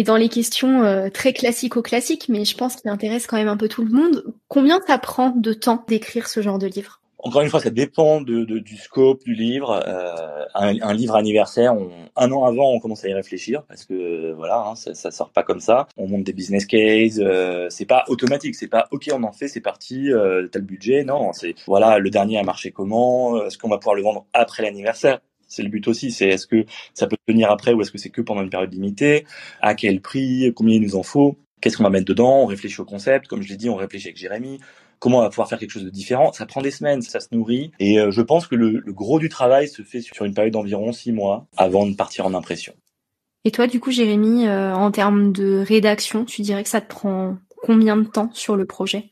Et 0.00 0.02
dans 0.02 0.16
les 0.16 0.28
questions 0.28 0.82
euh, 0.82 1.10
très 1.10 1.32
classico-classiques, 1.32 2.28
mais 2.28 2.44
je 2.44 2.56
pense 2.56 2.76
qu'il 2.76 2.90
intéresse 2.90 3.26
quand 3.26 3.36
même 3.36 3.48
un 3.48 3.56
peu 3.56 3.68
tout 3.68 3.84
le 3.84 3.90
monde, 3.90 4.24
combien 4.48 4.80
ça 4.86 4.98
prend 4.98 5.30
de 5.30 5.52
temps 5.52 5.84
d'écrire 5.88 6.28
ce 6.28 6.40
genre 6.40 6.58
de 6.58 6.66
livre? 6.66 6.99
Encore 7.22 7.42
une 7.42 7.50
fois, 7.50 7.60
ça 7.60 7.70
dépend 7.70 8.22
de, 8.22 8.44
de, 8.44 8.58
du 8.58 8.76
scope 8.76 9.22
du 9.24 9.34
livre. 9.34 9.82
Euh, 9.86 10.44
un, 10.54 10.80
un, 10.80 10.94
livre 10.94 11.16
anniversaire, 11.16 11.74
on, 11.74 11.90
un 12.16 12.32
an 12.32 12.44
avant, 12.44 12.70
on 12.72 12.80
commence 12.80 13.04
à 13.04 13.08
y 13.08 13.12
réfléchir 13.12 13.62
parce 13.68 13.84
que 13.84 14.32
voilà, 14.32 14.64
hein, 14.68 14.74
ça, 14.74 14.94
ça 14.94 15.10
sort 15.10 15.30
pas 15.30 15.42
comme 15.42 15.60
ça. 15.60 15.86
On 15.98 16.08
monte 16.08 16.24
des 16.24 16.32
business 16.32 16.64
cases. 16.64 17.18
Euh, 17.18 17.68
c'est 17.68 17.84
pas 17.84 18.04
automatique. 18.08 18.54
C'est 18.54 18.68
pas 18.68 18.88
ok, 18.90 19.10
on 19.12 19.22
en 19.22 19.32
fait, 19.32 19.48
c'est 19.48 19.60
parti, 19.60 20.10
euh, 20.10 20.48
tel 20.48 20.62
budget. 20.62 21.04
Non, 21.04 21.32
c'est 21.32 21.54
voilà, 21.66 21.98
le 21.98 22.08
dernier 22.08 22.38
a 22.38 22.42
marché 22.42 22.70
comment 22.70 23.44
Est-ce 23.44 23.58
qu'on 23.58 23.68
va 23.68 23.78
pouvoir 23.78 23.96
le 23.96 24.02
vendre 24.02 24.26
après 24.32 24.62
l'anniversaire? 24.62 25.20
C'est 25.46 25.62
le 25.62 25.68
but 25.68 25.86
aussi. 25.88 26.12
C'est 26.12 26.28
est-ce 26.28 26.46
que 26.46 26.64
ça 26.94 27.06
peut 27.06 27.16
tenir 27.26 27.50
après 27.50 27.74
ou 27.74 27.82
est-ce 27.82 27.90
que 27.90 27.98
c'est 27.98 28.10
que 28.10 28.22
pendant 28.22 28.42
une 28.42 28.50
période 28.50 28.72
limitée? 28.72 29.26
À 29.60 29.74
quel 29.74 30.00
prix? 30.00 30.52
Combien 30.56 30.76
il 30.76 30.82
nous 30.82 30.96
en 30.96 31.02
faut? 31.02 31.36
Qu'est-ce 31.60 31.76
qu'on 31.76 31.82
va 31.82 31.90
mettre 31.90 32.06
dedans? 32.06 32.42
On 32.42 32.46
réfléchit 32.46 32.80
au 32.80 32.86
concept. 32.86 33.26
Comme 33.28 33.42
je 33.42 33.48
l'ai 33.48 33.56
dit, 33.56 33.68
on 33.68 33.76
réfléchit 33.76 34.08
avec 34.08 34.16
Jérémy. 34.16 34.60
Comment 35.00 35.20
on 35.20 35.22
va 35.22 35.30
pouvoir 35.30 35.48
faire 35.48 35.58
quelque 35.58 35.70
chose 35.70 35.84
de 35.84 35.90
différent 35.90 36.30
Ça 36.32 36.44
prend 36.44 36.60
des 36.60 36.70
semaines, 36.70 37.00
ça 37.00 37.20
se 37.20 37.28
nourrit. 37.32 37.72
Et 37.80 37.98
euh, 37.98 38.10
je 38.10 38.20
pense 38.20 38.46
que 38.46 38.54
le, 38.54 38.82
gros 38.92 39.18
du 39.18 39.30
travail 39.30 39.66
se 39.66 39.82
fait 39.82 40.02
sur 40.02 40.26
une 40.26 40.34
période 40.34 40.52
d'environ 40.52 40.92
six 40.92 41.10
mois 41.10 41.46
avant 41.56 41.86
de 41.86 41.96
partir 41.96 42.26
en 42.26 42.34
impression. 42.34 42.74
Et 43.46 43.50
toi, 43.50 43.66
du 43.66 43.80
coup, 43.80 43.90
Jérémy, 43.90 44.46
euh, 44.46 44.74
en 44.74 44.90
termes 44.90 45.32
de 45.32 45.64
rédaction, 45.66 46.26
tu 46.26 46.42
dirais 46.42 46.62
que 46.62 46.68
ça 46.68 46.82
te 46.82 46.88
prend 46.90 47.38
combien 47.62 47.96
de 47.96 48.04
temps 48.04 48.28
sur 48.34 48.56
le 48.56 48.66
projet? 48.66 49.08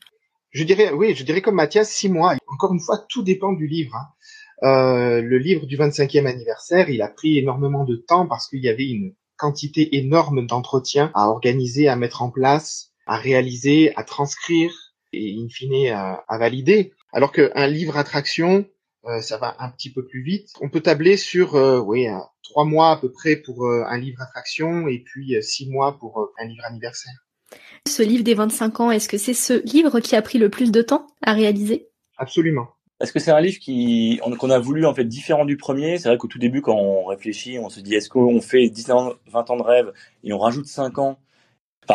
Je 0.51 0.63
dirais, 0.63 0.91
oui, 0.91 1.15
je 1.15 1.23
dirais 1.23 1.41
comme 1.41 1.55
Mathias, 1.55 1.89
six 1.89 2.09
mois. 2.09 2.35
Encore 2.47 2.71
une 2.71 2.79
fois, 2.79 3.03
tout 3.09 3.23
dépend 3.23 3.53
du 3.53 3.65
livre. 3.65 3.95
Hein. 3.95 4.67
Euh, 4.67 5.21
le 5.23 5.39
livre 5.39 5.65
du 5.65 5.75
25e 5.75 6.27
anniversaire, 6.27 6.91
il 6.91 7.01
a 7.01 7.07
pris 7.07 7.39
énormément 7.39 7.83
de 7.83 7.95
temps 7.95 8.27
parce 8.27 8.47
qu'il 8.47 8.63
y 8.63 8.69
avait 8.69 8.89
une 8.89 9.15
quantité 9.37 9.97
énorme 9.97 10.45
d'entretiens 10.45 11.09
à 11.15 11.29
organiser, 11.29 11.87
à 11.87 11.95
mettre 11.95 12.21
en 12.21 12.29
place, 12.29 12.91
à 13.07 13.17
réaliser, 13.17 13.91
à 13.95 14.03
transcrire 14.03 14.88
et 15.13 15.35
in 15.37 15.47
fine 15.49 15.87
à, 15.91 16.23
à 16.27 16.37
valider. 16.37 16.93
Alors 17.11 17.31
qu'un 17.31 17.67
livre 17.67 17.97
attraction, 17.97 18.65
euh, 19.05 19.21
ça 19.21 19.37
va 19.37 19.55
un 19.59 19.69
petit 19.71 19.91
peu 19.91 20.05
plus 20.05 20.21
vite. 20.21 20.49
On 20.61 20.69
peut 20.69 20.81
tabler 20.81 21.17
sur 21.17 21.55
euh, 21.55 21.79
oui 21.79 22.07
trois 22.43 22.65
mois 22.65 22.91
à 22.91 22.97
peu 22.97 23.11
près 23.11 23.37
pour 23.37 23.65
euh, 23.65 23.83
un 23.87 23.97
livre 23.97 24.21
attraction 24.21 24.87
et 24.87 24.99
puis 24.99 25.35
six 25.41 25.69
mois 25.69 25.97
pour 25.97 26.31
un 26.39 26.45
livre 26.45 26.63
anniversaire. 26.65 27.13
Ce 27.87 28.03
livre 28.03 28.23
des 28.23 28.35
25 28.35 28.79
ans, 28.79 28.91
est-ce 28.91 29.07
que 29.07 29.17
c'est 29.17 29.33
ce 29.33 29.63
livre 29.65 29.99
qui 29.99 30.15
a 30.15 30.21
pris 30.21 30.37
le 30.37 30.49
plus 30.49 30.71
de 30.71 30.81
temps 30.81 31.07
à 31.23 31.33
réaliser? 31.33 31.87
Absolument. 32.17 32.67
Parce 32.99 33.13
que 33.13 33.19
c'est 33.19 33.31
un 33.31 33.39
livre 33.39 33.59
qui 33.59 34.19
qu'on 34.37 34.49
a 34.49 34.59
voulu 34.59 34.85
en 34.85 34.93
fait 34.93 35.05
différent 35.05 35.45
du 35.45 35.55
premier? 35.55 35.97
C'est 35.97 36.09
vrai 36.09 36.17
qu'au 36.17 36.27
tout 36.27 36.37
début, 36.37 36.61
quand 36.61 36.75
on 36.75 37.05
réfléchit, 37.05 37.57
on 37.57 37.69
se 37.69 37.79
dit 37.79 37.95
est-ce 37.95 38.09
qu'on 38.09 38.41
fait 38.41 38.69
10 38.69 38.91
ans, 38.91 39.13
20 39.27 39.49
ans 39.49 39.57
de 39.57 39.63
rêve 39.63 39.93
et 40.23 40.33
on 40.33 40.37
rajoute 40.37 40.67
5 40.67 40.99
ans 40.99 41.17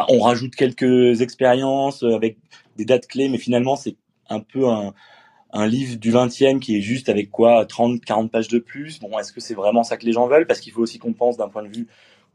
On 0.08 0.20
rajoute 0.20 0.54
quelques 0.54 1.20
expériences 1.20 2.02
avec 2.02 2.36
des 2.76 2.84
dates 2.84 3.06
clés, 3.06 3.28
mais 3.28 3.38
finalement, 3.38 3.76
c'est 3.76 3.96
un 4.28 4.40
peu 4.40 4.66
un, 4.68 4.92
livre 5.66 5.96
du 5.96 6.10
20e 6.10 6.58
qui 6.58 6.76
est 6.76 6.80
juste 6.80 7.08
avec 7.08 7.30
quoi 7.30 7.64
30, 7.64 8.04
40 8.04 8.30
pages 8.30 8.48
de 8.48 8.58
plus. 8.58 8.98
Bon, 8.98 9.16
est-ce 9.18 9.32
que 9.32 9.40
c'est 9.40 9.54
vraiment 9.54 9.84
ça 9.84 9.96
que 9.96 10.04
les 10.04 10.12
gens 10.12 10.26
veulent? 10.26 10.46
Parce 10.48 10.58
qu'il 10.58 10.72
faut 10.72 10.82
aussi 10.82 10.98
qu'on 10.98 11.12
pense 11.12 11.36
d'un 11.36 11.48
point 11.48 11.62
de 11.62 11.68
vue 11.68 11.86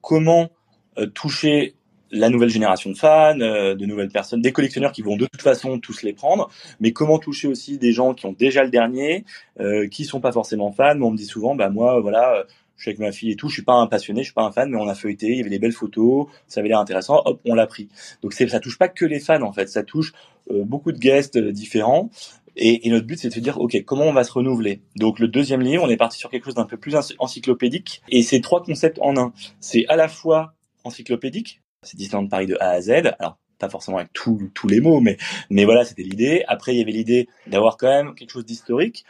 comment 0.02 0.50
euh, 0.98 1.06
toucher 1.06 1.76
la 2.12 2.30
nouvelle 2.30 2.50
génération 2.50 2.90
de 2.90 2.98
fans, 2.98 3.40
euh, 3.40 3.76
de 3.76 3.86
nouvelles 3.86 4.10
personnes, 4.10 4.42
des 4.42 4.52
collectionneurs 4.52 4.92
qui 4.92 5.02
vont 5.02 5.18
de 5.18 5.26
toute 5.26 5.42
façon 5.42 5.80
tous 5.80 6.02
les 6.02 6.14
prendre, 6.14 6.50
mais 6.80 6.92
comment 6.92 7.20
toucher 7.20 7.48
aussi 7.48 7.78
des 7.78 7.92
gens 7.92 8.14
qui 8.14 8.26
ont 8.26 8.34
déjà 8.34 8.64
le 8.64 8.70
dernier, 8.70 9.26
euh, 9.60 9.88
qui 9.88 10.06
sont 10.06 10.20
pas 10.20 10.32
forcément 10.32 10.72
fans. 10.72 10.96
Mais 10.96 11.06
on 11.06 11.12
me 11.12 11.18
dit 11.18 11.26
souvent, 11.26 11.56
bah 11.56 11.70
moi, 11.70 12.00
voilà, 12.00 12.36
euh, 12.36 12.44
je 12.80 12.84
suis 12.84 12.90
avec 12.92 13.00
ma 13.00 13.12
fille 13.12 13.32
et 13.32 13.36
tout, 13.36 13.50
je 13.50 13.56
suis 13.56 13.64
pas 13.64 13.74
un 13.74 13.88
passionné, 13.88 14.22
je 14.22 14.28
suis 14.28 14.34
pas 14.34 14.44
un 14.44 14.52
fan, 14.52 14.70
mais 14.70 14.78
on 14.78 14.88
a 14.88 14.96
feuilleté, 14.96 15.28
il 15.28 15.38
y 15.38 15.42
avait 15.42 15.50
des 15.50 15.60
belles 15.60 15.74
photos, 15.74 16.28
ça 16.48 16.62
avait 16.62 16.70
l'air 16.70 16.80
intéressant, 16.80 17.22
hop, 17.26 17.42
on 17.46 17.54
l'a 17.54 17.68
pris. 17.68 17.90
Donc 18.24 18.34
c'est, 18.34 18.48
ça 18.48 18.60
touche 18.60 18.78
pas 18.78 18.88
que 18.88 19.06
les 19.06 19.20
fans 19.20 19.42
en 19.42 19.52
fait, 19.52 19.68
ça 19.68 19.84
touche 19.84 20.14
euh, 20.50 20.64
beaucoup 20.64 20.92
de 20.92 20.98
guests 20.98 21.38
différents. 21.38 22.10
Et, 22.56 22.88
et, 22.88 22.92
notre 22.92 23.06
but, 23.06 23.18
c'est 23.18 23.30
de 23.30 23.34
se 23.34 23.40
dire, 23.40 23.60
OK, 23.62 23.82
comment 23.86 24.06
on 24.06 24.12
va 24.12 24.24
se 24.24 24.32
renouveler? 24.34 24.82
Donc, 24.98 25.20
le 25.20 25.30
deuxième 25.30 25.62
livre, 25.62 25.84
on 25.84 25.90
est 25.90 25.96
parti 25.96 26.18
sur 26.18 26.30
quelque 26.30 26.46
chose 26.46 26.56
d'un 26.56 26.66
peu 26.66 26.76
plus 26.76 26.96
encyclopédique. 27.20 28.02
Et 28.10 28.22
c'est 28.22 28.42
trois 28.42 28.62
concepts 28.64 29.00
en 29.00 29.16
un. 29.18 29.32
C'est 29.62 29.86
à 29.88 29.96
la 29.96 30.10
fois 30.10 30.56
encyclopédique, 30.84 31.62
c'est 31.84 31.96
Disneyland 31.96 32.28
Paris 32.28 32.48
de 32.48 32.58
A 32.60 32.72
à 32.72 32.82
Z. 32.82 32.90
Alors, 33.20 33.38
pas 33.60 33.70
forcément 33.70 33.98
avec 33.98 34.12
tous 34.14 34.50
tous 34.54 34.68
les 34.68 34.82
mots, 34.82 35.00
mais, 35.00 35.18
mais 35.50 35.66
voilà, 35.66 35.86
c'était 35.86 36.04
l'idée. 36.04 36.44
Après, 36.48 36.74
il 36.74 36.80
y 36.80 36.82
avait 36.82 36.92
l'idée 36.92 37.28
d'avoir 37.48 37.78
quand 37.78 37.88
même 37.88 38.16
quelque 38.16 38.32
chose 38.32 38.46
d'historique, 38.46 39.06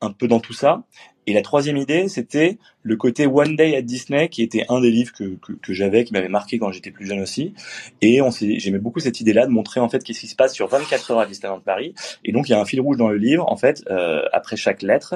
un 0.00 0.12
peu 0.12 0.28
dans 0.28 0.40
tout 0.40 0.52
ça. 0.52 0.84
Et 1.26 1.32
la 1.34 1.42
troisième 1.42 1.76
idée, 1.76 2.08
c'était 2.08 2.58
le 2.82 2.96
côté 2.96 3.26
One 3.26 3.54
Day 3.54 3.76
at 3.76 3.82
Disney, 3.82 4.28
qui 4.28 4.42
était 4.42 4.64
un 4.68 4.80
des 4.80 4.90
livres 4.90 5.12
que, 5.12 5.36
que, 5.36 5.52
que 5.52 5.72
j'avais, 5.72 6.04
qui 6.04 6.12
m'avait 6.12 6.28
marqué 6.28 6.58
quand 6.58 6.72
j'étais 6.72 6.90
plus 6.90 7.06
jeune 7.06 7.20
aussi. 7.20 7.54
Et 8.00 8.20
on 8.20 8.30
j'aimais 8.30 8.78
beaucoup 8.78 8.98
cette 8.98 9.20
idée-là 9.20 9.46
de 9.46 9.52
montrer 9.52 9.78
en 9.78 9.88
fait 9.88 10.02
qu'est-ce 10.02 10.20
qui 10.20 10.26
se 10.26 10.34
passe 10.34 10.52
sur 10.52 10.66
24 10.66 11.12
heures 11.12 11.20
à 11.20 11.26
Disneyland 11.26 11.60
Paris. 11.60 11.94
Et 12.24 12.32
donc 12.32 12.48
il 12.48 12.52
y 12.52 12.54
a 12.54 12.60
un 12.60 12.64
fil 12.64 12.80
rouge 12.80 12.96
dans 12.96 13.08
le 13.08 13.18
livre, 13.18 13.50
en 13.50 13.56
fait, 13.56 13.84
euh, 13.90 14.22
après 14.32 14.56
chaque 14.56 14.82
lettre, 14.82 15.14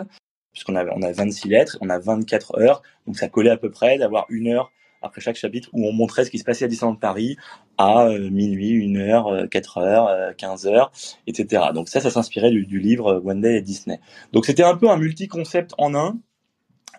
puisqu'on 0.53 0.77
a, 0.77 0.85
on 0.87 1.03
a 1.03 1.11
26 1.11 1.49
lettres, 1.49 1.79
on 1.81 1.91
a 1.91 1.99
24 1.99 2.61
heures, 2.61 2.83
donc 3.07 3.17
ça 3.17 3.29
collait 3.29 3.51
à 3.51 3.57
peu 3.57 3.71
près 3.71 3.99
d'avoir 3.99 4.27
une 4.29 4.49
heure 4.49 4.71
après 5.07 5.21
chaque 5.21 5.37
chapitre 5.37 5.71
où 5.73 5.87
on 5.87 5.93
montrait 5.93 6.25
ce 6.25 6.31
qui 6.31 6.39
se 6.39 6.45
passait 6.45 6.65
à 6.65 6.69
Disneyland 6.69 6.97
Paris 6.97 7.37
à 7.79 8.07
euh, 8.07 8.31
minuit, 8.31 8.71
une 8.71 8.99
heure, 8.99 9.29
euh, 9.29 9.47
quatre 9.47 9.79
heures, 9.79 10.09
euh, 10.09 10.33
quinze 10.33 10.67
heures, 10.67 10.93
etc. 11.27 11.65
Donc 11.75 11.89
ça, 11.89 12.01
ça 12.01 12.11
s'inspirait 12.11 12.51
du, 12.51 12.81
livre 12.81 13.23
One 13.25 13.41
Day 13.41 13.59
at 13.59 13.61
Disney. 13.61 14.01
Donc 14.33 14.47
c'était 14.47 14.63
un 14.63 14.77
peu 14.77 14.91
un 14.91 14.97
multi-concept 14.97 15.75
en 15.79 15.95
un. 15.95 16.19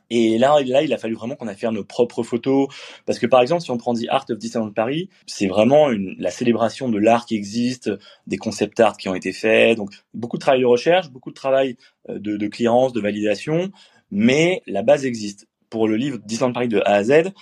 Et 0.10 0.38
là, 0.38 0.56
là, 0.66 0.84
il 0.84 0.94
a 0.94 0.98
fallu 0.98 1.16
vraiment 1.16 1.36
qu'on 1.36 1.50
a 1.50 1.54
fait 1.54 1.70
nos 1.70 1.84
propres 1.84 2.24
photos, 2.24 2.70
parce 3.06 3.20
que 3.20 3.26
par 3.26 3.42
exemple, 3.42 3.62
si 3.62 3.72
on 3.72 3.78
prend 3.78 3.94
The 3.94 4.06
Art 4.08 4.26
of 4.30 4.38
Disneyland 4.38 4.72
Paris, 4.72 5.10
c'est 5.26 5.48
vraiment 5.48 5.90
la 5.90 6.32
célébration 6.32 6.88
de 6.88 6.98
l'art 6.98 7.26
qui 7.26 7.36
existe, 7.36 7.92
des 8.26 8.38
concept 8.38 8.80
art 8.80 8.96
qui 8.96 9.10
ont 9.10 9.16
été 9.16 9.34
faits, 9.34 9.76
donc 9.76 9.92
beaucoup 10.14 10.38
de 10.38 10.42
travail 10.42 10.62
de 10.62 10.66
recherche, 10.66 11.10
beaucoup 11.10 11.32
de 11.32 11.36
travail 11.36 11.76
de, 12.08 12.38
de 12.38 12.48
clearance, 12.48 12.94
de 12.94 13.02
validation, 13.02 13.70
mais 14.10 14.62
la 14.66 14.82
base 14.82 15.06
existe. 15.06 15.48
Pour 15.70 15.90
le 15.90 15.98
livre 15.98 16.20
Disneyland 16.24 16.54
Paris 16.54 16.70
de 16.70 16.80
A 16.86 16.94
à 16.94 17.04
Z, 17.04 17.34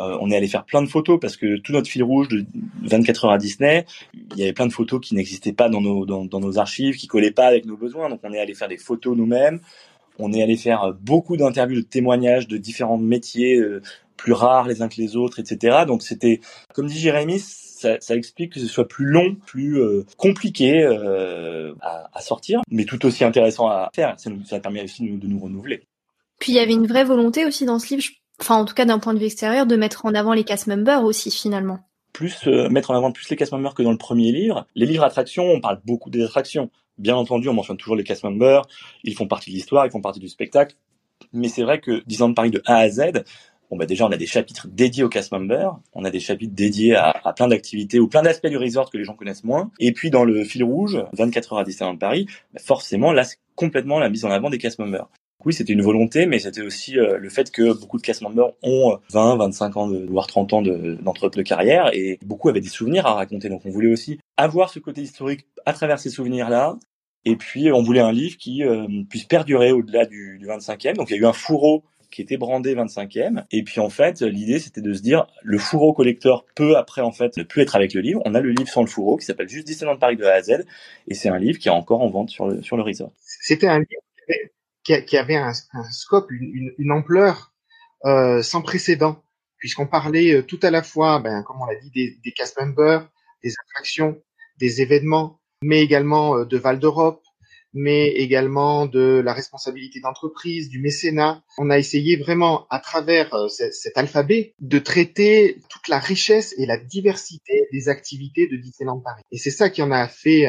euh, 0.00 0.16
on 0.20 0.30
est 0.30 0.36
allé 0.36 0.48
faire 0.48 0.64
plein 0.64 0.82
de 0.82 0.88
photos 0.88 1.18
parce 1.20 1.36
que 1.36 1.58
tout 1.58 1.72
notre 1.72 1.88
fil 1.88 2.02
rouge 2.02 2.28
de 2.28 2.44
24 2.82 3.24
heures 3.24 3.32
à 3.32 3.38
Disney, 3.38 3.84
il 4.14 4.38
y 4.38 4.42
avait 4.42 4.52
plein 4.52 4.66
de 4.66 4.72
photos 4.72 5.00
qui 5.00 5.14
n'existaient 5.14 5.52
pas 5.52 5.68
dans 5.68 5.80
nos, 5.80 6.06
dans, 6.06 6.40
nos 6.40 6.58
archives, 6.58 6.96
qui 6.96 7.06
collaient 7.06 7.32
pas 7.32 7.46
avec 7.46 7.64
nos 7.66 7.76
besoins. 7.76 8.08
Donc 8.08 8.20
on 8.22 8.32
est 8.32 8.38
allé 8.38 8.54
faire 8.54 8.68
des 8.68 8.76
photos 8.76 9.16
nous-mêmes. 9.16 9.60
On 10.18 10.32
est 10.32 10.42
allé 10.42 10.56
faire 10.56 10.94
beaucoup 11.00 11.36
d'interviews, 11.36 11.80
de 11.80 11.86
témoignages 11.86 12.48
de 12.48 12.56
différents 12.56 12.98
métiers 12.98 13.62
plus 14.16 14.32
rares 14.32 14.66
les 14.66 14.82
uns 14.82 14.88
que 14.88 14.96
les 15.00 15.14
autres, 15.14 15.38
etc. 15.38 15.84
Donc 15.86 16.02
c'était, 16.02 16.40
comme 16.74 16.88
dit 16.88 16.98
Jérémy, 16.98 17.38
ça, 17.38 17.98
explique 18.10 18.54
que 18.54 18.60
ce 18.60 18.66
soit 18.66 18.88
plus 18.88 19.06
long, 19.06 19.36
plus 19.46 19.80
compliqué 20.16 20.84
à, 21.80 22.20
sortir, 22.20 22.62
mais 22.68 22.84
tout 22.84 23.06
aussi 23.06 23.22
intéressant 23.22 23.68
à 23.68 23.90
faire. 23.94 24.16
Ça, 24.18 24.58
permet 24.58 24.82
aussi 24.82 25.08
de 25.08 25.26
nous 25.28 25.38
renouveler. 25.38 25.82
Puis 26.38 26.52
il 26.52 26.54
y 26.56 26.60
avait 26.60 26.72
une 26.72 26.86
vraie 26.86 27.04
volonté 27.04 27.44
aussi 27.44 27.64
dans 27.64 27.78
ce 27.78 27.94
livre, 27.94 28.04
enfin 28.40 28.56
en 28.56 28.64
tout 28.64 28.74
cas 28.74 28.84
d'un 28.84 28.98
point 28.98 29.14
de 29.14 29.18
vue 29.18 29.26
extérieur, 29.26 29.66
de 29.66 29.76
mettre 29.76 30.06
en 30.06 30.14
avant 30.14 30.32
les 30.32 30.44
cast 30.44 30.66
members 30.66 31.04
aussi 31.04 31.30
finalement. 31.30 31.80
Plus 32.12 32.46
euh, 32.46 32.68
mettre 32.68 32.90
en 32.90 32.96
avant 32.96 33.12
plus 33.12 33.28
les 33.28 33.36
cast 33.36 33.52
members 33.52 33.74
que 33.74 33.82
dans 33.82 33.92
le 33.92 33.98
premier 33.98 34.32
livre. 34.32 34.66
Les 34.74 34.86
livres 34.86 35.04
attractions, 35.04 35.44
on 35.44 35.60
parle 35.60 35.80
beaucoup 35.84 36.10
des 36.10 36.24
attractions. 36.24 36.70
Bien 36.96 37.14
entendu, 37.14 37.48
on 37.48 37.52
mentionne 37.54 37.76
toujours 37.76 37.96
les 37.96 38.02
cast 38.04 38.24
members, 38.24 38.66
ils 39.04 39.14
font 39.14 39.28
partie 39.28 39.50
de 39.50 39.54
l'histoire, 39.54 39.86
ils 39.86 39.90
font 39.90 40.00
partie 40.00 40.18
du 40.18 40.28
spectacle. 40.28 40.74
Mais 41.32 41.48
c'est 41.48 41.62
vrai 41.62 41.80
que 41.80 42.02
Disneyland 42.06 42.34
Paris 42.34 42.50
de 42.50 42.62
A 42.66 42.76
à 42.76 42.88
Z, 42.88 43.12
bon 43.70 43.76
bah 43.76 43.86
déjà 43.86 44.06
on 44.06 44.10
a 44.10 44.16
des 44.16 44.26
chapitres 44.26 44.66
dédiés 44.68 45.04
aux 45.04 45.08
cast 45.08 45.30
members, 45.30 45.78
on 45.92 46.04
a 46.04 46.10
des 46.10 46.20
chapitres 46.20 46.54
dédiés 46.54 46.96
à, 46.96 47.32
plein 47.36 47.48
d'activités 47.48 48.00
ou 48.00 48.08
plein 48.08 48.22
d'aspects 48.22 48.46
du 48.46 48.56
resort 48.56 48.90
que 48.90 48.98
les 48.98 49.04
gens 49.04 49.14
connaissent 49.14 49.44
moins. 49.44 49.70
Et 49.78 49.92
puis 49.92 50.10
dans 50.10 50.24
le 50.24 50.44
fil 50.44 50.64
rouge, 50.64 50.98
24 51.12 51.52
heures 51.52 51.58
à 51.60 51.64
Disneyland 51.64 51.96
Paris, 51.96 52.26
bah 52.52 52.60
forcément 52.64 53.12
là 53.12 53.24
c'est 53.24 53.38
complètement 53.54 53.98
la 53.98 54.08
mise 54.08 54.24
en 54.24 54.30
avant 54.30 54.50
des 54.50 54.58
cast 54.58 54.78
members. 54.78 55.08
Oui, 55.44 55.54
c'était 55.54 55.72
une 55.72 55.82
volonté, 55.82 56.26
mais 56.26 56.40
c'était 56.40 56.62
aussi 56.62 56.98
euh, 56.98 57.16
le 57.16 57.28
fait 57.28 57.52
que 57.52 57.72
beaucoup 57.72 57.96
de 57.96 58.02
cast 58.02 58.22
members 58.22 58.50
ont 58.62 58.98
20, 59.12 59.36
25 59.36 59.76
ans, 59.76 59.88
de, 59.88 60.04
voire 60.04 60.26
30 60.26 60.52
ans 60.52 60.62
d'entre 60.62 61.30
de, 61.30 61.42
carrière, 61.42 61.90
et 61.94 62.18
beaucoup 62.24 62.48
avaient 62.48 62.60
des 62.60 62.68
souvenirs 62.68 63.06
à 63.06 63.14
raconter. 63.14 63.48
Donc 63.48 63.62
on 63.64 63.70
voulait 63.70 63.92
aussi 63.92 64.18
avoir 64.36 64.68
ce 64.68 64.80
côté 64.80 65.00
historique 65.00 65.46
à 65.64 65.72
travers 65.72 66.00
ces 66.00 66.10
souvenirs-là, 66.10 66.76
et 67.24 67.36
puis 67.36 67.70
on 67.70 67.82
voulait 67.82 68.00
un 68.00 68.10
livre 68.10 68.36
qui 68.36 68.64
euh, 68.64 68.88
puisse 69.08 69.24
perdurer 69.24 69.70
au-delà 69.70 70.06
du, 70.06 70.38
du 70.38 70.46
25e. 70.46 70.94
Donc 70.94 71.10
il 71.10 71.14
y 71.14 71.18
a 71.18 71.22
eu 71.22 71.26
un 71.26 71.32
fourreau 71.32 71.84
qui 72.10 72.20
était 72.20 72.36
brandé 72.36 72.74
25e. 72.74 73.44
Et 73.52 73.62
puis 73.62 73.78
en 73.78 73.90
fait, 73.90 74.22
l'idée 74.22 74.58
c'était 74.58 74.80
de 74.80 74.92
se 74.92 75.02
dire 75.02 75.28
le 75.44 75.58
fourreau 75.58 75.92
collector 75.92 76.46
peut 76.56 76.76
après 76.76 77.02
en 77.02 77.12
fait 77.12 77.36
ne 77.36 77.44
plus 77.44 77.62
être 77.62 77.76
avec 77.76 77.94
le 77.94 78.00
livre. 78.00 78.20
On 78.24 78.34
a 78.34 78.40
le 78.40 78.50
livre 78.50 78.68
sans 78.68 78.80
le 78.80 78.88
fourreau 78.88 79.16
qui 79.16 79.26
s'appelle 79.26 79.48
juste 79.48 79.68
Disneyland 79.68 79.98
Paris 79.98 80.16
de 80.16 80.24
A 80.24 80.32
à 80.32 80.42
Z, 80.42 80.64
et 81.06 81.14
c'est 81.14 81.28
un 81.28 81.38
livre 81.38 81.60
qui 81.60 81.68
est 81.68 81.72
encore 81.72 82.00
en 82.02 82.08
vente 82.08 82.30
sur 82.30 82.48
le 82.48 82.60
sur 82.60 82.76
le. 82.76 82.82
C'était 83.20 83.68
un 83.68 83.78
livre 83.78 84.02
qui, 85.06 85.16
avait 85.16 85.36
un, 85.36 85.52
scope, 85.90 86.30
une, 86.30 86.92
ampleur 86.92 87.52
euh, 88.04 88.42
sans 88.42 88.62
précédent, 88.62 89.22
puisqu'on 89.58 89.86
parlait 89.86 90.34
euh, 90.34 90.42
tout 90.42 90.60
à 90.62 90.70
la 90.70 90.82
fois, 90.82 91.18
ben, 91.18 91.42
comme 91.42 91.60
on 91.60 91.66
l'a 91.66 91.76
dit, 91.76 91.90
des, 91.90 92.18
des 92.24 92.32
cast 92.32 92.58
members, 92.58 93.08
des 93.42 93.52
attractions, 93.66 94.20
des 94.58 94.80
événements, 94.80 95.40
mais 95.62 95.82
également 95.82 96.38
euh, 96.38 96.44
de 96.44 96.56
Val 96.56 96.78
d'Europe, 96.78 97.22
mais 97.74 98.08
également 98.08 98.86
de 98.86 99.20
la 99.22 99.34
responsabilité 99.34 100.00
d'entreprise, 100.00 100.70
du 100.70 100.80
mécénat. 100.80 101.42
On 101.58 101.68
a 101.68 101.78
essayé 101.78 102.16
vraiment, 102.16 102.66
à 102.70 102.80
travers 102.80 103.30
cet 103.50 103.98
alphabet, 103.98 104.54
de 104.58 104.78
traiter 104.78 105.60
toute 105.68 105.88
la 105.88 105.98
richesse 105.98 106.54
et 106.56 106.64
la 106.64 106.78
diversité 106.78 107.68
des 107.70 107.90
activités 107.90 108.46
de 108.46 108.56
Disneyland 108.56 109.00
Paris. 109.00 109.22
Et 109.32 109.36
c'est 109.36 109.50
ça 109.50 109.68
qui 109.68 109.82
en 109.82 109.90
a 109.90 110.08
fait 110.08 110.46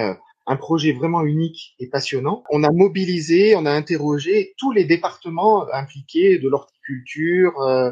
un 0.47 0.55
projet 0.55 0.93
vraiment 0.93 1.23
unique 1.23 1.75
et 1.79 1.87
passionnant. 1.87 2.43
On 2.49 2.63
a 2.63 2.71
mobilisé, 2.71 3.55
on 3.55 3.65
a 3.65 3.71
interrogé 3.71 4.53
tous 4.57 4.71
les 4.71 4.85
départements 4.85 5.71
impliqués, 5.71 6.39
de 6.39 6.49
l'horticulture 6.49 7.59
euh, 7.61 7.91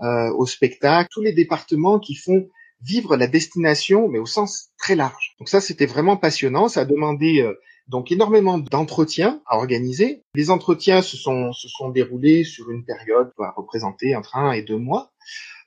euh, 0.00 0.32
au 0.32 0.46
spectacle, 0.46 1.08
tous 1.12 1.22
les 1.22 1.32
départements 1.32 1.98
qui 1.98 2.14
font 2.14 2.48
vivre 2.80 3.16
la 3.16 3.26
destination, 3.26 4.08
mais 4.08 4.18
au 4.18 4.26
sens 4.26 4.70
très 4.78 4.94
large. 4.94 5.34
Donc 5.38 5.48
ça, 5.48 5.60
c'était 5.60 5.86
vraiment 5.86 6.16
passionnant. 6.16 6.68
Ça 6.68 6.80
a 6.80 6.84
demandé 6.84 7.40
euh, 7.40 7.54
donc 7.88 8.12
énormément 8.12 8.58
d'entretiens 8.58 9.42
à 9.46 9.56
organiser. 9.56 10.22
Les 10.34 10.50
entretiens 10.50 11.02
se 11.02 11.16
sont 11.16 11.52
se 11.52 11.68
sont 11.68 11.88
déroulés 11.88 12.44
sur 12.44 12.70
une 12.70 12.84
période 12.84 13.30
qui 13.30 13.42
va 13.42 13.50
représenter 13.50 14.14
entre 14.14 14.36
un 14.36 14.52
et 14.52 14.62
deux 14.62 14.78
mois. 14.78 15.10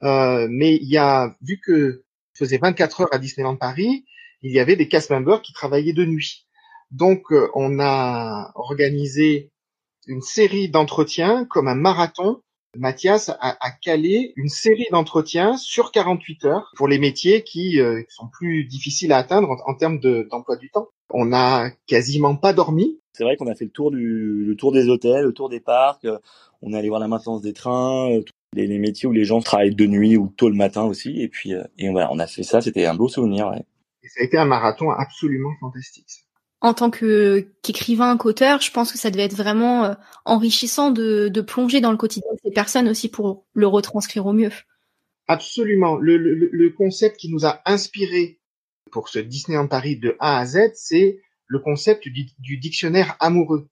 Euh, 0.03 0.47
mais 0.49 0.75
il 0.75 0.87
y 0.87 0.97
a 0.97 1.35
vu 1.41 1.59
que 1.59 2.03
faisait 2.33 2.57
24 2.57 3.01
heures 3.01 3.13
à 3.13 3.17
Disneyland 3.17 3.57
Paris, 3.57 4.05
il 4.41 4.51
y 4.51 4.59
avait 4.59 4.75
des 4.75 4.87
cast 4.87 5.09
members 5.09 5.41
qui 5.41 5.53
travaillaient 5.53 5.93
de 5.93 6.05
nuit. 6.05 6.45
Donc, 6.91 7.31
euh, 7.31 7.49
on 7.55 7.79
a 7.79 8.51
organisé 8.55 9.49
une 10.07 10.21
série 10.21 10.69
d'entretiens 10.69 11.45
comme 11.45 11.67
un 11.67 11.75
marathon. 11.75 12.41
Mathias 12.77 13.29
a, 13.29 13.71
calé 13.83 14.31
une 14.37 14.47
série 14.47 14.87
d'entretiens 14.91 15.57
sur 15.57 15.91
48 15.91 16.45
heures 16.45 16.71
pour 16.77 16.87
les 16.87 16.99
métiers 16.99 17.43
qui 17.43 17.81
euh, 17.81 18.01
sont 18.07 18.29
plus 18.29 18.63
difficiles 18.63 19.11
à 19.11 19.17
atteindre 19.17 19.57
en, 19.65 19.75
termes 19.75 19.99
d'emploi 19.99 20.55
du 20.55 20.69
temps. 20.69 20.87
On 21.09 21.25
n'a 21.25 21.69
quasiment 21.85 22.37
pas 22.37 22.53
dormi. 22.53 22.97
C'est 23.11 23.25
vrai 23.25 23.35
qu'on 23.35 23.47
a 23.47 23.55
fait 23.55 23.65
le 23.65 23.71
tour 23.71 23.91
du 23.91 24.45
le 24.45 24.55
tour 24.55 24.71
des 24.71 24.87
hôtels, 24.87 25.25
le 25.25 25.33
tour 25.33 25.49
des 25.49 25.59
parcs. 25.59 26.05
Euh, 26.05 26.17
on 26.61 26.71
est 26.71 26.77
allé 26.77 26.87
voir 26.87 27.01
la 27.01 27.09
maintenance 27.09 27.41
des 27.41 27.51
trains, 27.51 28.09
les, 28.53 28.67
les, 28.67 28.79
métiers 28.79 29.09
où 29.09 29.11
les 29.11 29.25
gens 29.25 29.41
travaillent 29.41 29.75
de 29.75 29.87
nuit 29.87 30.15
ou 30.15 30.29
tôt 30.29 30.47
le 30.47 30.55
matin 30.55 30.83
aussi. 30.83 31.21
Et 31.21 31.27
puis, 31.27 31.53
et 31.77 31.89
voilà, 31.89 32.09
on 32.11 32.19
a 32.19 32.27
fait 32.27 32.43
ça. 32.43 32.61
C'était 32.61 32.85
un 32.85 32.95
beau 32.95 33.09
souvenir. 33.09 33.51
Et 34.03 34.09
ça 34.09 34.21
a 34.21 34.23
été 34.23 34.37
un 34.37 34.45
marathon 34.45 34.91
absolument 34.91 35.53
fantastique. 35.59 36.25
En 36.59 36.73
tant 36.73 36.91
que 36.91 37.47
qu'écrivain, 37.63 38.17
qu'auteur, 38.17 38.61
je 38.61 38.71
pense 38.71 38.91
que 38.91 38.97
ça 38.97 39.09
devait 39.09 39.23
être 39.23 39.35
vraiment 39.35 39.83
euh, 39.83 39.93
enrichissant 40.25 40.91
de, 40.91 41.27
de, 41.27 41.41
plonger 41.41 41.81
dans 41.81 41.91
le 41.91 41.97
quotidien 41.97 42.31
de 42.33 42.39
ces 42.43 42.51
personnes 42.51 42.87
aussi 42.87 43.09
pour 43.09 43.45
le 43.53 43.65
retranscrire 43.65 44.27
au 44.27 44.33
mieux. 44.33 44.51
Absolument. 45.27 45.95
Le, 45.95 46.17
le, 46.17 46.49
le 46.51 46.69
concept 46.69 47.17
qui 47.17 47.31
nous 47.31 47.45
a 47.45 47.61
inspiré 47.65 48.39
pour 48.91 49.09
ce 49.09 49.17
Disneyland 49.17 49.67
Paris 49.67 49.97
de 49.97 50.15
A 50.19 50.37
à 50.39 50.45
Z, 50.45 50.71
c'est 50.75 51.19
le 51.47 51.59
concept 51.59 52.07
du, 52.07 52.27
du, 52.37 52.57
dictionnaire 52.57 53.15
amoureux. 53.19 53.67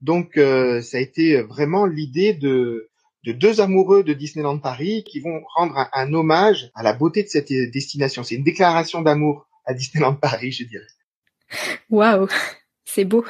Donc, 0.00 0.36
euh, 0.36 0.80
ça 0.82 0.98
a 0.98 1.00
été 1.00 1.42
vraiment 1.42 1.86
l'idée 1.86 2.34
de, 2.34 2.88
de 3.24 3.32
deux 3.32 3.60
amoureux 3.60 4.02
de 4.02 4.12
Disneyland 4.12 4.58
Paris 4.58 5.04
qui 5.04 5.20
vont 5.20 5.42
rendre 5.54 5.76
un, 5.78 5.88
un 5.92 6.12
hommage 6.12 6.70
à 6.74 6.82
la 6.82 6.92
beauté 6.92 7.22
de 7.22 7.28
cette 7.28 7.52
destination. 7.52 8.24
C'est 8.24 8.34
une 8.34 8.44
déclaration 8.44 9.02
d'amour 9.02 9.46
à 9.66 9.74
Disneyland 9.74 10.14
Paris, 10.14 10.52
je 10.52 10.64
dirais. 10.64 10.86
Waouh, 11.90 12.28
c'est 12.84 13.04
beau. 13.04 13.24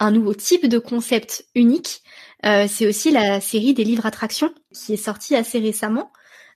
Un 0.00 0.12
nouveau 0.12 0.34
type 0.34 0.66
de 0.66 0.78
concept 0.78 1.46
unique, 1.54 2.02
euh, 2.46 2.66
c'est 2.68 2.86
aussi 2.86 3.10
la 3.10 3.40
série 3.40 3.74
des 3.74 3.82
livres 3.84 4.06
attractions 4.06 4.54
qui 4.72 4.92
est 4.92 4.96
sortie 4.96 5.34
assez 5.34 5.58
récemment. 5.58 6.12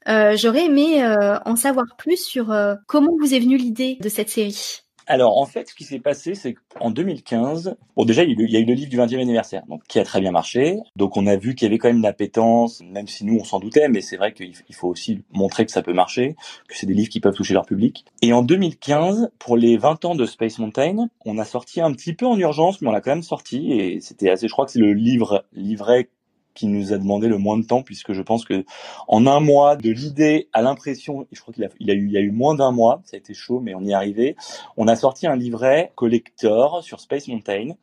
Euh, 0.08 0.36
J'aurais 0.36 0.66
aimé 0.66 1.04
euh, 1.04 1.38
en 1.44 1.56
savoir 1.56 1.86
plus 1.96 2.24
sur 2.24 2.54
comment 2.86 3.16
vous 3.20 3.34
est 3.34 3.40
venue 3.40 3.56
l'idée 3.56 3.98
de 4.00 4.08
cette 4.08 4.30
série. 4.30 4.81
Alors 5.06 5.38
en 5.38 5.46
fait, 5.46 5.68
ce 5.68 5.74
qui 5.74 5.84
s'est 5.84 5.98
passé, 5.98 6.34
c'est 6.34 6.54
qu'en 6.54 6.90
2015, 6.90 7.76
bon 7.96 8.04
déjà 8.04 8.22
il 8.22 8.38
y 8.50 8.56
a 8.56 8.60
eu 8.60 8.64
le 8.64 8.74
livre 8.74 8.90
du 8.90 8.98
20e 8.98 9.20
anniversaire, 9.20 9.64
donc 9.68 9.82
qui 9.88 9.98
a 9.98 10.04
très 10.04 10.20
bien 10.20 10.30
marché. 10.30 10.78
Donc 10.96 11.16
on 11.16 11.26
a 11.26 11.36
vu 11.36 11.54
qu'il 11.54 11.66
y 11.66 11.70
avait 11.70 11.78
quand 11.78 11.88
même 11.88 11.98
une 11.98 12.06
appétence, 12.06 12.82
même 12.82 13.08
si 13.08 13.24
nous 13.24 13.38
on 13.38 13.44
s'en 13.44 13.58
doutait, 13.58 13.88
mais 13.88 14.00
c'est 14.00 14.16
vrai 14.16 14.32
qu'il 14.32 14.54
faut 14.72 14.88
aussi 14.88 15.22
montrer 15.32 15.66
que 15.66 15.72
ça 15.72 15.82
peut 15.82 15.92
marcher, 15.92 16.36
que 16.68 16.76
c'est 16.76 16.86
des 16.86 16.94
livres 16.94 17.10
qui 17.10 17.20
peuvent 17.20 17.34
toucher 17.34 17.54
leur 17.54 17.66
public. 17.66 18.04
Et 18.22 18.32
en 18.32 18.42
2015, 18.42 19.30
pour 19.38 19.56
les 19.56 19.76
20 19.76 20.04
ans 20.04 20.14
de 20.14 20.24
Space 20.24 20.58
Mountain, 20.58 21.08
on 21.24 21.38
a 21.38 21.44
sorti 21.44 21.80
un 21.80 21.92
petit 21.92 22.14
peu 22.14 22.26
en 22.26 22.38
urgence, 22.38 22.80
mais 22.80 22.88
on 22.88 22.92
l'a 22.92 23.00
quand 23.00 23.10
même 23.10 23.22
sorti 23.22 23.72
et 23.72 24.00
c'était 24.00 24.30
assez. 24.30 24.46
Je 24.46 24.52
crois 24.52 24.66
que 24.66 24.72
c'est 24.72 24.78
le 24.78 24.92
livre 24.92 25.44
livret 25.52 26.08
qui 26.54 26.66
nous 26.66 26.92
a 26.92 26.98
demandé 26.98 27.28
le 27.28 27.38
moins 27.38 27.58
de 27.58 27.64
temps 27.64 27.82
puisque 27.82 28.12
je 28.12 28.22
pense 28.22 28.44
que 28.44 28.64
en 29.08 29.26
un 29.26 29.40
mois 29.40 29.76
de 29.76 29.90
l'idée 29.90 30.48
à 30.52 30.62
l'impression, 30.62 31.26
je 31.32 31.40
crois 31.40 31.54
qu'il 31.54 31.64
a, 31.64 31.94
eu, 31.94 32.06
il 32.06 32.12
y 32.12 32.16
a 32.16 32.20
eu 32.20 32.30
moins 32.30 32.54
d'un 32.54 32.72
mois, 32.72 33.02
ça 33.04 33.16
a 33.16 33.18
été 33.18 33.34
chaud 33.34 33.60
mais 33.60 33.74
on 33.74 33.82
y 33.82 33.90
est 33.90 33.94
arrivé. 33.94 34.36
On 34.76 34.88
a 34.88 34.96
sorti 34.96 35.26
un 35.26 35.36
livret 35.36 35.92
collector 35.94 36.82
sur 36.82 37.00
Space 37.00 37.28
Mountain 37.28 37.76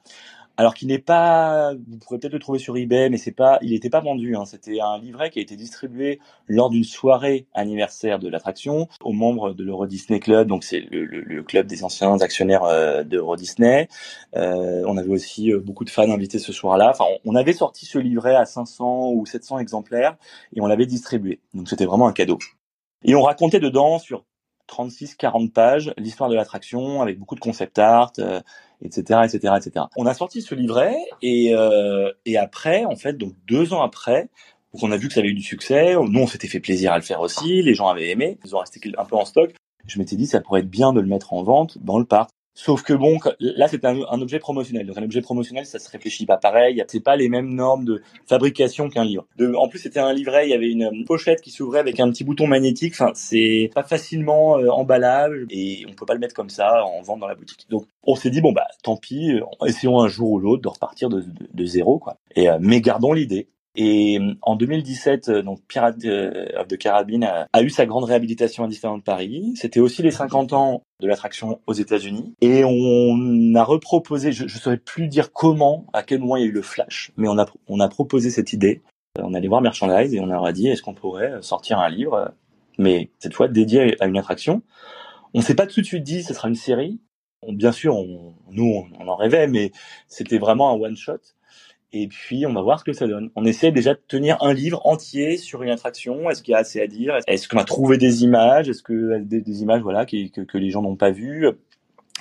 alors 0.60 0.74
qu'il 0.74 0.90
n'est 0.90 1.00
pas, 1.00 1.74
vous 1.74 1.98
pourrez 2.00 2.20
peut-être 2.20 2.34
le 2.34 2.40
trouver 2.40 2.60
sur 2.60 2.76
eBay, 2.76 3.10
mais 3.10 3.16
c'est 3.16 3.32
pas, 3.32 3.60
il 3.62 3.72
n'était 3.72 3.90
pas 3.90 4.02
vendu. 4.02 4.36
Hein. 4.36 4.44
C'était 4.44 4.82
un 4.82 4.98
livret 5.00 5.30
qui 5.30 5.40
a 5.40 5.42
été 5.42 5.56
distribué 5.56 6.20
lors 6.48 6.70
d'une 6.70 6.84
soirée 6.84 7.48
anniversaire 7.54 8.20
de 8.20 8.28
l'attraction 8.28 8.90
aux 9.02 9.14
membres 9.14 9.54
de 9.54 9.64
l'Euro 9.64 9.88
Disney 9.88 10.20
Club. 10.20 10.50
Donc 10.50 10.66
c'est 10.66 10.82
le, 10.92 11.06
le, 11.06 11.44
club 11.44 11.66
des 11.66 11.86
anciens 11.86 12.20
actionnaires 12.20 12.66
euh, 12.66 13.06
d'Euro 13.06 13.38
Disney. 13.38 13.88
Euh, 14.36 14.84
on 14.86 14.98
avait 14.98 15.08
aussi 15.08 15.54
euh, 15.54 15.62
beaucoup 15.62 15.86
de 15.86 15.90
fans 15.90 16.12
invités 16.12 16.40
ce 16.40 16.52
soir-là. 16.52 16.90
Enfin, 16.90 17.06
on, 17.24 17.36
avait 17.36 17.54
sorti 17.54 17.86
ce 17.86 17.98
livret 17.98 18.36
à 18.36 18.44
500 18.44 19.12
ou 19.14 19.26
700 19.26 19.60
exemplaires 19.60 20.18
et 20.54 20.60
on 20.60 20.68
l'avait 20.68 20.88
distribué. 20.88 21.40
Donc 21.54 21.70
c'était 21.70 21.86
vraiment 21.86 22.10
un 22.10 22.14
cadeau. 22.14 22.38
Et 23.06 23.16
on 23.16 23.22
racontait 23.22 23.62
dedans 23.62 23.98
sur 23.98 24.26
36-40 24.70 25.52
pages 25.52 25.94
l'histoire 25.98 26.30
de 26.30 26.36
l'attraction 26.36 27.02
avec 27.02 27.20
beaucoup 27.20 27.36
de 27.36 27.40
concept 27.40 27.80
art, 27.80 28.14
etc., 28.82 29.22
etc., 29.26 29.54
etc. 29.58 29.86
On 29.98 30.06
a 30.06 30.14
sorti 30.14 30.42
ce 30.42 30.56
livret 30.56 30.96
et, 31.22 31.54
euh, 31.54 32.12
et 32.26 32.38
après, 32.38 32.86
en 32.86 32.96
fait, 32.96 33.18
donc 33.18 33.34
deux 33.48 33.74
ans 33.74 33.82
après, 33.82 34.30
on 34.82 34.92
a 34.92 34.98
vu 34.98 35.08
que 35.08 35.14
ça 35.14 35.20
avait 35.22 35.30
eu 35.30 35.34
du 35.34 35.44
succès. 35.44 35.96
Nous, 35.96 36.20
on 36.20 36.28
s'était 36.28 36.48
fait 36.48 36.60
plaisir 36.60 36.94
à 36.94 36.98
le 36.98 37.04
faire 37.04 37.22
aussi. 37.22 37.62
Les 37.62 37.74
gens 37.74 37.88
avaient 37.88 38.10
aimé. 38.10 38.38
Ils 38.46 38.56
ont 38.56 38.60
resté 38.60 38.80
un 38.98 39.06
peu 39.06 39.16
en 39.16 39.26
stock. 39.26 39.54
Je 39.88 39.98
m'étais 39.98 40.16
dit, 40.16 40.28
ça 40.28 40.42
pourrait 40.42 40.60
être 40.60 40.70
bien 40.70 40.94
de 40.94 41.00
le 41.00 41.08
mettre 41.08 41.34
en 41.34 41.44
vente 41.44 41.78
dans 41.80 41.98
le 41.98 42.06
parc. 42.06 42.30
Sauf 42.62 42.84
que 42.84 42.92
bon, 42.92 43.18
là 43.40 43.70
c'est 43.70 43.86
un, 43.86 43.96
objet 44.22 44.38
promotionnel. 44.38 44.86
Donc 44.86 44.98
un 44.98 45.04
objet 45.04 45.22
promotionnel, 45.22 45.66
ça 45.66 45.80
se 45.80 45.90
réfléchit 45.90 46.26
pas 46.26 46.36
pareil. 46.36 46.84
C'est 46.90 47.00
pas 47.00 47.16
les 47.16 47.30
mêmes 47.30 47.54
normes 47.56 47.86
de 47.86 48.02
fabrication 48.28 48.90
qu'un 48.90 49.06
livre. 49.06 49.26
En 49.56 49.70
plus, 49.70 49.80
c'était 49.80 50.02
un 50.02 50.12
livret. 50.12 50.46
Il 50.46 50.50
y 50.50 50.54
avait 50.54 50.70
une 50.70 51.06
pochette 51.06 51.40
qui 51.40 51.52
s'ouvrait 51.52 51.80
avec 51.80 52.02
un 52.02 52.10
petit 52.10 52.26
bouton 52.26 52.48
magnétique. 52.48 52.96
Enfin, 52.96 53.14
c'est 53.16 53.72
pas 53.74 53.84
facilement 53.84 54.58
euh, 54.58 54.68
emballable 54.68 55.48
et 55.50 55.86
on 55.88 55.94
peut 55.94 56.06
pas 56.06 56.16
le 56.16 56.20
mettre 56.20 56.36
comme 56.36 56.50
ça 56.50 56.84
en 56.84 57.02
vente 57.02 57.22
dans 57.22 57.28
la 57.28 57.36
boutique. 57.36 57.66
Donc 57.70 57.86
on 58.04 58.16
s'est 58.16 58.30
dit 58.30 58.42
bon 58.42 58.52
bah 58.52 58.68
tant 58.84 58.98
pis, 58.98 59.40
essayons 59.66 60.02
un 60.02 60.10
jour 60.10 60.30
ou 60.32 60.40
l'autre 60.40 60.62
de 60.62 60.68
repartir 60.68 61.08
de, 61.08 61.66
zéro 61.66 61.98
quoi. 61.98 62.18
Et 62.36 62.50
euh, 62.50 62.58
mais 62.60 62.82
gardons 62.82 63.14
l'idée. 63.14 63.48
Et 63.76 64.20
euh, 64.20 64.34
en 64.42 64.56
2017, 64.56 65.30
euh, 65.30 65.42
donc 65.42 65.62
Pirate 65.68 66.04
of 66.58 66.68
the 66.68 66.78
Caribbean 66.78 67.24
a, 67.24 67.62
eu 67.62 67.70
sa 67.70 67.86
grande 67.86 68.06
réhabilitation 68.06 68.64
à 68.64 68.68
Disneyland 68.68 69.00
Paris. 69.00 69.54
C'était 69.56 69.80
aussi 69.80 70.02
les 70.02 70.12
50 70.12 70.54
ans 70.54 70.84
de 71.00 71.08
l'attraction 71.08 71.62
aux 71.68 71.74
États-Unis. 71.74 72.34
Et 72.42 72.64
on 72.66 73.56
a 73.56 73.64
reproposé, 73.64 74.32
je 74.32 74.44
ne 74.44 74.50
saurais 74.50 74.78
plus 74.78 75.08
dire 75.08 75.32
comment, 75.32 75.86
à 75.94 76.04
quel 76.04 76.20
moment 76.20 76.38
il 76.38 76.42
y 76.42 76.46
a 76.46 76.50
eu 76.50 76.52
le 76.52 76.62
flash, 76.62 77.12
mais 77.18 77.28
on 77.28 77.38
a, 77.38 77.46
on 77.68 77.80
a 77.80 77.88
proposé 77.88 78.30
cette 78.30 78.54
idée. 78.54 78.82
On 79.22 79.34
allait 79.34 79.48
voir 79.48 79.62
Merchandise 79.62 80.14
et 80.14 80.20
on 80.20 80.28
leur 80.28 80.46
a 80.46 80.52
dit 80.52 80.68
est-ce 80.68 80.82
qu'on 80.82 80.94
pourrait 80.94 81.42
sortir 81.42 81.80
un 81.80 81.90
livre, 81.90 82.32
mais 82.78 83.10
cette 83.20 83.34
fois 83.34 83.48
dédié 83.48 83.96
à 84.02 84.08
une 84.08 84.18
attraction. 84.18 84.62
On 85.34 85.42
s'est 85.42 85.56
pas 85.56 85.68
tout 85.68 85.82
de 85.82 85.86
suite 85.86 86.04
dit 86.04 86.24
ce 86.24 86.34
sera 86.34 86.48
une 86.48 86.56
série. 86.56 87.00
bien 87.48 87.72
sûr, 87.72 87.96
on, 87.96 88.34
nous 88.52 88.88
on 89.00 89.08
en 89.08 89.16
rêvait, 89.16 89.48
mais 89.48 89.72
c'était 90.08 90.38
vraiment 90.38 90.72
un 90.72 90.80
one 90.80 90.96
shot 90.96 91.20
et 91.92 92.08
puis 92.08 92.46
on 92.46 92.54
va 92.54 92.62
voir 92.62 92.80
ce 92.80 92.84
que 92.84 92.94
ça 92.94 93.08
donne. 93.08 93.32
On 93.36 93.46
essaie 93.46 93.72
déjà 93.72 93.94
de 93.94 94.02
tenir 94.08 94.38
un 94.42 94.54
livre 94.54 94.82
entier 94.86 95.38
sur 95.38 95.64
une 95.64 95.70
attraction. 95.70 96.30
Est-ce 96.30 96.44
qu'il 96.44 96.52
y 96.52 96.56
a 96.56 96.60
assez 96.60 96.82
à 96.82 96.88
dire? 96.88 97.18
Est-ce 97.28 97.48
qu'on 97.48 97.58
a 97.58 97.64
trouvé 97.64 97.98
des 97.98 98.24
images? 98.24 98.70
Est-ce 98.70 98.84
que 98.84 99.20
des, 99.20 99.42
des, 99.42 99.62
images 99.62 99.82
voilà 99.82 100.06
que, 100.06 100.42
que 100.44 100.58
les 100.58 100.70
gens 100.70 100.82
n'ont 100.82 100.96
pas 100.96 101.12
vues? 101.12 101.48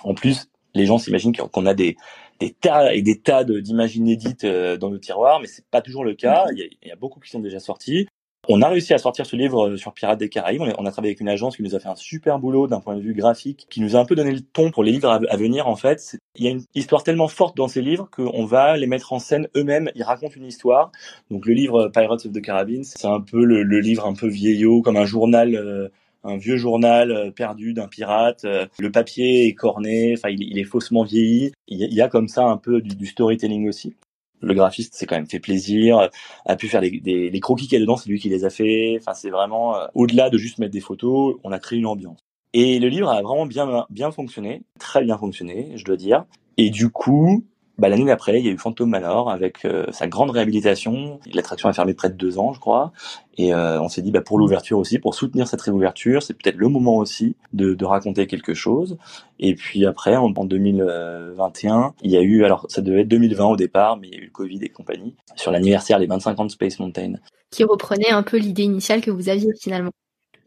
En 0.05 0.15
plus, 0.15 0.49
les 0.75 0.87
gens 0.87 0.99
s'imaginent 0.99 1.35
qu'on 1.37 1.67
a 1.67 1.75
des, 1.75 1.97
des 2.41 2.51
tas 2.51 2.95
et 2.95 3.03
des 3.03 3.21
tas 3.21 3.45
d'images 3.45 3.97
inédites 3.97 4.45
euh, 4.45 4.77
dans 4.77 4.91
le 4.91 5.01
tiroir, 5.01 5.41
mais 5.41 5.47
c'est 5.47 5.67
pas 5.67 5.83
toujours 5.83 6.05
le 6.05 6.15
cas. 6.15 6.47
Il 6.53 6.59
y, 6.59 6.63
a, 6.63 6.67
il 6.83 6.89
y 6.89 6.93
a 6.93 6.97
beaucoup 6.97 7.21
qui 7.21 7.31
sont 7.31 7.41
déjà 7.41 7.59
sortis. 7.59 8.09
On 8.51 8.63
a 8.63 8.69
réussi 8.69 8.95
à 8.95 8.99
sortir 8.99 9.27
ce 9.27 9.37
livre 9.37 9.69
euh, 9.69 9.77
sur 9.77 9.93
Pirates 9.93 10.19
des 10.19 10.31
Caraïbes. 10.31 10.63
On 10.63 10.87
a, 10.87 10.91
travaillé 10.91 11.11
avec 11.11 11.21
une 11.21 11.29
agence 11.29 11.59
qui 11.59 11.63
nous 11.63 11.75
a 11.75 11.81
fait 11.81 11.89
un 11.89 11.95
super 11.95 12.39
boulot 12.39 12.67
d'un 12.67 12.81
point 12.81 12.97
de 12.97 13.03
vue 13.03 13.13
graphique, 13.13 13.67
qui 13.69 13.83
nous 13.83 13.95
a 13.95 14.01
un 14.01 14.07
peu 14.07 14.15
donné 14.15 14.33
le 14.33 14.41
ton 14.41 14.71
pour 14.71 14.83
les 14.83 14.93
livres 14.93 15.11
à, 15.11 15.37
venir. 15.37 15.69
En 15.69 15.77
fait, 15.77 16.17
il 16.35 16.45
y 16.47 16.49
a 16.49 16.53
une 16.53 16.65
histoire 16.75 17.03
tellement 17.03 17.29
forte 17.29 17.59
dans 17.59 17.69
ces 17.69 17.83
livres 17.83 18.09
qu'on 18.11 18.47
va 18.47 18.79
les 18.79 18.87
mettre 18.87 19.13
en 19.13 19.19
scène 19.19 19.49
eux-mêmes. 19.55 19.91
Ils 19.95 20.03
racontent 20.03 20.35
une 20.35 20.47
histoire. 20.47 20.93
Donc 21.31 21.45
le 21.45 21.53
livre 21.53 21.89
Pirates 21.89 22.25
of 22.25 22.33
the 22.33 22.41
Caribbean, 22.41 22.85
c'est 22.85 23.07
un 23.07 23.21
peu 23.21 23.45
le, 23.45 23.63
livre 23.81 24.07
un 24.07 24.15
peu 24.15 24.29
vieillot, 24.29 24.81
comme 24.81 24.97
un 24.97 25.07
journal. 25.07 25.55
Euh, 25.55 25.89
un 26.25 26.37
vieux 26.37 26.57
journal 26.57 27.13
euh, 27.13 27.31
perdu 27.31 27.75
d'un 27.75 27.87
pirate. 27.87 28.45
Le 28.79 28.91
papier 28.91 29.47
est 29.47 29.55
corné, 29.55 30.15
enfin 30.17 30.31
il, 30.31 30.59
est 30.59 30.65
faussement 30.65 31.05
vieilli. 31.05 31.53
Il 31.69 31.79
y, 31.79 32.03
a, 32.03 32.09
comme 32.09 32.29
ça 32.29 32.45
un 32.45 32.57
peu 32.57 32.81
du 32.81 33.07
storytelling 33.07 33.69
aussi 33.69 33.95
le 34.41 34.55
graphiste 34.55 34.95
s'est 34.95 35.07
quand 35.07 35.17
même 35.17 35.29
fait 35.29 35.41
plaisir, 35.41 36.11
a 36.47 36.57
pu 36.57 36.69
faire 36.69 36.81
des, 36.81 36.91
des, 37.01 37.31
les 37.31 37.41
croquis 37.41 37.65
qu'il 37.67 37.75
y 37.75 37.77
a 37.77 37.81
dedans, 37.81 37.97
c'est 37.97 38.09
lui 38.09 38.19
qui 38.19 38.29
les 38.29 38.45
a 38.45 38.51
fait. 38.51 38.97
Enfin, 39.01 39.15
c'est 39.15 39.31
vraiment 39.31 39.77
euh, 39.77 39.87
au-delà 39.95 40.31
de 40.31 40.39
juste 40.39 40.59
mettre 40.59 40.73
des 40.73 40.81
photos, 40.81 41.37
on 41.45 41.53
a 41.53 41.59
créé 41.59 41.79
une 41.79 41.87
ambiance. 41.87 42.19
Et 42.55 42.79
le 42.79 42.89
livre 42.89 43.09
a 43.09 43.21
vraiment 43.23 43.47
bien 43.47 43.87
bien 43.91 44.11
fonctionné, 44.11 44.63
très 44.79 45.05
bien 45.05 45.19
fonctionné, 45.19 45.73
je 45.77 45.85
dois 45.85 45.97
dire. 45.97 46.25
Et 46.57 46.71
du 46.71 46.91
coup, 46.91 47.45
bah, 47.79 47.89
l'année 47.89 48.05
d'après, 48.05 48.41
il 48.41 48.45
y 48.45 48.49
a 48.49 48.53
eu 48.53 48.59
Phantom 48.59 48.89
Manor 48.89 49.31
avec 49.31 49.65
euh, 49.65 49.87
sa 49.93 50.09
grande 50.09 50.31
réhabilitation. 50.31 51.21
L'attraction 51.33 51.69
a 51.69 51.73
fermé 51.73 51.95
près 51.95 52.11
de 52.11 52.17
deux 52.17 52.39
ans, 52.39 52.53
je 52.53 52.59
crois. 52.59 52.93
Et 53.37 53.55
euh, 53.55 53.81
on 53.81 53.89
s'est 53.89 54.03
dit, 54.03 54.11
bah, 54.11 54.21
pour 54.21 54.37
l'ouverture 54.39 54.79
aussi, 54.79 54.99
pour 54.99 55.15
soutenir 55.15 55.47
cette 55.47 55.61
réouverture, 55.61 56.23
c'est 56.23 56.35
peut-être 56.35 56.57
le 56.57 56.69
moment 56.69 56.97
aussi 56.97 57.37
de, 57.53 57.75
de, 57.75 57.85
raconter 57.85 58.27
quelque 58.27 58.53
chose. 58.53 58.99
Et 59.39 59.55
puis 59.55 59.87
après, 59.87 60.17
en, 60.17 60.33
en, 60.35 60.45
2021, 60.45 61.95
il 62.03 62.11
y 62.11 62.17
a 62.17 62.21
eu, 62.21 62.45
alors 62.45 62.67
ça 62.69 62.83
devait 62.83 63.03
être 63.03 63.09
2020 63.09 63.45
au 63.45 63.57
départ, 63.57 63.97
mais 63.97 64.09
il 64.09 64.15
y 64.15 64.17
a 64.17 64.21
eu 64.21 64.27
le 64.27 64.33
Covid 64.33 64.59
et 64.63 64.69
compagnie, 64.71 65.15
sur 65.37 65.53
l'anniversaire, 65.53 66.01
les 66.01 66.07
25 66.07 66.41
ans 66.41 66.47
de 66.47 66.51
Space 66.51 66.81
Mountain. 66.81 67.15
Qui 67.53 67.63
reprenait 67.63 68.11
un 68.11 68.25
peu 68.25 68.39
l'idée 68.39 68.65
initiale 68.65 69.01
que 69.01 69.13
vous 69.13 69.29
aviez 69.29 69.53
finalement. 69.61 69.93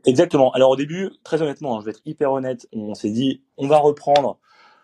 Exactement. 0.06 0.52
Alors 0.52 0.72
au 0.72 0.76
début, 0.76 1.12
très 1.24 1.42
honnêtement, 1.42 1.78
hein, 1.78 1.80
je 1.80 1.86
vais 1.86 1.92
être 1.92 2.02
hyper 2.06 2.32
honnête, 2.32 2.68
on 2.74 2.94
s'est 2.94 3.12
dit, 3.12 3.42
on 3.58 3.68
va 3.68 3.78
reprendre 3.78 4.38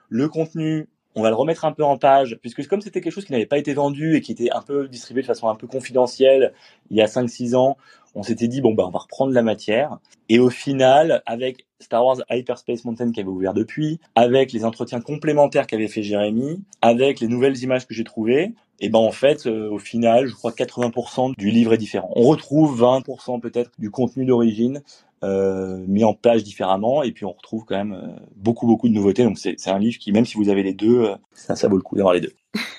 le 0.09 0.29
contenu 0.29 0.87
on 1.17 1.23
va 1.23 1.29
le 1.29 1.35
remettre 1.35 1.65
un 1.65 1.71
peu 1.71 1.83
en 1.83 1.97
page, 1.97 2.37
puisque 2.41 2.65
comme 2.67 2.81
c'était 2.81 3.01
quelque 3.01 3.13
chose 3.13 3.25
qui 3.25 3.31
n'avait 3.31 3.47
pas 3.47 3.57
été 3.57 3.73
vendu 3.73 4.15
et 4.15 4.21
qui 4.21 4.31
était 4.31 4.51
un 4.51 4.61
peu 4.61 4.87
distribué 4.87 5.23
de 5.23 5.27
façon 5.27 5.49
un 5.49 5.55
peu 5.55 5.65
confidentielle 5.65 6.53
il 6.91 6.97
y 6.97 7.01
a 7.01 7.07
5-6 7.07 7.55
ans, 7.55 7.75
on 8.17 8.23
s'était 8.23 8.47
dit, 8.47 8.61
bon, 8.61 8.73
bah, 8.73 8.83
on 8.87 8.91
va 8.91 8.99
reprendre 8.99 9.33
la 9.33 9.41
matière. 9.41 9.99
Et 10.29 10.39
au 10.39 10.49
final, 10.49 11.21
avec 11.25 11.65
Star 11.79 12.05
Wars 12.05 12.17
Hyperspace 12.29 12.83
Mountain 12.85 13.11
qui 13.11 13.19
avait 13.19 13.29
ouvert 13.29 13.53
depuis, 13.53 13.99
avec 14.15 14.51
les 14.51 14.65
entretiens 14.65 14.99
complémentaires 14.99 15.67
qu'avait 15.67 15.87
fait 15.87 16.03
Jérémy, 16.03 16.61
avec 16.81 17.19
les 17.19 17.27
nouvelles 17.27 17.57
images 17.63 17.87
que 17.87 17.93
j'ai 17.93 18.03
trouvées, 18.03 18.53
et 18.79 18.89
ben 18.89 18.99
en 18.99 19.11
fait, 19.11 19.47
euh, 19.47 19.71
au 19.71 19.79
final, 19.79 20.27
je 20.27 20.35
crois 20.35 20.51
que 20.51 20.63
80% 20.63 21.33
du 21.35 21.49
livre 21.49 21.73
est 21.73 21.77
différent. 21.77 22.11
On 22.15 22.23
retrouve 22.23 22.79
20% 22.79 23.39
peut-être 23.39 23.71
du 23.79 23.89
contenu 23.89 24.25
d'origine, 24.25 24.81
euh, 25.23 25.83
mis 25.87 26.03
en 26.03 26.13
page 26.13 26.43
différemment 26.43 27.01
et 27.01 27.11
puis 27.11 27.25
on 27.25 27.31
retrouve 27.31 27.65
quand 27.65 27.75
même 27.75 27.93
euh, 27.93 28.23
beaucoup 28.35 28.67
beaucoup 28.67 28.87
de 28.87 28.93
nouveautés 28.93 29.23
donc 29.23 29.39
c'est 29.39 29.67
un 29.67 29.79
livre 29.79 29.97
qui 29.97 30.11
même 30.11 30.25
si 30.25 30.37
vous 30.37 30.47
avez 30.49 30.61
les 30.61 30.75
deux 30.75 31.05
euh, 31.05 31.15
ça, 31.33 31.55
ça 31.55 31.67
vaut 31.67 31.75
le 31.75 31.81
coup 31.81 31.95
d'avoir 31.95 32.13
les 32.13 32.21
deux. 32.21 32.33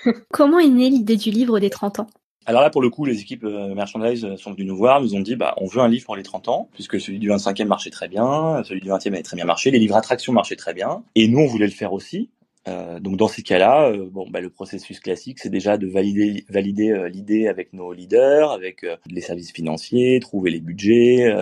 Comment 0.32 0.60
est 0.60 0.68
née 0.68 0.88
l'idée 0.88 1.16
du 1.16 1.32
livre 1.32 1.58
des 1.58 1.68
30 1.68 1.98
ans? 1.98 2.06
Alors 2.48 2.62
là, 2.62 2.70
pour 2.70 2.80
le 2.80 2.88
coup, 2.88 3.04
les 3.04 3.20
équipes 3.20 3.44
merchandise 3.44 4.26
sont 4.36 4.52
venues 4.52 4.64
nous 4.64 4.76
voir, 4.76 5.02
nous 5.02 5.14
ont 5.14 5.20
dit, 5.20 5.36
bah, 5.36 5.54
on 5.58 5.66
veut 5.66 5.80
un 5.80 5.88
livre 5.88 6.06
pour 6.06 6.16
les 6.16 6.22
30 6.22 6.48
ans, 6.48 6.68
puisque 6.72 6.98
celui 6.98 7.18
du 7.18 7.28
25e 7.28 7.66
marchait 7.66 7.90
très 7.90 8.08
bien, 8.08 8.62
celui 8.64 8.80
du 8.80 8.88
20e 8.88 9.08
avait 9.08 9.22
très 9.22 9.36
bien 9.36 9.44
marché, 9.44 9.70
les 9.70 9.78
livres 9.78 9.96
attractions 9.96 10.32
marchaient 10.32 10.56
très 10.56 10.72
bien, 10.72 11.02
et 11.14 11.28
nous, 11.28 11.40
on 11.40 11.46
voulait 11.46 11.66
le 11.66 11.72
faire 11.72 11.92
aussi. 11.92 12.30
Euh, 12.68 13.00
donc 13.00 13.16
dans 13.16 13.28
ces 13.28 13.42
cas-là, 13.42 13.90
euh, 13.90 14.08
bon, 14.10 14.28
bah, 14.28 14.40
le 14.40 14.50
processus 14.50 15.00
classique, 15.00 15.38
c'est 15.38 15.48
déjà 15.48 15.78
de 15.78 15.86
valider, 15.86 16.44
valider 16.48 16.90
euh, 16.90 17.08
l'idée 17.08 17.48
avec 17.48 17.72
nos 17.72 17.92
leaders, 17.92 18.50
avec 18.50 18.84
les 19.10 19.20
services 19.20 19.52
financiers, 19.52 20.18
trouver 20.20 20.50
les 20.50 20.60
budgets, 20.60 21.32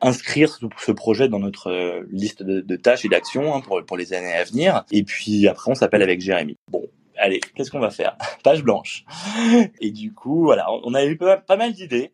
inscrire 0.00 0.58
ce, 0.78 0.92
projet 0.92 1.28
dans 1.28 1.38
notre 1.38 2.04
liste 2.10 2.42
de, 2.42 2.76
tâches 2.76 3.04
et 3.04 3.08
d'actions 3.08 3.54
hein, 3.54 3.60
pour, 3.60 3.82
pour 3.84 3.96
les 3.96 4.12
années 4.12 4.32
à 4.32 4.44
venir. 4.44 4.84
Et 4.90 5.02
puis 5.02 5.46
après, 5.48 5.70
on 5.70 5.74
s'appelle 5.74 6.02
avec 6.02 6.20
Jérémy. 6.20 6.56
Bon, 6.70 6.82
allez, 7.18 7.40
qu'est-ce 7.54 7.70
qu'on 7.70 7.80
va 7.80 7.90
faire? 7.90 8.16
Page 8.44 8.62
blanche. 8.62 9.04
Et 9.80 9.90
du 9.90 10.12
coup, 10.12 10.44
voilà, 10.44 10.66
on 10.70 10.94
a 10.94 11.04
eu 11.04 11.16
pas, 11.16 11.36
pas 11.36 11.56
mal 11.56 11.72
d'idées, 11.72 12.12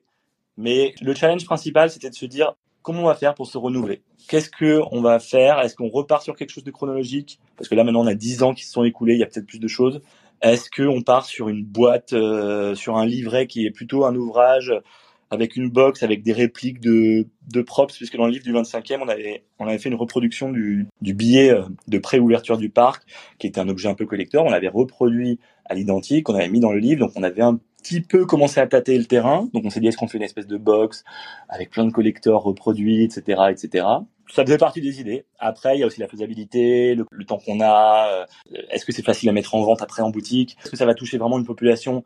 mais 0.57 0.95
le 1.01 1.15
challenge 1.15 1.45
principal, 1.45 1.91
c'était 1.91 2.11
de 2.11 2.15
se 2.15 2.27
dire 2.27 2.55
comment 2.85 3.01
on 3.01 3.07
va 3.07 3.15
faire 3.15 3.35
pour 3.35 3.47
se 3.47 3.59
renouveler? 3.59 4.03
Qu'est-ce 4.29 4.51
que 4.51 4.81
on 4.93 5.01
va 5.01 5.19
faire? 5.19 5.59
Est-ce 5.61 5.75
qu'on 5.75 5.89
repart 5.89 6.23
sur 6.23 6.37
quelque 6.37 6.51
chose 6.51 6.65
de 6.65 6.71
chronologique? 6.71 7.41
Parce 7.57 7.69
que 7.69 7.75
là 7.75 7.83
maintenant 7.83 8.03
on 8.03 8.07
a 8.07 8.15
10 8.15 8.45
ans 8.45 8.55
qui 8.55 8.65
se 8.65 8.73
sont 8.73 8.85
écoulés, 8.85 9.15
il 9.15 9.21
y 9.21 9.23
a 9.23 9.27
peut-être 9.27 9.47
plus 9.47 9.59
de 9.59 9.69
choses. 9.69 10.03
Est-ce 10.43 10.69
qu'on 10.71 11.03
part 11.03 11.25
sur 11.25 11.49
une 11.49 11.65
boîte, 11.65 12.13
euh, 12.13 12.75
sur 12.75 12.97
un 12.97 13.07
livret 13.07 13.47
qui 13.47 13.65
est 13.67 13.71
plutôt 13.71 14.05
un 14.05 14.15
ouvrage 14.15 14.73
avec 15.35 15.57
une 15.57 15.68
box, 15.68 16.03
avec 16.03 16.22
des 16.22 16.32
répliques 16.32 16.80
de, 16.80 17.26
de 17.53 17.62
props, 17.62 17.97
puisque 17.97 18.16
dans 18.16 18.26
le 18.26 18.32
livre 18.32 18.45
du 18.45 18.53
25e, 18.53 19.01
on 19.03 19.09
avait, 19.09 19.45
on 19.59 19.66
avait 19.66 19.78
fait 19.78 19.89
une 19.89 19.95
reproduction 19.95 20.51
du, 20.51 20.87
du 21.01 21.14
billet 21.14 21.51
euh, 21.51 21.62
de 21.89 21.99
pré-ouverture 21.99 22.57
du 22.57 22.70
parc, 22.70 23.03
qui 23.39 23.47
était 23.47 23.61
un 23.61 23.68
objet 23.68 23.89
un 23.89 23.95
peu 23.95 24.07
collector. 24.07 24.45
On 24.45 24.51
l'avait 24.51 24.68
reproduit 24.68 25.39
à 25.66 25.74
l'identique, 25.74 26.28
on 26.28 26.35
avait 26.35 26.49
mis 26.49 26.61
dans 26.61 26.72
le 26.72 26.78
livre, 26.78 27.01
donc 27.01 27.12
on 27.16 27.22
avait 27.22 27.43
un 27.43 27.59
petit 27.82 28.01
peu 28.01 28.24
commencé 28.24 28.61
à 28.61 28.66
tâter 28.66 28.97
le 28.99 29.05
terrain. 29.05 29.49
Donc 29.53 29.64
on 29.64 29.70
s'est 29.70 29.80
dit 29.80 29.89
est-ce 29.89 29.97
qu'on 29.97 30.09
fait 30.09 30.18
une 30.18 30.24
espèce 30.24 30.47
de 30.47 30.57
box 30.57 31.05
avec 31.49 31.70
plein 31.70 31.85
de 31.85 31.93
collecteurs 31.93 32.43
reproduits, 32.43 33.05
etc., 33.05 33.43
etc. 33.51 33.87
Ça 34.30 34.43
faisait 34.43 34.57
partie 34.57 34.80
des 34.80 35.01
idées. 35.01 35.26
Après, 35.39 35.76
il 35.76 35.80
y 35.80 35.82
a 35.82 35.87
aussi 35.87 36.01
la 36.01 36.09
faisabilité, 36.09 36.95
le, 36.95 37.24
temps 37.24 37.39
qu'on 37.39 37.61
a. 37.61 38.09
Euh, 38.11 38.26
est-ce 38.70 38.87
que 38.87 38.93
c'est 38.93 39.05
facile 39.05 39.28
à 39.28 39.32
mettre 39.32 39.55
en 39.55 39.62
vente 39.62 39.82
après 39.82 40.03
en 40.03 40.11
boutique? 40.11 40.57
Est-ce 40.62 40.70
que 40.70 40.76
ça 40.78 40.87
va 40.87 40.95
toucher 40.95 41.18
vraiment 41.18 41.39
une 41.39 41.45
population 41.45 42.05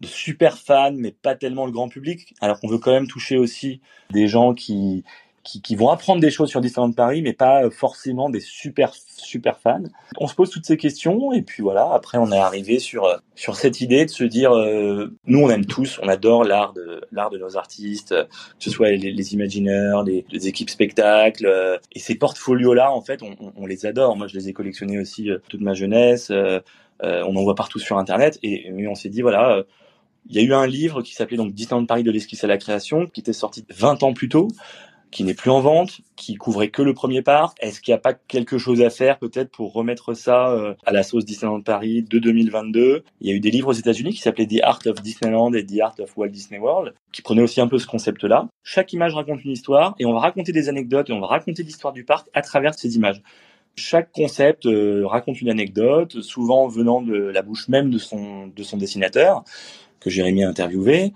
de 0.00 0.06
super 0.06 0.58
fans, 0.58 0.92
mais 0.94 1.12
pas 1.12 1.34
tellement 1.34 1.66
le 1.66 1.72
grand 1.72 1.88
public 1.88 2.34
Alors 2.40 2.60
qu'on 2.60 2.68
veut 2.68 2.78
quand 2.78 2.92
même 2.92 3.08
toucher 3.08 3.36
aussi 3.36 3.80
des 4.10 4.28
gens 4.28 4.54
qui 4.54 5.04
qui, 5.48 5.62
qui, 5.62 5.76
vont 5.76 5.88
apprendre 5.88 6.20
des 6.20 6.30
choses 6.30 6.50
sur 6.50 6.60
Disneyland 6.60 6.92
Paris, 6.92 7.22
mais 7.22 7.32
pas 7.32 7.70
forcément 7.70 8.28
des 8.28 8.40
super 8.40 8.92
super 8.94 9.58
fans. 9.58 9.84
On 10.18 10.26
se 10.26 10.34
pose 10.34 10.50
toutes 10.50 10.66
ces 10.66 10.76
questions 10.76 11.32
et 11.32 11.42
puis 11.42 11.62
voilà. 11.62 11.90
Après, 11.92 12.18
on 12.18 12.30
est 12.30 12.38
arrivé 12.38 12.78
sur 12.78 13.08
sur 13.34 13.56
cette 13.56 13.80
idée 13.80 14.04
de 14.04 14.10
se 14.10 14.24
dire, 14.24 14.52
euh, 14.54 15.16
nous, 15.26 15.40
on 15.40 15.48
aime 15.48 15.64
tous, 15.64 15.98
on 16.02 16.08
adore 16.08 16.44
l'art 16.44 16.74
de 16.74 17.00
l'art 17.12 17.30
de 17.30 17.38
nos 17.38 17.56
artistes, 17.56 18.10
que 18.10 18.64
ce 18.64 18.70
soit 18.70 18.90
les, 18.90 19.12
les 19.12 19.34
imagineurs, 19.34 20.02
les, 20.02 20.26
les, 20.30 20.48
équipes 20.48 20.70
spectacles 20.70 21.46
euh, 21.46 21.78
et 21.92 21.98
ces 21.98 22.16
portfolios 22.16 22.74
là, 22.74 22.92
en 22.92 23.00
fait, 23.00 23.22
on, 23.22 23.34
on, 23.56 23.66
les 23.66 23.86
adore. 23.86 24.16
Moi, 24.16 24.26
je 24.26 24.36
les 24.36 24.48
ai 24.48 24.52
collectionnés 24.52 24.98
aussi 24.98 25.30
euh, 25.30 25.38
toute 25.48 25.60
ma 25.60 25.74
jeunesse. 25.74 26.30
on 27.00 27.36
en 27.36 27.42
voit 27.42 27.54
partout 27.54 27.78
sur 27.78 27.96
Internet 27.96 28.38
et 28.42 28.70
mais 28.72 28.86
on 28.86 28.94
s'est 28.94 29.08
dit 29.08 29.22
voilà. 29.22 29.64
Il 30.28 30.36
y 30.36 30.40
a 30.40 30.42
eu 30.42 30.52
un 30.52 30.66
livre 30.66 31.02
qui 31.02 31.14
s'appelait 31.14 31.36
donc 31.36 31.54
Disneyland 31.54 31.86
Paris 31.86 32.02
de 32.02 32.10
l'esquisse 32.10 32.44
à 32.44 32.46
la 32.46 32.58
création, 32.58 33.06
qui 33.06 33.20
était 33.20 33.32
sorti 33.32 33.64
20 33.70 34.02
ans 34.02 34.12
plus 34.12 34.28
tôt, 34.28 34.48
qui 35.10 35.24
n'est 35.24 35.34
plus 35.34 35.50
en 35.50 35.60
vente, 35.60 36.00
qui 36.16 36.34
couvrait 36.34 36.68
que 36.68 36.82
le 36.82 36.92
premier 36.92 37.22
parc. 37.22 37.56
Est-ce 37.60 37.80
qu'il 37.80 37.92
n'y 37.92 37.96
a 37.96 38.00
pas 38.00 38.12
quelque 38.12 38.58
chose 38.58 38.82
à 38.82 38.90
faire 38.90 39.18
peut-être 39.18 39.50
pour 39.50 39.72
remettre 39.72 40.14
ça 40.14 40.50
euh, 40.50 40.74
à 40.84 40.92
la 40.92 41.02
sauce 41.02 41.24
Disneyland 41.24 41.62
Paris 41.62 42.02
de 42.02 42.18
2022 42.18 43.04
Il 43.20 43.26
y 43.26 43.32
a 43.32 43.34
eu 43.34 43.40
des 43.40 43.50
livres 43.50 43.68
aux 43.68 43.74
États-Unis 43.74 44.12
qui 44.12 44.20
s'appelaient 44.20 44.46
The 44.46 44.62
Art 44.62 44.80
of 44.86 45.00
Disneyland 45.00 45.54
et 45.54 45.64
The 45.64 45.80
Art 45.80 45.94
of 45.98 46.16
Walt 46.16 46.28
Disney 46.28 46.60
World, 46.60 46.94
qui 47.12 47.22
prenaient 47.22 47.42
aussi 47.42 47.60
un 47.60 47.68
peu 47.68 47.78
ce 47.78 47.86
concept-là. 47.86 48.48
Chaque 48.62 48.92
image 48.92 49.14
raconte 49.14 49.44
une 49.44 49.52
histoire 49.52 49.94
et 49.98 50.04
on 50.04 50.12
va 50.12 50.20
raconter 50.20 50.52
des 50.52 50.68
anecdotes 50.68 51.08
et 51.08 51.12
on 51.12 51.20
va 51.20 51.28
raconter 51.28 51.62
l'histoire 51.62 51.92
du 51.92 52.04
parc 52.04 52.28
à 52.34 52.42
travers 52.42 52.74
ces 52.74 52.96
images. 52.96 53.22
Chaque 53.76 54.10
concept 54.10 54.66
euh, 54.66 55.06
raconte 55.06 55.40
une 55.40 55.50
anecdote, 55.50 56.20
souvent 56.20 56.66
venant 56.66 57.00
de 57.00 57.14
la 57.14 57.42
bouche 57.42 57.68
même 57.68 57.90
de 57.90 57.98
son, 57.98 58.48
de 58.48 58.62
son 58.64 58.76
dessinateur, 58.76 59.44
que 60.00 60.10
Jérémy 60.10 60.44
a 60.44 60.48
interviewé. 60.48 61.12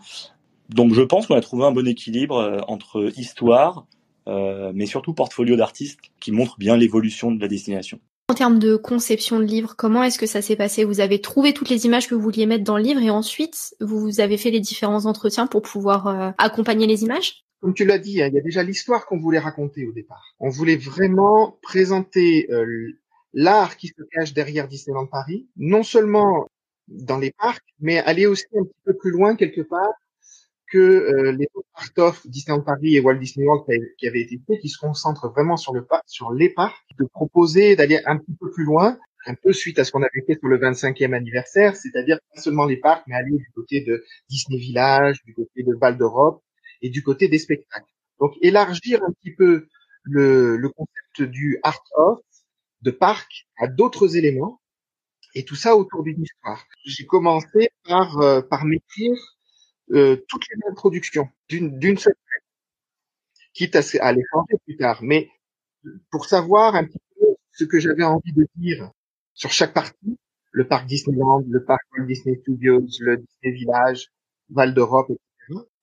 Donc 0.68 0.94
je 0.94 1.02
pense 1.02 1.26
qu'on 1.26 1.34
a 1.34 1.40
trouvé 1.40 1.64
un 1.64 1.72
bon 1.72 1.86
équilibre 1.86 2.36
euh, 2.36 2.58
entre 2.68 3.12
histoire, 3.16 3.86
euh, 4.28 4.72
mais 4.74 4.86
surtout 4.86 5.12
portfolio 5.14 5.56
d'artistes 5.56 5.98
qui 6.20 6.32
montre 6.32 6.56
bien 6.58 6.76
l'évolution 6.76 7.30
de 7.30 7.40
la 7.40 7.48
destination. 7.48 7.98
En 8.28 8.34
termes 8.34 8.58
de 8.58 8.76
conception 8.76 9.38
de 9.38 9.44
livre, 9.44 9.74
comment 9.76 10.02
est-ce 10.02 10.18
que 10.18 10.26
ça 10.26 10.40
s'est 10.40 10.56
passé? 10.56 10.84
Vous 10.84 11.00
avez 11.00 11.20
trouvé 11.20 11.52
toutes 11.52 11.68
les 11.68 11.84
images 11.84 12.08
que 12.08 12.14
vous 12.14 12.22
vouliez 12.22 12.46
mettre 12.46 12.64
dans 12.64 12.78
le 12.78 12.82
livre 12.82 13.00
et 13.02 13.10
ensuite 13.10 13.74
vous 13.80 14.20
avez 14.20 14.38
fait 14.38 14.50
les 14.50 14.60
différents 14.60 15.04
entretiens 15.04 15.46
pour 15.46 15.60
pouvoir 15.60 16.32
accompagner 16.38 16.86
les 16.86 17.02
images? 17.02 17.42
Comme 17.62 17.74
tu 17.74 17.84
l'as 17.84 17.98
dit, 17.98 18.20
hein, 18.20 18.26
il 18.26 18.34
y 18.34 18.38
a 18.38 18.42
déjà 18.42 18.64
l'histoire 18.64 19.06
qu'on 19.06 19.20
voulait 19.20 19.38
raconter 19.38 19.86
au 19.86 19.92
départ. 19.92 20.34
On 20.40 20.48
voulait 20.48 20.76
vraiment 20.76 21.58
présenter 21.62 22.48
euh, 22.50 22.98
l'art 23.32 23.76
qui 23.76 23.86
se 23.86 24.02
cache 24.10 24.32
derrière 24.32 24.66
Disneyland 24.66 25.06
Paris, 25.06 25.46
non 25.56 25.84
seulement 25.84 26.48
dans 26.88 27.18
les 27.18 27.32
parcs, 27.32 27.64
mais 27.80 27.98
aller 27.98 28.26
aussi 28.26 28.46
un 28.58 28.64
petit 28.64 28.80
peu 28.84 28.96
plus 28.96 29.10
loin 29.10 29.36
quelque 29.36 29.62
part 29.62 29.92
que 30.72 30.78
euh, 30.78 31.32
les 31.32 31.46
autres 31.54 31.68
art 31.74 32.08
of 32.08 32.26
Disneyland 32.26 32.62
Paris 32.62 32.96
et 32.96 33.00
Walt 33.00 33.16
Disney 33.16 33.46
World 33.46 33.64
qui 33.98 34.08
avaient 34.08 34.22
été 34.22 34.40
faits, 34.46 34.60
qui 34.60 34.70
se 34.70 34.78
concentrent 34.78 35.28
vraiment 35.28 35.58
sur 35.58 35.74
le 35.74 35.84
parc, 35.84 36.04
sur 36.06 36.32
les 36.32 36.48
parcs, 36.48 36.82
de 36.98 37.04
proposer 37.04 37.76
d'aller 37.76 38.00
un 38.06 38.16
petit 38.16 38.34
peu 38.40 38.50
plus 38.50 38.64
loin, 38.64 38.98
un 39.26 39.34
peu 39.34 39.52
suite 39.52 39.78
à 39.78 39.84
ce 39.84 39.92
qu'on 39.92 40.02
avait 40.02 40.24
fait 40.26 40.36
pour 40.36 40.48
le 40.48 40.58
25e 40.58 41.12
anniversaire, 41.12 41.76
c'est-à-dire 41.76 42.18
pas 42.34 42.40
seulement 42.40 42.64
les 42.64 42.78
parcs, 42.78 43.04
mais 43.06 43.14
aller 43.14 43.36
du 43.36 43.50
côté 43.54 43.82
de 43.82 44.02
Disney 44.30 44.58
Village, 44.58 45.22
du 45.24 45.34
côté 45.34 45.62
de 45.62 45.74
Val 45.74 45.98
d'Europe, 45.98 46.42
et 46.80 46.88
du 46.88 47.02
côté 47.02 47.28
des 47.28 47.38
spectacles. 47.38 47.92
Donc 48.18 48.32
élargir 48.40 49.02
un 49.04 49.12
petit 49.12 49.34
peu 49.34 49.66
le, 50.04 50.56
le 50.56 50.68
concept 50.70 51.30
du 51.30 51.58
art 51.62 51.84
of, 51.96 52.20
de 52.80 52.90
parc, 52.90 53.46
à 53.58 53.68
d'autres 53.68 54.16
éléments, 54.16 54.61
et 55.34 55.44
tout 55.44 55.54
ça 55.56 55.76
autour 55.76 56.02
d'une 56.02 56.22
histoire. 56.22 56.64
J'ai 56.84 57.06
commencé 57.06 57.70
par, 57.84 58.18
euh, 58.20 58.40
par 58.42 58.64
m'écrire 58.64 59.16
euh, 59.92 60.16
toutes 60.28 60.44
les 60.50 60.70
introductions 60.70 61.28
d'une, 61.48 61.78
d'une 61.78 61.98
seule 61.98 62.14
quitte 63.54 63.76
à, 63.76 63.80
à 64.00 64.12
les 64.12 64.22
changer 64.32 64.56
plus 64.64 64.76
tard, 64.76 65.00
mais 65.02 65.28
pour 66.10 66.24
savoir 66.26 66.74
un 66.74 66.84
petit 66.84 67.00
peu 67.18 67.26
ce 67.52 67.64
que 67.64 67.78
j'avais 67.80 68.04
envie 68.04 68.32
de 68.32 68.46
dire 68.56 68.90
sur 69.34 69.50
chaque 69.50 69.74
partie, 69.74 70.18
le 70.52 70.66
parc 70.66 70.86
Disneyland, 70.86 71.44
le 71.48 71.64
parc 71.64 71.82
Disney 72.06 72.36
Studios, 72.40 72.86
le 73.00 73.18
Disney 73.18 73.52
Village, 73.52 74.08
Val 74.50 74.74
d'Europe, 74.74 75.12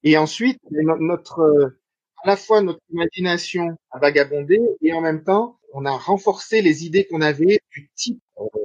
et 0.03 0.17
ensuite, 0.17 0.59
notre, 0.71 1.75
à 2.23 2.27
la 2.27 2.37
fois 2.37 2.61
notre 2.61 2.79
imagination 2.89 3.77
a 3.91 3.99
vagabondé 3.99 4.59
et 4.81 4.93
en 4.93 5.01
même 5.01 5.23
temps, 5.23 5.59
on 5.73 5.85
a 5.85 5.91
renforcé 5.91 6.61
les 6.61 6.85
idées 6.85 7.05
qu'on 7.05 7.21
avait 7.21 7.59
du 7.71 7.89
type 7.95 8.21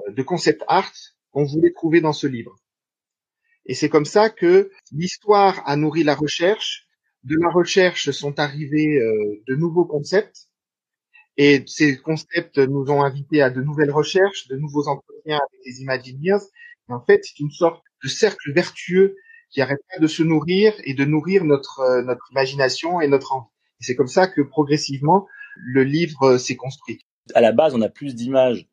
de 0.08 0.22
concept 0.22 0.62
art 0.68 0.92
qu'on 1.30 1.44
voulait 1.44 1.72
trouver 1.72 2.00
dans 2.00 2.12
ce 2.12 2.26
livre. 2.26 2.56
Et 3.66 3.74
c'est 3.74 3.88
comme 3.88 4.04
ça 4.04 4.30
que 4.30 4.70
l'histoire 4.92 5.62
a 5.66 5.76
nourri 5.76 6.04
la 6.04 6.14
recherche. 6.14 6.86
De 7.22 7.36
la 7.40 7.50
recherche 7.50 8.10
sont 8.10 8.38
arrivés 8.38 8.98
euh, 8.98 9.42
de 9.48 9.54
nouveaux 9.54 9.86
concepts. 9.86 10.48
Et 11.36 11.64
ces 11.66 11.96
concepts 11.96 12.58
nous 12.58 12.90
ont 12.90 13.02
invités 13.02 13.42
à 13.42 13.50
de 13.50 13.60
nouvelles 13.62 13.90
recherches, 13.90 14.46
de 14.48 14.56
nouveaux 14.56 14.86
entretiens 14.86 15.38
avec 15.38 15.60
les 15.64 15.80
Imagineers. 15.80 16.44
Et 16.88 16.92
en 16.92 17.00
fait, 17.00 17.24
c'est 17.24 17.40
une 17.40 17.50
sorte 17.50 17.82
de 18.02 18.08
cercle 18.08 18.52
vertueux 18.52 19.16
qui 19.50 19.60
arrête 19.60 19.80
pas 19.90 20.00
de 20.00 20.06
se 20.06 20.22
nourrir 20.22 20.74
et 20.84 20.94
de 20.94 21.04
nourrir 21.04 21.44
notre 21.44 21.80
euh, 21.80 22.02
notre 22.02 22.30
imagination 22.32 23.00
et 23.00 23.08
notre 23.08 23.32
envie. 23.32 23.48
Et 23.80 23.84
c'est 23.84 23.96
comme 23.96 24.08
ça 24.08 24.26
que 24.26 24.42
progressivement 24.42 25.26
le 25.56 25.84
livre 25.84 26.22
euh, 26.24 26.38
s'est 26.38 26.56
construit. 26.56 27.00
À 27.34 27.40
la 27.40 27.52
base, 27.52 27.74
on 27.74 27.80
a 27.80 27.88
plus 27.88 28.14
d'images 28.14 28.68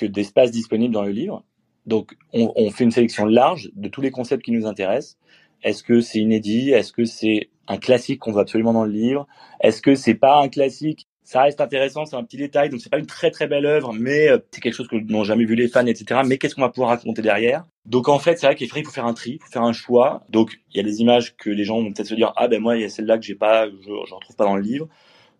que 0.00 0.06
d'espace 0.06 0.50
disponible 0.50 0.94
dans 0.94 1.02
le 1.02 1.12
livre. 1.12 1.44
Donc, 1.86 2.16
on, 2.32 2.70
fait 2.70 2.84
une 2.84 2.90
sélection 2.90 3.24
large 3.24 3.70
de 3.74 3.88
tous 3.88 4.00
les 4.00 4.10
concepts 4.10 4.44
qui 4.44 4.52
nous 4.52 4.66
intéressent. 4.66 5.18
Est-ce 5.62 5.82
que 5.82 6.00
c'est 6.00 6.18
inédit? 6.18 6.70
Est-ce 6.70 6.92
que 6.92 7.04
c'est 7.04 7.50
un 7.68 7.78
classique 7.78 8.20
qu'on 8.20 8.32
veut 8.32 8.40
absolument 8.40 8.72
dans 8.72 8.84
le 8.84 8.92
livre? 8.92 9.26
Est-ce 9.60 9.82
que 9.82 9.94
c'est 9.94 10.14
pas 10.14 10.40
un 10.40 10.48
classique? 10.48 11.06
Ça 11.22 11.42
reste 11.42 11.60
intéressant, 11.60 12.06
c'est 12.06 12.16
un 12.16 12.24
petit 12.24 12.38
détail, 12.38 12.70
donc 12.70 12.80
c'est 12.80 12.90
pas 12.90 12.98
une 12.98 13.06
très 13.06 13.30
très 13.30 13.46
belle 13.46 13.64
œuvre, 13.64 13.92
mais 13.92 14.28
euh, 14.28 14.38
c'est 14.50 14.60
quelque 14.60 14.74
chose 14.74 14.88
que 14.88 14.96
n'ont 14.96 15.22
jamais 15.22 15.44
vu 15.44 15.54
les 15.54 15.68
fans, 15.68 15.86
etc. 15.86 16.22
Mais 16.26 16.38
qu'est-ce 16.38 16.56
qu'on 16.56 16.62
va 16.62 16.70
pouvoir 16.70 16.90
raconter 16.90 17.22
derrière? 17.22 17.66
Donc 17.86 18.08
en 18.08 18.18
fait, 18.18 18.36
c'est 18.36 18.46
vrai 18.46 18.56
qu'il 18.56 18.68
faut 18.68 18.90
faire 18.90 19.06
un 19.06 19.14
tri, 19.14 19.38
faut 19.40 19.50
faire 19.50 19.62
un 19.62 19.72
choix. 19.72 20.24
Donc 20.28 20.58
il 20.72 20.78
y 20.78 20.80
a 20.80 20.82
des 20.82 21.00
images 21.00 21.36
que 21.36 21.50
les 21.50 21.64
gens 21.64 21.80
vont 21.80 21.92
peut-être 21.92 22.08
se 22.08 22.14
dire 22.14 22.32
ah 22.36 22.48
ben 22.48 22.60
moi 22.60 22.76
il 22.76 22.82
y 22.82 22.84
a 22.84 22.88
celle-là 22.88 23.16
que 23.16 23.24
j'ai 23.24 23.36
pas, 23.36 23.68
je, 23.68 23.92
je 24.08 24.14
retrouve 24.14 24.34
pas 24.34 24.44
dans 24.44 24.56
le 24.56 24.62
livre. 24.62 24.88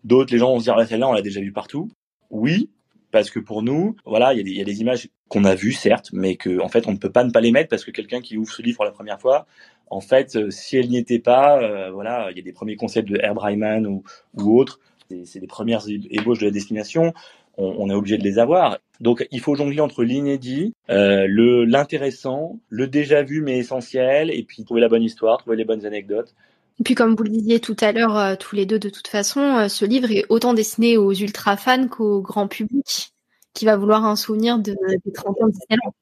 D'autres 0.05 0.31
les 0.31 0.39
gens 0.39 0.53
vont 0.53 0.59
se 0.59 0.65
dire 0.65 0.75
ah, 0.77 0.85
celle-là 0.85 1.09
on 1.09 1.13
l'a 1.13 1.21
déjà 1.21 1.41
vue 1.41 1.51
partout. 1.51 1.89
Oui, 2.29 2.69
parce 3.11 3.29
que 3.29 3.39
pour 3.39 3.63
nous, 3.63 3.95
voilà, 4.05 4.33
il 4.33 4.37
y 4.37 4.59
a 4.59 4.63
des, 4.63 4.71
des 4.71 4.81
images 4.81 5.09
qu'on 5.27 5.43
a 5.43 5.55
vues 5.55 5.73
certes, 5.73 6.09
mais 6.13 6.35
que 6.35 6.59
en 6.59 6.69
fait 6.69 6.87
on 6.87 6.91
ne 6.91 6.97
peut 6.97 7.11
pas 7.11 7.23
ne 7.23 7.31
pas 7.31 7.41
les 7.41 7.51
mettre 7.51 7.69
parce 7.69 7.85
que 7.85 7.91
quelqu'un 7.91 8.21
qui 8.21 8.37
ouvre 8.37 8.51
ce 8.51 8.61
livre 8.61 8.77
pour 8.77 8.85
la 8.85 8.91
première 8.91 9.19
fois, 9.19 9.45
en 9.89 10.01
fait, 10.01 10.37
euh, 10.37 10.49
si 10.51 10.77
elle 10.77 10.87
n'y 10.87 10.97
était 10.97 11.19
pas, 11.19 11.61
euh, 11.61 11.91
voilà, 11.91 12.29
il 12.31 12.37
y 12.37 12.39
a 12.39 12.43
des 12.43 12.53
premiers 12.53 12.77
concepts 12.77 13.09
de 13.09 13.17
Herb 13.17 13.37
Ryman 13.37 13.85
ou, 13.85 14.03
ou 14.35 14.57
autres 14.57 14.79
c'est 15.25 15.39
les 15.39 15.47
premières 15.47 15.83
ébauches 15.89 16.39
de 16.39 16.45
la 16.45 16.51
destination, 16.51 17.13
on, 17.57 17.89
est 17.89 17.93
obligé 17.93 18.17
de 18.17 18.23
les 18.23 18.39
avoir. 18.39 18.79
Donc 19.01 19.27
il 19.29 19.39
faut 19.39 19.55
jongler 19.55 19.81
entre 19.81 20.03
l'inédit, 20.03 20.73
euh, 20.89 21.25
le 21.27 21.65
l'intéressant, 21.65 22.59
le 22.69 22.87
déjà 22.87 23.23
vu 23.23 23.41
mais 23.41 23.57
essentiel, 23.57 24.31
et 24.31 24.43
puis 24.43 24.63
trouver 24.63 24.81
la 24.81 24.87
bonne 24.87 25.03
histoire, 25.03 25.37
trouver 25.37 25.57
les 25.57 25.65
bonnes 25.65 25.85
anecdotes. 25.85 26.33
Et 26.79 26.83
puis 26.83 26.95
comme 26.95 27.15
vous 27.15 27.23
le 27.23 27.29
disiez 27.29 27.59
tout 27.59 27.75
à 27.81 27.91
l'heure, 27.91 28.17
euh, 28.17 28.35
tous 28.35 28.55
les 28.55 28.65
deux 28.65 28.79
de 28.79 28.89
toute 28.89 29.07
façon, 29.07 29.39
euh, 29.39 29.67
ce 29.67 29.85
livre 29.85 30.11
est 30.11 30.25
autant 30.29 30.53
destiné 30.53 30.97
aux 30.97 31.13
ultra 31.13 31.57
fans 31.57 31.87
qu'au 31.87 32.21
grand 32.21 32.47
public 32.47 33.13
qui 33.53 33.65
va 33.65 33.75
vouloir 33.75 34.05
un 34.05 34.15
souvenir 34.15 34.59
de, 34.59 34.75
des 35.05 35.11
30 35.11 35.41
ans 35.41 35.47
de 35.47 35.51
Disneyland. 35.51 35.93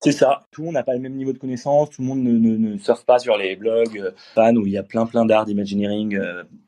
C'est 0.00 0.12
ça. 0.12 0.46
Tout 0.52 0.60
le 0.60 0.66
monde 0.66 0.74
n'a 0.74 0.84
pas 0.84 0.94
le 0.94 1.00
même 1.00 1.16
niveau 1.16 1.32
de 1.32 1.38
connaissance. 1.38 1.90
Tout 1.90 2.02
le 2.02 2.06
monde 2.06 2.22
ne, 2.22 2.78
surfe 2.78 3.04
pas 3.04 3.18
sur 3.18 3.36
les 3.36 3.56
blogs 3.56 4.12
fans 4.34 4.54
où 4.54 4.66
il 4.66 4.72
y 4.72 4.78
a 4.78 4.82
plein 4.82 5.06
plein 5.06 5.24
d'art 5.24 5.46
d'imagineering 5.46 6.18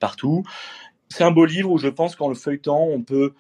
partout 0.00 0.42
c'est 1.08 1.24
un 1.24 1.30
beau 1.30 1.44
livre 1.44 1.70
où 1.70 1.78
je 1.78 1.88
pense 1.88 2.16
qu'en 2.16 2.28
le 2.28 2.34
feuilletant, 2.34 2.82
on 2.82 3.02
peut. 3.02 3.34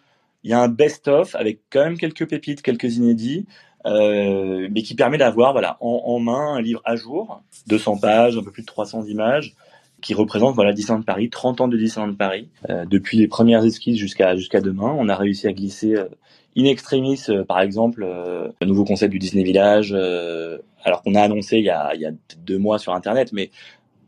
Il 0.44 0.50
y 0.50 0.54
a 0.54 0.60
un 0.60 0.68
best-of 0.68 1.34
avec 1.34 1.60
quand 1.70 1.84
même 1.84 1.98
quelques 1.98 2.28
pépites, 2.28 2.62
quelques 2.62 2.96
inédits, 2.96 3.46
euh, 3.86 4.68
mais 4.70 4.82
qui 4.82 4.94
permet 4.94 5.18
d'avoir 5.18 5.52
voilà 5.52 5.76
en, 5.80 6.18
main 6.20 6.54
un 6.54 6.62
livre 6.62 6.80
à 6.84 6.96
jour, 6.96 7.42
200 7.66 7.98
pages, 7.98 8.36
un 8.36 8.42
peu 8.42 8.52
plus 8.52 8.62
de 8.62 8.66
300 8.66 9.04
images, 9.06 9.54
qui 10.00 10.14
représente 10.14 10.54
voilà 10.54 10.72
Disneyland 10.72 11.02
Paris, 11.02 11.30
30 11.30 11.60
ans 11.60 11.68
de 11.68 11.76
Disneyland 11.76 12.14
Paris, 12.14 12.48
euh, 12.70 12.84
depuis 12.84 13.18
les 13.18 13.28
premières 13.28 13.64
esquisses 13.64 13.98
jusqu'à 13.98 14.36
jusqu'à 14.36 14.60
demain. 14.60 14.94
On 14.98 15.08
a 15.08 15.16
réussi 15.16 15.46
à 15.46 15.52
glisser 15.52 15.96
euh, 15.96 16.06
in 16.56 16.64
extremis, 16.64 17.20
euh, 17.28 17.44
par 17.44 17.60
exemple, 17.60 18.02
euh, 18.02 18.48
le 18.60 18.66
nouveau 18.66 18.84
concept 18.84 19.12
du 19.12 19.18
Disney 19.18 19.44
Village, 19.44 19.92
alors 20.84 21.02
qu'on 21.02 21.14
a 21.14 21.22
annoncé 21.22 21.58
il 21.58 21.64
y 21.64 21.70
a, 21.70 21.94
il 21.94 22.00
y 22.00 22.06
a 22.06 22.12
deux 22.44 22.58
mois 22.58 22.78
sur 22.78 22.94
Internet, 22.94 23.32
mais 23.32 23.50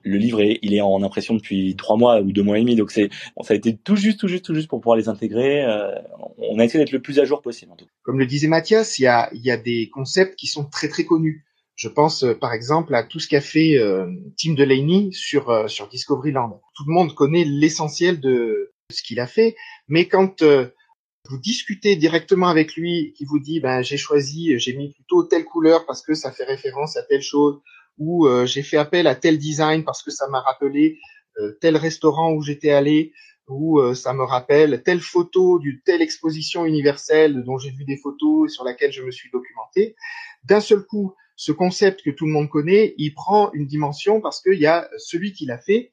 le 0.02 0.16
livre 0.16 0.40
est, 0.40 0.58
il 0.62 0.74
est 0.74 0.80
en 0.80 1.02
impression 1.02 1.34
depuis 1.34 1.76
trois 1.76 1.96
mois 1.96 2.20
ou 2.20 2.32
deux 2.32 2.42
mois 2.42 2.58
et 2.58 2.62
demi, 2.62 2.76
donc 2.76 2.90
c'est 2.90 3.10
ça 3.42 3.54
a 3.54 3.56
été 3.56 3.76
tout 3.76 3.96
juste, 3.96 4.20
tout 4.20 4.28
juste, 4.28 4.44
tout 4.44 4.54
juste 4.54 4.68
pour 4.68 4.80
pouvoir 4.80 4.96
les 4.96 5.08
intégrer. 5.08 5.62
Euh, 5.64 5.94
on 6.38 6.58
a 6.58 6.64
essayé 6.64 6.82
d'être 6.82 6.92
le 6.92 7.02
plus 7.02 7.18
à 7.18 7.24
jour 7.24 7.42
possible. 7.42 7.72
En 7.72 7.76
tout. 7.76 7.86
Comme 8.02 8.18
le 8.18 8.26
disait 8.26 8.48
Mathias, 8.48 8.98
il 8.98 9.02
y 9.02 9.06
a, 9.06 9.28
il 9.32 9.44
y 9.44 9.50
a 9.50 9.56
des 9.56 9.90
concepts 9.90 10.36
qui 10.36 10.46
sont 10.46 10.64
très 10.64 10.88
très 10.88 11.04
connus. 11.04 11.44
Je 11.80 11.88
pense 11.88 12.24
euh, 12.24 12.34
par 12.34 12.52
exemple 12.52 12.94
à 12.94 13.02
tout 13.02 13.20
ce 13.20 13.26
qu'a 13.26 13.40
fait 13.40 13.78
euh, 13.78 14.06
Tim 14.36 14.52
Delaney 14.52 15.12
sur 15.12 15.48
euh, 15.48 15.66
sur 15.66 15.88
Discoveryland. 15.88 16.60
Tout 16.74 16.84
le 16.86 16.92
monde 16.92 17.14
connaît 17.14 17.44
l'essentiel 17.44 18.20
de 18.20 18.70
ce 18.92 19.02
qu'il 19.02 19.18
a 19.18 19.26
fait, 19.26 19.56
mais 19.88 20.06
quand 20.06 20.42
vous 20.42 21.38
discutez 21.38 21.96
directement 21.96 22.48
avec 22.48 22.74
lui, 22.74 23.14
qui 23.16 23.24
vous 23.24 23.38
dit 23.38 23.60
ben 23.60 23.80
j'ai 23.80 23.96
choisi, 23.96 24.58
j'ai 24.58 24.76
mis 24.76 24.92
plutôt 24.92 25.22
telle 25.22 25.46
couleur 25.46 25.86
parce 25.86 26.02
que 26.02 26.12
ça 26.12 26.32
fait 26.32 26.44
référence 26.44 26.98
à 26.98 27.02
telle 27.02 27.22
chose, 27.22 27.62
ou 27.96 28.26
euh, 28.26 28.44
j'ai 28.44 28.62
fait 28.62 28.76
appel 28.76 29.06
à 29.06 29.14
tel 29.14 29.38
design 29.38 29.82
parce 29.82 30.02
que 30.02 30.10
ça 30.10 30.28
m'a 30.28 30.40
rappelé 30.40 30.98
euh, 31.38 31.56
tel 31.62 31.78
restaurant 31.78 32.32
où 32.32 32.42
j'étais 32.42 32.72
allé, 32.72 33.14
ou 33.48 33.78
euh, 33.78 33.94
ça 33.94 34.12
me 34.12 34.24
rappelle 34.24 34.82
telle 34.82 35.00
photo 35.00 35.58
d'une 35.58 35.80
telle 35.80 36.02
exposition 36.02 36.66
universelle 36.66 37.42
dont 37.42 37.56
j'ai 37.56 37.70
vu 37.70 37.84
des 37.84 37.96
photos 37.96 38.50
et 38.50 38.52
sur 38.52 38.64
laquelle 38.64 38.92
je 38.92 39.02
me 39.02 39.10
suis 39.10 39.30
documenté. 39.30 39.96
D'un 40.44 40.60
seul 40.60 40.84
coup, 40.84 41.14
ce 41.40 41.52
concept 41.52 42.02
que 42.02 42.10
tout 42.10 42.26
le 42.26 42.32
monde 42.32 42.50
connaît, 42.50 42.94
il 42.98 43.14
prend 43.14 43.50
une 43.54 43.66
dimension 43.66 44.20
parce 44.20 44.42
qu'il 44.42 44.60
y 44.60 44.66
a 44.66 44.90
celui 44.98 45.32
qui 45.32 45.46
l'a 45.46 45.56
fait 45.56 45.90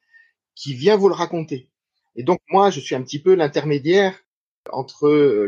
qui 0.55 0.73
vient 0.73 0.97
vous 0.97 1.07
le 1.07 1.13
raconter. 1.13 1.69
Et 2.17 2.23
donc 2.23 2.41
moi, 2.49 2.69
je 2.69 2.81
suis 2.81 2.95
un 2.95 3.01
petit 3.01 3.21
peu 3.21 3.33
l'intermédiaire 3.33 4.19
entre 4.73 5.47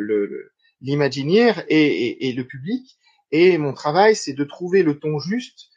l'imaginaire 0.80 1.66
et, 1.68 2.32
le 2.32 2.44
public. 2.46 2.98
Et 3.34 3.58
mon 3.58 3.74
travail, 3.74 4.16
c'est 4.16 4.32
de 4.32 4.46
trouver 4.46 4.84
le 4.84 4.98
ton 4.98 5.20
juste 5.20 5.68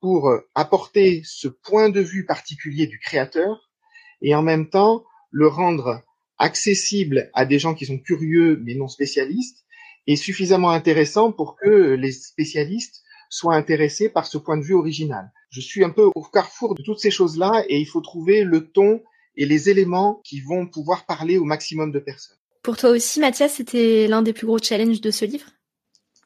pour 0.00 0.32
apporter 0.54 1.22
ce 1.24 1.48
point 1.48 1.88
de 1.88 2.00
vue 2.00 2.24
particulier 2.24 2.86
du 2.86 3.00
créateur 3.00 3.68
et 4.20 4.36
en 4.36 4.42
même 4.42 4.70
temps 4.70 5.02
le 5.32 5.48
rendre 5.48 6.02
accessible 6.38 7.32
à 7.34 7.46
des 7.46 7.58
gens 7.58 7.74
qui 7.74 7.86
sont 7.86 7.98
curieux 7.98 8.60
mais 8.62 8.76
non 8.76 8.86
spécialistes 8.86 9.64
et 10.06 10.14
suffisamment 10.14 10.70
intéressant 10.70 11.32
pour 11.32 11.56
que 11.56 11.94
les 11.94 12.12
spécialistes 12.12 13.02
soient 13.32 13.54
intéressés 13.54 14.10
par 14.10 14.26
ce 14.26 14.36
point 14.36 14.58
de 14.58 14.62
vue 14.62 14.74
original. 14.74 15.32
Je 15.48 15.62
suis 15.62 15.82
un 15.82 15.88
peu 15.88 16.10
au 16.14 16.22
carrefour 16.22 16.74
de 16.74 16.82
toutes 16.82 16.98
ces 16.98 17.10
choses-là 17.10 17.64
et 17.66 17.78
il 17.78 17.86
faut 17.86 18.02
trouver 18.02 18.44
le 18.44 18.68
ton 18.68 19.00
et 19.36 19.46
les 19.46 19.70
éléments 19.70 20.20
qui 20.22 20.42
vont 20.42 20.66
pouvoir 20.66 21.06
parler 21.06 21.38
au 21.38 21.44
maximum 21.44 21.92
de 21.92 21.98
personnes. 21.98 22.36
Pour 22.62 22.76
toi 22.76 22.90
aussi, 22.90 23.20
Mathias, 23.20 23.54
c'était 23.54 24.06
l'un 24.06 24.20
des 24.20 24.34
plus 24.34 24.46
gros 24.46 24.58
challenges 24.58 25.00
de 25.00 25.10
ce 25.10 25.24
livre? 25.24 25.46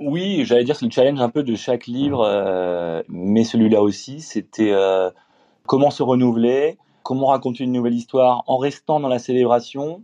Oui, 0.00 0.44
j'allais 0.44 0.64
dire 0.64 0.74
c'est 0.74 0.84
le 0.84 0.90
challenge 0.90 1.20
un 1.20 1.28
peu 1.28 1.44
de 1.44 1.54
chaque 1.54 1.86
livre, 1.86 2.26
euh, 2.26 3.04
mais 3.08 3.44
celui-là 3.44 3.82
aussi, 3.82 4.20
c'était 4.20 4.72
euh, 4.72 5.08
comment 5.64 5.92
se 5.92 6.02
renouveler, 6.02 6.76
comment 7.04 7.28
raconter 7.28 7.62
une 7.62 7.72
nouvelle 7.72 7.94
histoire 7.94 8.42
en 8.48 8.56
restant 8.56 8.98
dans 8.98 9.08
la 9.08 9.20
célébration, 9.20 10.02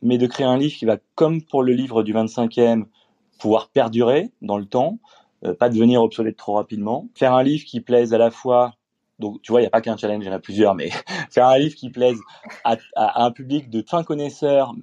mais 0.00 0.16
de 0.16 0.28
créer 0.28 0.46
un 0.46 0.56
livre 0.56 0.76
qui 0.78 0.84
va, 0.84 0.98
comme 1.16 1.42
pour 1.42 1.64
le 1.64 1.72
livre 1.72 2.04
du 2.04 2.14
25e, 2.14 2.84
pouvoir 3.40 3.68
perdurer 3.68 4.30
dans 4.42 4.58
le 4.58 4.64
temps, 4.64 5.00
pas 5.58 5.68
devenir 5.68 6.02
obsolète 6.02 6.36
trop 6.36 6.54
rapidement. 6.54 7.08
Faire 7.14 7.34
un 7.34 7.42
livre 7.42 7.64
qui 7.64 7.80
plaise 7.80 8.14
à 8.14 8.18
la 8.18 8.30
fois 8.30 8.74
donc, 9.18 9.40
tu 9.40 9.50
vois, 9.50 9.60
il 9.60 9.64
n'y 9.64 9.68
a 9.68 9.70
pas 9.70 9.80
qu'un 9.80 9.96
challenge, 9.96 10.24
il 10.24 10.26
y 10.26 10.30
en 10.30 10.34
a 10.34 10.38
plusieurs, 10.38 10.74
mais 10.74 10.90
faire 11.30 11.46
un 11.46 11.56
livre 11.56 11.74
qui 11.74 11.88
plaise 11.88 12.18
à, 12.64 12.76
à 12.96 13.24
un 13.24 13.30
public 13.30 13.70
de 13.70 13.82
fins 13.82 14.04
connaisseurs, 14.04 14.74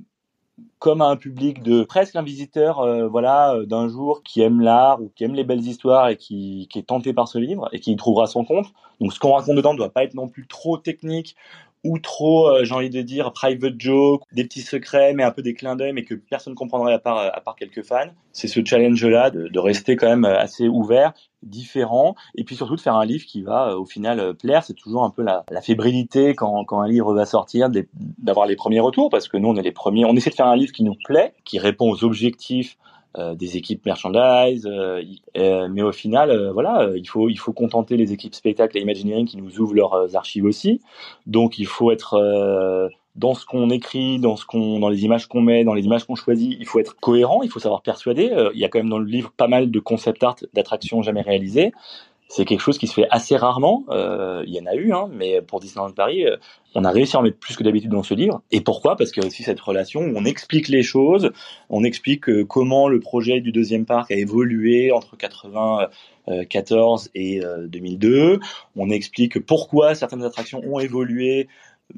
comme 0.80 1.02
à 1.02 1.06
un 1.06 1.16
public 1.16 1.64
de 1.64 1.84
presque 1.84 2.16
un 2.16 2.22
visiteur 2.22 2.80
euh, 2.80 3.08
voilà 3.08 3.56
euh, 3.56 3.66
d'un 3.66 3.88
jour 3.88 4.22
qui 4.24 4.42
aime 4.42 4.62
l'art 4.62 5.02
ou 5.02 5.12
qui 5.16 5.24
aime 5.24 5.34
les 5.34 5.44
belles 5.44 5.66
histoires 5.66 6.10
et 6.10 6.18
qui, 6.18 6.68
qui 6.70 6.80
est 6.80 6.84
tenté 6.84 7.14
par 7.14 7.28
ce 7.28 7.40
livre 7.40 7.70
et 7.72 7.80
qui 7.80 7.92
y 7.92 7.96
trouvera 7.96 8.28
son 8.28 8.46
compte. 8.46 8.68
Donc 9.00 9.14
ce 9.14 9.20
qu'on 9.20 9.34
raconte 9.34 9.56
dedans 9.56 9.74
ne 9.74 9.78
doit 9.78 9.90
pas 9.90 10.04
être 10.04 10.14
non 10.14 10.28
plus 10.28 10.48
trop 10.48 10.78
technique 10.78 11.36
ou 11.84 12.00
trop, 12.00 12.48
euh, 12.48 12.64
j'ai 12.64 12.74
envie 12.74 12.90
de 12.90 13.02
dire, 13.02 13.34
private 13.34 13.76
joke, 13.78 14.24
des 14.32 14.44
petits 14.46 14.62
secrets, 14.62 15.14
mais 15.14 15.24
un 15.24 15.32
peu 15.32 15.42
des 15.42 15.54
clins 15.54 15.76
d'œil, 15.76 15.94
mais 15.94 16.04
que 16.04 16.16
personne 16.16 16.56
comprendrait 16.56 16.94
à 16.94 17.00
part, 17.00 17.18
à 17.18 17.42
part 17.42 17.56
quelques 17.56 17.84
fans. 17.84 18.10
C'est 18.32 18.48
ce 18.48 18.64
challenge-là 18.64 19.30
de, 19.30 19.48
de, 19.48 19.60
rester 19.60 19.96
quand 19.96 20.08
même 20.08 20.26
assez 20.26 20.68
ouvert, 20.68 21.14
différent, 21.42 22.16
et 22.36 22.44
puis 22.44 22.56
surtout 22.56 22.76
de 22.76 22.82
faire 22.82 22.96
un 22.96 23.06
livre 23.06 23.26
qui 23.26 23.42
va 23.42 23.70
euh, 23.70 23.78
au 23.78 23.86
final 23.86 24.20
euh, 24.20 24.34
plaire. 24.34 24.64
C'est 24.64 24.74
toujours 24.74 25.04
un 25.04 25.10
peu 25.10 25.24
la, 25.24 25.44
la 25.52 25.62
fébrilité 25.62 26.36
quand, 26.36 26.64
quand 26.66 26.80
un 26.80 26.88
livre 26.88 27.14
va 27.14 27.26
sortir, 27.26 27.70
d'avoir 28.18 28.48
les 28.48 28.56
premiers 28.56 28.80
retours, 28.80 29.10
parce 29.10 29.28
que 29.28 29.38
nous, 29.38 29.50
on 29.50 29.56
est 29.56 29.62
les 29.62 29.72
premiers. 29.72 30.06
On 30.06 30.16
essaie 30.16 30.30
de 30.30 30.36
faire 30.36 30.48
un 30.48 30.56
livre 30.56 30.72
qui 30.72 30.84
nous 30.84 30.96
plaît, 31.06 31.34
qui 31.44 31.60
répond 31.60 31.92
aux 31.92 32.04
objectifs 32.04 32.78
des 33.18 33.58
équipes 33.58 33.86
merchandise, 33.86 34.66
euh, 34.66 35.04
euh, 35.38 35.68
mais 35.72 35.82
au 35.82 35.92
final, 35.92 36.50
voilà, 36.52 36.90
il 36.96 37.08
faut 37.08 37.30
il 37.30 37.38
faut 37.38 37.54
contenter 37.54 37.96
les 37.98 38.12
équipes 38.12 38.34
spectacle 38.34 38.78
et 38.78 38.82
Imagineering 38.82 39.28
qui 39.28 39.38
nous 39.38 39.60
ouvrent 39.60 39.76
leurs 39.76 40.16
archives 40.16 40.46
aussi. 40.46 40.82
Donc 41.28 41.60
il 41.60 41.68
faut 41.68 41.92
être 41.92 42.90
dans 43.16 43.36
ce 43.36 43.46
qu'on 43.46 43.70
écrit, 43.70 44.20
dans 44.20 44.36
ce 44.36 44.46
qu'on, 44.46 44.80
dans 44.80 44.90
les 44.90 45.06
images 45.06 45.28
qu'on 45.28 45.42
met, 45.42 45.64
dans 45.64 45.76
les 45.76 45.84
images 45.84 46.06
qu'on 46.06 46.16
choisit, 46.16 46.58
il 46.60 46.66
faut 46.66 46.80
être 46.80 46.96
cohérent, 47.00 47.44
il 47.44 47.50
faut 47.50 47.60
savoir 47.60 47.84
persuader. 47.84 48.32
il 48.56 48.60
y 48.60 48.66
a 48.66 48.70
quand 48.70 48.80
même 48.80 48.90
dans 48.90 48.98
le 48.98 49.06
livre 49.06 49.32
pas 49.36 49.48
mal 49.48 49.70
de 49.70 49.80
concept 49.80 50.24
art 50.24 50.36
d'attractions 50.54 51.04
jamais 51.04 51.22
réalisées 51.22 51.72
c'est 52.28 52.46
quelque 52.46 52.62
chose 52.62 52.78
qui 52.78 52.88
se 52.88 52.94
fait 52.94 53.08
assez 53.12 53.36
rarement. 53.36 53.86
Euh, 53.90 54.44
il 54.48 54.54
y 54.54 54.60
en 54.60 54.66
a 54.66 54.76
eu, 54.76 54.92
hein, 54.92 55.08
mais 55.12 55.42
pour 55.42 55.60
Disneyland 55.60 55.92
Paris, 55.92 56.26
euh, 56.26 56.38
on 56.74 56.84
a 56.84 56.92
réussi 56.92 57.16
à 57.16 57.20
en 57.20 57.22
mettre 57.22 57.38
plus 57.38 57.56
que 57.56 57.64
d'habitude 57.64 57.92
dans 57.92 58.04
ce 58.04 58.14
livre. 58.14 58.42
Et 58.52 58.62
pourquoi? 58.62 58.96
Parce 58.96 59.12
qu'il 59.12 59.22
y 59.22 59.26
a 59.26 59.28
aussi 59.28 59.44
cette 59.44 59.60
relation 59.60 60.02
où 60.02 60.14
on 60.16 60.26
explique 60.26 60.68
les 60.68 60.82
choses, 60.84 61.32
on 61.70 61.84
explique 61.84 62.30
euh, 62.30 62.44
comment 62.44 62.88
le 62.88 63.00
projet 63.00 63.40
du 63.40 63.52
deuxième 63.52 63.86
parc 63.86 64.12
a 64.12 64.16
évolué 64.16 64.92
entre 64.92 65.16
94 65.16 67.12
et 67.14 67.42
2002. 67.68 68.40
On 68.76 68.90
explique 68.90 69.40
pourquoi 69.46 69.94
certaines 69.94 70.24
attractions 70.24 70.62
ont 70.66 70.80
évolué 70.80 71.48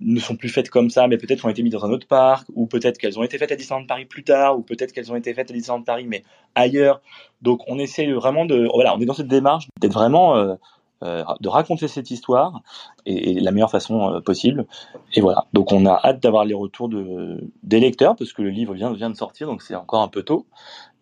ne 0.01 0.19
sont 0.19 0.35
plus 0.35 0.49
faites 0.49 0.69
comme 0.69 0.89
ça, 0.89 1.07
mais 1.07 1.17
peut-être 1.17 1.45
ont 1.45 1.49
été 1.49 1.63
mises 1.63 1.73
dans 1.73 1.85
un 1.85 1.91
autre 1.91 2.07
parc, 2.07 2.47
ou 2.53 2.65
peut-être 2.65 2.97
qu'elles 2.97 3.17
ont 3.19 3.23
été 3.23 3.37
faites 3.37 3.51
à 3.51 3.55
Disneyland 3.55 3.85
Paris 3.85 4.05
plus 4.05 4.23
tard, 4.23 4.57
ou 4.57 4.61
peut-être 4.61 4.91
qu'elles 4.91 5.11
ont 5.11 5.15
été 5.15 5.33
faites 5.33 5.49
à 5.49 5.53
Disneyland 5.53 5.83
Paris 5.83 6.05
mais 6.07 6.23
ailleurs. 6.55 7.01
Donc 7.41 7.61
on 7.67 7.79
essaie 7.79 8.11
vraiment 8.11 8.45
de, 8.45 8.67
voilà, 8.73 8.95
on 8.95 8.99
est 8.99 9.05
dans 9.05 9.13
cette 9.13 9.27
démarche 9.27 9.67
d'être 9.79 9.93
vraiment 9.93 10.35
euh, 10.35 10.55
euh, 11.03 11.23
de 11.41 11.49
raconter 11.49 11.89
cette 11.89 12.09
histoire 12.09 12.61
et, 13.05 13.39
la 13.41 13.51
meilleure 13.51 13.69
façon 13.69 14.13
euh, 14.13 14.21
possible. 14.21 14.65
Et 15.13 15.19
voilà. 15.19 15.45
Donc 15.51 15.73
on 15.73 15.85
a 15.85 15.99
hâte 16.03 16.23
d'avoir 16.23 16.45
les 16.45 16.53
retours 16.53 16.87
de 16.87 17.43
des 17.63 17.81
lecteurs 17.81 18.15
parce 18.15 18.31
que 18.31 18.41
le 18.41 18.49
livre 18.49 18.73
vient 18.73 18.93
vient 18.93 19.09
de 19.09 19.15
sortir, 19.15 19.47
donc 19.47 19.61
c'est 19.61 19.75
encore 19.75 20.01
un 20.01 20.07
peu 20.07 20.23
tôt. 20.23 20.45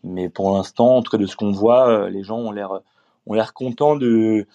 Mais 0.03 0.29
pour 0.29 0.51
l'instant, 0.51 0.97
en 0.97 1.03
tout 1.03 1.11
cas 1.11 1.17
de 1.17 1.27
ce 1.27 1.35
qu'on 1.35 1.51
voit, 1.51 1.87
euh, 1.87 2.09
les 2.09 2.23
gens 2.23 2.39
ont 2.39 2.51
l'air 2.51 2.81
ont 3.27 3.33
l'air 3.33 3.53
contents 3.53 3.95
de 3.95 4.47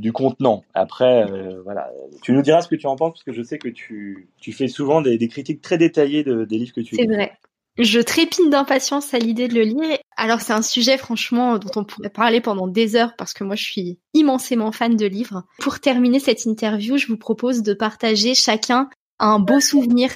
du, 0.00 0.12
contenant. 0.12 0.64
Après, 0.74 1.30
euh, 1.30 1.62
voilà, 1.62 1.90
tu 2.22 2.32
nous 2.32 2.42
diras 2.42 2.62
ce 2.62 2.68
que 2.68 2.76
tu 2.76 2.86
en 2.86 2.96
penses 2.96 3.12
parce 3.12 3.24
que 3.24 3.32
je 3.32 3.42
sais 3.42 3.58
que 3.58 3.68
tu, 3.68 4.28
tu 4.40 4.52
fais 4.52 4.68
souvent 4.68 5.00
des, 5.00 5.18
des 5.18 5.28
critiques 5.28 5.62
très 5.62 5.78
détaillées 5.78 6.24
de, 6.24 6.44
des 6.44 6.58
livres 6.58 6.74
que 6.74 6.80
tu. 6.80 6.96
C'est 6.96 7.06
vrai. 7.06 7.32
Je 7.78 8.00
trépine 8.00 8.50
d'impatience 8.50 9.14
à 9.14 9.18
l'idée 9.18 9.48
de 9.48 9.54
le 9.54 9.62
lire. 9.62 9.98
Alors 10.16 10.42
c'est 10.42 10.52
un 10.52 10.62
sujet 10.62 10.98
franchement 10.98 11.58
dont 11.58 11.70
on 11.76 11.84
pourrait 11.84 12.10
parler 12.10 12.42
pendant 12.42 12.66
des 12.66 12.96
heures 12.96 13.14
parce 13.16 13.32
que 13.32 13.44
moi 13.44 13.56
je 13.56 13.64
suis 13.64 13.98
immensément 14.12 14.72
fan 14.72 14.94
de 14.94 15.06
livres. 15.06 15.44
Pour 15.58 15.80
terminer 15.80 16.18
cette 16.18 16.44
interview, 16.44 16.98
je 16.98 17.06
vous 17.06 17.16
propose 17.16 17.62
de 17.62 17.72
partager 17.72 18.34
chacun 18.34 18.90
un 19.18 19.38
beau 19.38 19.58
souvenir 19.60 20.10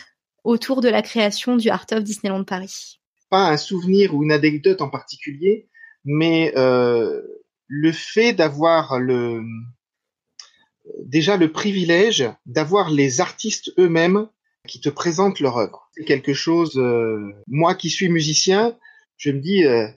autour 0.44 0.82
de 0.82 0.90
la 0.90 1.00
création 1.00 1.56
du 1.56 1.70
Art 1.70 1.86
of 1.92 2.04
Disneyland 2.04 2.44
Paris. 2.44 3.00
Pas 3.30 3.48
un 3.48 3.56
souvenir 3.56 4.14
ou 4.14 4.22
une 4.22 4.32
anecdote 4.32 4.82
en 4.82 4.90
particulier, 4.90 5.68
mais 6.04 6.52
euh, 6.56 7.22
le 7.68 7.92
fait 7.92 8.32
d'avoir 8.32 8.98
le 8.98 9.42
déjà 11.04 11.36
le 11.36 11.50
privilège 11.50 12.28
d'avoir 12.46 12.90
les 12.90 13.20
artistes 13.20 13.72
eux-mêmes 13.78 14.28
qui 14.66 14.80
te 14.80 14.88
présentent 14.88 15.40
leur 15.40 15.56
œuvre. 15.58 15.88
C'est 15.94 16.04
quelque 16.04 16.34
chose. 16.34 16.76
Euh, 16.76 17.32
moi 17.46 17.74
qui 17.74 17.90
suis 17.90 18.08
musicien, 18.08 18.76
je 19.16 19.30
me 19.30 19.40
dis. 19.40 19.64
Euh, 19.64 19.88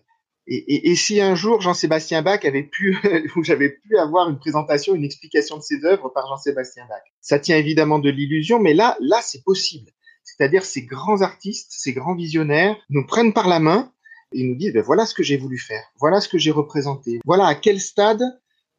et, 0.52 0.58
et, 0.74 0.90
et, 0.90 0.96
si 0.96 1.22
un 1.22 1.36
jour 1.36 1.62
Jean-Sébastien 1.62 2.24
Bach 2.24 2.44
avait 2.44 2.64
pu, 2.64 2.98
ou 3.36 3.44
j'avais 3.44 3.70
pu 3.70 3.98
avoir 3.98 4.30
une 4.30 4.40
présentation, 4.40 4.96
une 4.96 5.04
explication 5.04 5.58
de 5.58 5.62
ses 5.62 5.86
œuvres 5.86 6.10
par 6.10 6.28
Jean-Sébastien 6.28 6.86
Bach. 6.90 7.04
Ça 7.22 7.38
tient 7.38 7.58
évidemment 7.58 8.00
de 8.00 8.10
l'illusion, 8.10 8.60
mais 8.60 8.74
là, 8.74 8.98
là, 9.00 9.20
c'est 9.22 9.44
possible. 9.44 9.92
C'est-à-dire 10.24 10.64
ces 10.64 10.86
grands 10.86 11.22
artistes, 11.22 11.72
ces 11.72 11.94
grands 11.94 12.16
visionnaires 12.16 12.78
nous 12.90 13.06
prennent 13.06 13.34
par 13.34 13.48
la 13.48 13.60
main 13.60 13.92
ils 14.32 14.48
nous 14.48 14.56
disent, 14.56 14.74
ben 14.74 14.84
voilà 14.84 15.06
ce 15.06 15.14
que 15.14 15.24
j'ai 15.24 15.38
voulu 15.38 15.58
faire, 15.58 15.84
voilà 16.00 16.22
ce 16.22 16.30
que 16.30 16.38
j'ai 16.38 16.52
représenté, 16.52 17.20
voilà 17.26 17.46
à 17.46 17.56
quel 17.56 17.80
stade 17.80 18.22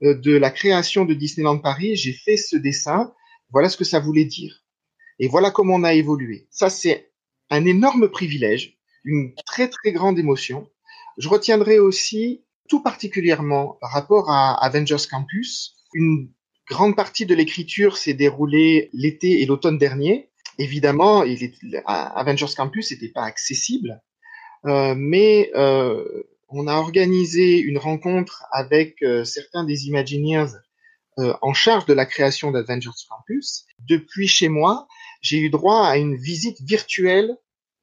euh, 0.03 0.14
de 0.14 0.36
la 0.36 0.51
création 0.51 1.05
de 1.05 1.14
Disneyland 1.14 1.59
Paris 1.59 1.96
j'ai 1.96 2.12
fait 2.12 2.36
ce 2.36 2.57
dessin, 2.57 3.12
voilà 3.51 3.68
ce 3.68 3.76
que 3.76 3.84
ça 3.84 4.01
voulait 4.01 4.24
dire. 4.24 4.64
Et 5.18 5.28
voilà 5.28 5.51
comment 5.51 5.74
on 5.74 5.84
a 5.84 5.92
évolué. 5.92 6.46
Ça, 6.51 6.70
c'est 6.70 7.12
un 7.51 7.66
énorme 7.66 8.09
privilège, 8.09 8.78
une 9.05 9.34
très 9.44 9.68
très 9.68 9.92
grande 9.92 10.18
émotion. 10.18 10.70
Je 11.18 11.28
retiendrai 11.28 11.78
aussi 11.78 12.44
tout 12.68 12.82
particulièrement 12.82 13.76
par 13.80 13.90
rapport 13.90 14.30
à 14.30 14.55
Avengers 14.64 15.05
Campus, 15.11 15.76
une 15.92 16.30
grande 16.68 16.96
partie 16.96 17.26
de 17.26 17.34
l'écriture 17.34 17.96
s'est 17.96 18.14
déroulée 18.14 18.88
l'été 18.92 19.42
et 19.42 19.46
l'automne 19.46 19.76
dernier. 19.76 20.30
Évidemment, 20.59 21.24
Avengers 21.86 22.55
Campus 22.57 22.92
n'était 22.92 23.09
pas 23.09 23.24
accessible, 23.24 24.01
mais 24.64 25.50
euh, 25.54 26.24
on 26.48 26.66
a 26.66 26.74
organisé 26.74 27.58
une 27.58 27.78
rencontre 27.78 28.44
avec 28.52 29.02
euh, 29.02 29.24
certains 29.24 29.64
des 29.64 29.86
Imagineers 29.86 30.52
en 31.42 31.52
charge 31.52 31.84
de 31.84 31.92
la 31.92 32.06
création 32.06 32.50
d'Avengers 32.50 32.88
Campus. 33.06 33.66
Depuis 33.86 34.26
chez 34.26 34.48
moi, 34.48 34.88
j'ai 35.20 35.38
eu 35.38 35.50
droit 35.50 35.84
à 35.84 35.98
une 35.98 36.16
visite 36.16 36.62
virtuelle 36.62 37.36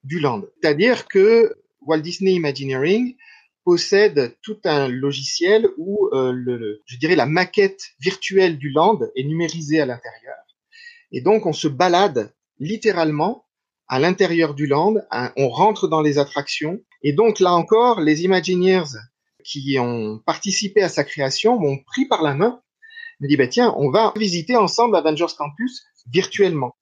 du 0.03 0.19
land. 0.19 0.41
C'est-à-dire 0.55 1.07
que 1.07 1.55
Walt 1.81 1.99
Disney 1.99 2.33
Imagineering 2.33 3.15
possède 3.63 4.35
tout 4.41 4.57
un 4.63 4.87
logiciel 4.87 5.67
où 5.77 6.09
le, 6.11 6.81
je 6.85 6.97
dirais 6.97 7.15
la 7.15 7.27
maquette 7.27 7.83
virtuelle 7.99 8.57
du 8.57 8.71
land 8.71 9.01
est 9.15 9.23
numérisée 9.23 9.81
à 9.81 9.85
l'intérieur. 9.85 10.37
Et 11.11 11.21
donc 11.21 11.45
on 11.45 11.53
se 11.53 11.67
balade 11.67 12.33
littéralement 12.59 13.46
à 13.87 13.99
l'intérieur 13.99 14.53
du 14.53 14.67
land, 14.67 14.95
hein, 15.11 15.31
on 15.37 15.49
rentre 15.49 15.87
dans 15.87 16.01
les 16.01 16.19
attractions. 16.19 16.79
Et 17.03 17.13
donc 17.13 17.39
là 17.39 17.53
encore, 17.53 18.01
les 18.01 18.23
Imagineers 18.23 18.97
qui 19.43 19.77
ont 19.79 20.19
participé 20.25 20.81
à 20.81 20.89
sa 20.89 21.03
création 21.03 21.57
m'ont 21.59 21.77
pris 21.77 22.05
par 22.05 22.21
la 22.21 22.33
main, 22.33 22.61
me 23.21 23.27
dit 23.27 23.37
bah 23.37 23.47
tiens, 23.47 23.73
on 23.77 23.89
va 23.89 24.13
visiter 24.15 24.55
ensemble 24.55 24.95
Avengers 24.95 25.33
Campus 25.37 25.83
virtuellement. 26.11 26.75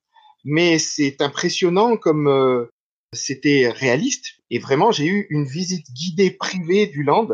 Mais 0.44 0.80
c'est 0.80 1.22
impressionnant 1.22 1.98
comme 1.98 2.28
euh, 2.28 2.72
c'était 3.14 3.70
réaliste 3.70 4.26
et 4.50 4.60
vraiment 4.60 4.92
j'ai 4.92 5.06
eu 5.06 5.28
une 5.30 5.46
visite 5.46 5.88
guidée 5.92 6.32
privée 6.32 6.88
du 6.88 7.04
land. 7.04 7.28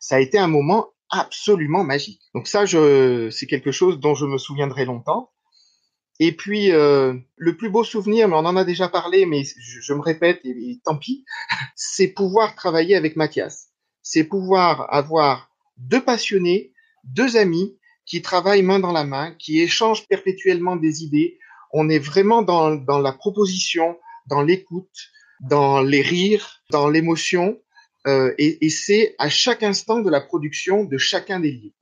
Ça 0.00 0.16
a 0.16 0.20
été 0.20 0.38
un 0.38 0.48
moment 0.48 0.88
absolument 1.10 1.84
magique. 1.84 2.22
Donc 2.34 2.48
ça, 2.48 2.66
je, 2.66 3.30
c'est 3.30 3.46
quelque 3.46 3.72
chose 3.72 4.00
dont 4.00 4.14
je 4.14 4.26
me 4.26 4.38
souviendrai 4.38 4.84
longtemps. 4.84 5.30
Et 6.18 6.32
puis, 6.32 6.72
euh, 6.72 7.14
le 7.36 7.56
plus 7.56 7.68
beau 7.68 7.84
souvenir, 7.84 8.28
mais 8.28 8.36
on 8.36 8.46
en 8.46 8.56
a 8.56 8.64
déjà 8.64 8.88
parlé, 8.88 9.26
mais 9.26 9.42
je, 9.44 9.92
me 9.92 10.00
répète, 10.00 10.40
et, 10.44 10.80
tant 10.84 10.96
pis, 10.96 11.24
c'est 11.76 12.08
pouvoir 12.08 12.54
travailler 12.54 12.96
avec 12.96 13.16
Mathias. 13.16 13.68
C'est 14.02 14.24
pouvoir 14.24 14.92
avoir 14.94 15.50
deux 15.76 16.02
passionnés, 16.02 16.72
deux 17.04 17.36
amis 17.36 17.78
qui 18.06 18.22
travaillent 18.22 18.62
main 18.62 18.78
dans 18.78 18.92
la 18.92 19.04
main, 19.04 19.34
qui 19.38 19.60
échangent 19.60 20.06
perpétuellement 20.08 20.76
des 20.76 21.02
idées. 21.02 21.38
On 21.72 21.88
est 21.88 21.98
vraiment 21.98 22.42
dans, 22.42 22.74
dans 22.74 23.00
la 23.00 23.12
proposition, 23.12 23.98
dans 24.28 24.42
l'écoute, 24.42 25.10
dans 25.40 25.82
les 25.82 26.02
rires, 26.02 26.62
dans 26.70 26.88
l'émotion, 26.88 27.58
euh, 28.06 28.32
et, 28.38 28.64
et 28.64 28.70
c'est 28.70 29.14
à 29.18 29.28
chaque 29.28 29.64
instant 29.64 30.00
de 30.00 30.10
la 30.10 30.20
production 30.20 30.84
de 30.84 30.96
chacun 30.96 31.40
des 31.40 31.50
livres. 31.50 31.74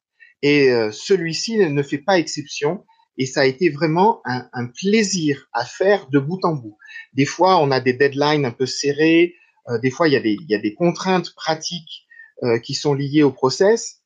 Et 0.43 0.71
euh, 0.71 0.91
celui-ci 0.91 1.59
ne 1.59 1.83
fait 1.83 1.99
pas 1.99 2.19
exception 2.19 2.85
et 3.19 3.27
ça 3.27 3.43
a 3.43 3.45
été 3.45 3.71
vraiment 3.71 4.21
un, 4.25 4.67
plaisir 4.67 5.49
à 5.53 5.65
faire 5.65 6.09
de 6.09 6.19
bout 6.19 6.41
en 6.45 6.55
bout. 6.55 6.77
Des 7.13 7.27
fois, 7.27 7.61
on 7.61 7.71
a 7.71 7.81
des 7.81 7.93
deadlines 7.93 8.45
un 8.45 8.51
peu 8.51 8.67
serrés, 8.67 9.35
des 9.83 9.91
fois 9.91 10.09
il 10.09 10.13
y 10.49 10.55
a 10.55 10.59
des 10.59 10.75
contraintes 10.75 11.35
pratiques 11.35 12.07
qui 12.63 12.75
sont 12.75 12.95
liées 12.95 13.23
au 13.23 13.31
process. 13.31 14.01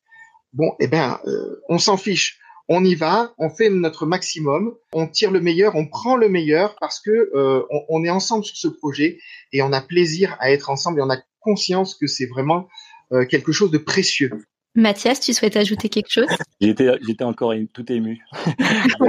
Bon, 0.53 0.73
eh 0.79 0.87
ben, 0.87 1.19
on 1.67 1.79
s'en 1.79 1.97
fiche 1.97 2.39
on 2.69 2.85
y 2.85 2.93
va, 2.93 3.33
on 3.39 3.49
fait 3.49 3.71
notre 3.71 4.05
maximum, 4.05 4.75
on 4.93 5.07
tire 5.07 5.31
le 5.31 5.41
meilleur, 5.41 5.75
on 5.75 5.87
prend 5.87 6.15
le 6.15 6.29
meilleur 6.29 6.75
parce 6.79 6.99
que 6.99 7.31
euh, 7.35 7.63
on, 7.89 8.03
est 8.03 8.11
ensemble 8.11 8.45
sur 8.45 8.55
ce 8.55 8.67
projet 8.67 9.17
et 9.51 9.63
on 9.63 9.73
a 9.73 9.81
plaisir 9.81 10.37
à 10.39 10.51
être 10.51 10.69
ensemble 10.69 10.99
et 10.99 11.01
on 11.01 11.09
a 11.09 11.17
conscience 11.39 11.95
que 11.95 12.05
c'est 12.05 12.27
vraiment 12.27 12.67
euh, 13.11 13.25
quelque 13.25 13.51
chose 13.51 13.71
de 13.71 13.79
précieux. 13.79 14.29
Mathias, 14.75 15.19
tu 15.19 15.33
souhaites 15.33 15.57
ajouter 15.57 15.89
quelque 15.89 16.11
chose? 16.11 16.27
J'étais, 16.61 17.23
encore 17.23 17.53
tout 17.73 17.91
ému 17.91 18.23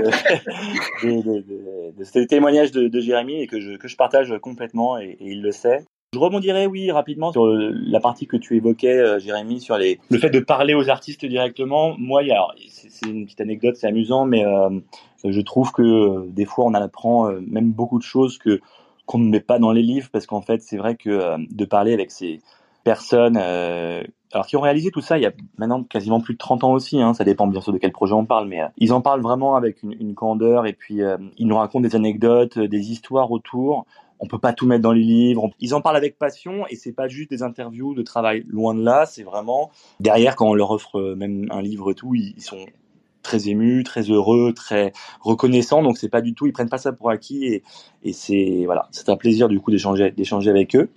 de, 1.03 2.05
ce 2.05 2.25
témoignage 2.27 2.73
de, 2.73 3.01
Jérémy 3.01 3.43
et 3.43 3.47
que 3.47 3.61
je, 3.61 3.77
que 3.77 3.87
je 3.87 3.97
partage 3.97 4.35
complètement 4.41 4.99
et 4.99 5.17
il 5.21 5.43
le 5.43 5.53
sait. 5.53 5.85
Je 6.13 6.19
rebondirai, 6.19 6.67
oui, 6.67 6.91
rapidement 6.91 7.31
sur 7.31 7.47
la 7.47 8.01
partie 8.01 8.27
que 8.27 8.37
tu 8.37 8.57
évoquais, 8.57 8.99
euh, 8.99 9.21
Jérémy, 9.21 9.61
sur 9.61 9.79
les, 9.79 10.01
le 10.11 10.19
fait 10.19 10.31
de 10.31 10.41
parler 10.41 10.75
aux 10.75 10.89
artistes 10.91 11.25
directement. 11.25 11.95
Moi, 11.99 12.23
c'est 12.69 13.07
une 13.07 13.27
petite 13.27 13.41
anecdote, 13.41 13.77
c'est 13.77 13.87
amusant, 13.87 14.25
mais 14.25 14.45
euh, 14.45 14.71
je 15.23 15.41
trouve 15.41 15.71
que 15.71 15.83
euh, 15.83 16.27
des 16.27 16.47
fois, 16.47 16.65
on 16.65 16.75
apprend 16.75 17.31
même 17.47 17.71
beaucoup 17.71 17.99
de 17.99 18.03
choses 18.03 18.39
que 18.39 18.61
qu'on 19.07 19.19
ne 19.19 19.29
met 19.29 19.41
pas 19.41 19.61
dans 19.61 19.71
les 19.71 19.83
livres, 19.83 20.09
parce 20.13 20.27
qu'en 20.27 20.41
fait, 20.41 20.63
c'est 20.63 20.77
vrai 20.77 20.97
que 20.97 21.37
de 21.39 21.65
parler 21.65 21.93
avec 21.93 22.11
ces 22.11 22.41
personnes, 22.83 23.37
alors 24.33 24.47
qui 24.47 24.57
ont 24.57 24.61
réalisé 24.61 24.91
tout 24.91 25.01
ça 25.01 25.19
il 25.19 25.23
y 25.23 25.27
a 25.27 25.33
maintenant 25.59 25.83
quasiment 25.83 26.21
plus 26.21 26.35
de 26.35 26.39
30 26.39 26.65
ans 26.65 26.73
aussi, 26.73 27.01
hein, 27.01 27.15
ça 27.15 27.25
dépend 27.25 27.47
bien 27.47 27.61
sûr 27.61 27.73
de 27.73 27.79
quel 27.79 27.93
projet 27.93 28.15
on 28.15 28.27
parle, 28.27 28.49
mais 28.49 28.61
ils 28.79 28.93
en 28.93 29.01
parlent 29.01 29.23
vraiment 29.23 29.57
avec 29.57 29.83
une, 29.83 30.15
candeur 30.15 30.67
et 30.67 30.73
puis 30.73 31.01
ils 31.39 31.47
nous 31.47 31.57
racontent 31.57 31.83
des 31.83 31.97
anecdotes, 31.97 32.59
des 32.59 32.91
histoires 32.93 33.31
autour 33.31 33.87
on 34.21 34.27
peut 34.27 34.39
pas 34.39 34.53
tout 34.53 34.67
mettre 34.67 34.83
dans 34.83 34.93
les 34.93 35.03
livres. 35.03 35.51
Ils 35.61 35.75
en 35.75 35.81
parlent 35.81 35.97
avec 35.97 36.19
passion 36.19 36.67
et 36.69 36.77
c'est 36.77 36.93
pas 36.93 37.09
juste 37.09 37.31
des 37.31 37.43
interviews 37.43 37.95
de 37.95 38.03
travail. 38.03 38.45
Loin 38.49 38.75
de 38.75 38.83
là, 38.83 39.07
c'est 39.07 39.23
vraiment 39.23 39.71
derrière 39.99 40.37
quand 40.37 40.49
on 40.49 40.55
leur 40.55 40.71
offre 40.71 41.01
euh, 41.01 41.17
même 41.17 41.47
un 41.51 41.63
livre 41.63 41.91
et 41.91 41.95
tout, 41.95 42.15
ils 42.15 42.41
sont 42.43 42.67
très 43.23 43.49
émus, 43.49 43.83
très 43.83 44.03
heureux, 44.03 44.53
très 44.55 44.93
reconnaissants. 45.21 45.83
Donc 45.83 45.97
c'est 45.97 46.11
pas 46.11 46.21
du 46.21 46.35
tout, 46.35 46.47
ils 46.47 46.53
prennent 46.53 46.69
pas 46.69 46.79
ça 46.79 46.93
pour 46.93 47.11
acquis 47.11 47.47
et, 47.47 47.63
et 48.03 48.13
c'est 48.13 48.63
voilà, 48.67 48.89
c'est 48.93 49.09
un 49.09 49.17
plaisir 49.17 49.49
du 49.49 49.59
coup 49.59 49.71
d'échanger 49.71 50.11
d'échanger 50.11 50.51
avec 50.51 50.77
eux. 50.77 50.91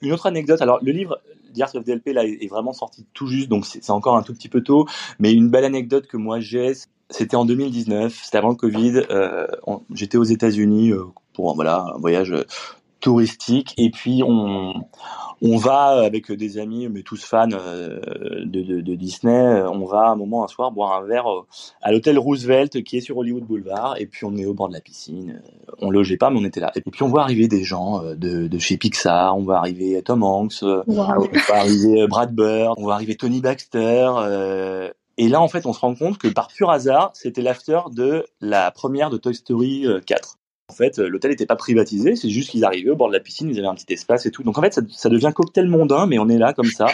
Une 0.00 0.12
autre 0.12 0.26
anecdote, 0.26 0.62
alors 0.62 0.78
le 0.82 0.92
livre 0.92 1.20
The 1.54 1.62
Art 1.62 1.74
of 1.74 1.84
là 1.86 2.24
est 2.24 2.48
vraiment 2.48 2.72
sorti 2.72 3.06
tout 3.12 3.26
juste, 3.26 3.48
donc 3.48 3.66
c'est 3.66 3.90
encore 3.90 4.16
un 4.16 4.22
tout 4.22 4.34
petit 4.34 4.48
peu 4.48 4.62
tôt, 4.62 4.86
mais 5.18 5.32
une 5.32 5.48
belle 5.48 5.64
anecdote 5.64 6.06
que 6.06 6.16
moi 6.16 6.40
j'ai, 6.40 6.72
c'était 7.10 7.36
en 7.36 7.44
2019, 7.44 8.18
c'était 8.22 8.38
avant 8.38 8.50
le 8.50 8.54
Covid. 8.54 9.02
Euh, 9.10 9.46
J'étais 9.92 10.16
aux 10.16 10.24
États-Unis 10.24 10.92
euh, 10.92 11.04
pour 11.32 11.54
voilà 11.54 11.84
un 11.94 11.98
voyage 11.98 12.34
touristique. 13.00 13.74
Et 13.78 13.90
puis 13.90 14.22
on 14.24 14.74
on 15.42 15.56
va 15.56 16.04
avec 16.04 16.30
des 16.30 16.58
amis 16.58 16.88
mais 16.88 17.02
tous 17.02 17.24
fans 17.24 17.48
euh, 17.52 17.98
de, 18.44 18.60
de, 18.62 18.80
de, 18.82 18.94
Disney 18.94 19.62
on 19.72 19.86
va 19.86 20.10
un 20.10 20.16
moment 20.16 20.44
un 20.44 20.48
soir 20.48 20.70
boire 20.70 21.02
un 21.02 21.06
verre 21.06 21.30
euh, 21.30 21.46
à 21.80 21.92
l'hôtel 21.92 22.18
Roosevelt 22.18 22.82
qui 22.84 22.98
est 22.98 23.00
sur 23.00 23.16
Hollywood 23.16 23.44
Boulevard. 23.44 23.96
Et 23.98 24.06
puis 24.06 24.24
on 24.24 24.36
est 24.36 24.44
au 24.44 24.54
bord 24.54 24.68
de 24.68 24.74
la 24.74 24.80
piscine 24.80 25.42
on 25.78 25.90
logeait 25.90 26.18
pas 26.18 26.30
mais 26.30 26.38
on 26.40 26.44
était 26.44 26.60
là. 26.60 26.72
Et 26.74 26.82
puis 26.82 27.02
on 27.02 27.08
voit 27.08 27.22
arriver 27.22 27.48
des 27.48 27.64
gens 27.64 28.04
euh, 28.04 28.14
de, 28.14 28.48
de 28.48 28.58
chez 28.58 28.76
Pixar. 28.76 29.36
On 29.36 29.44
va 29.44 29.56
arriver 29.56 30.00
Tom 30.02 30.22
Hanks 30.22 30.62
on 30.62 30.84
va 30.86 31.16
arriver 31.48 32.06
Brad 32.06 32.34
Bird 32.34 32.74
on 32.76 32.86
va 32.86 32.94
arriver 32.94 33.16
Tony 33.16 33.40
Baxter 33.40 34.10
et 35.16 35.28
là, 35.28 35.42
en 35.42 35.48
fait, 35.48 35.66
on 35.66 35.74
se 35.74 35.80
rend 35.80 35.94
compte 35.94 36.16
que 36.16 36.28
par 36.28 36.48
pur 36.48 36.70
hasard, 36.70 37.10
c'était 37.12 37.42
l'after 37.42 37.80
de 37.92 38.24
la 38.40 38.70
première 38.70 39.10
de 39.10 39.18
Toy 39.18 39.34
Story 39.34 39.86
4. 40.06 40.39
En 40.70 40.72
fait, 40.72 40.98
l'hôtel 40.98 41.32
n'était 41.32 41.46
pas 41.46 41.56
privatisé, 41.56 42.14
c'est 42.14 42.30
juste 42.30 42.50
qu'ils 42.50 42.64
arrivaient 42.64 42.90
au 42.90 42.96
bord 42.96 43.08
de 43.08 43.12
la 43.12 43.18
piscine, 43.18 43.50
ils 43.50 43.58
avaient 43.58 43.66
un 43.66 43.74
petit 43.74 43.92
espace 43.92 44.24
et 44.24 44.30
tout. 44.30 44.44
Donc 44.44 44.56
en 44.56 44.62
fait, 44.62 44.72
ça, 44.72 44.82
ça, 44.88 45.08
devient 45.08 45.32
cocktail 45.34 45.66
mondain, 45.66 46.06
mais 46.06 46.20
on 46.20 46.28
est 46.28 46.38
là 46.38 46.52
comme 46.52 46.70
ça. 46.70 46.86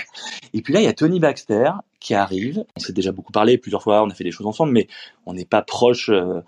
Et 0.54 0.62
puis 0.62 0.72
là, 0.72 0.80
il 0.80 0.84
y 0.84 0.88
a 0.88 0.94
Tony 0.94 1.20
Baxter 1.20 1.72
qui 2.00 2.14
arrive. 2.14 2.64
On 2.74 2.80
s'est 2.80 2.94
déjà 2.94 3.12
beaucoup 3.12 3.32
parlé 3.32 3.58
plusieurs 3.58 3.82
fois, 3.82 4.02
on 4.02 4.08
a 4.08 4.14
fait 4.14 4.24
des 4.24 4.30
choses 4.30 4.46
ensemble, 4.46 4.72
mais 4.72 4.88
on 5.26 5.34
n'est 5.34 5.44
pas 5.44 5.60
proche. 5.60 6.08
Euh, 6.08 6.40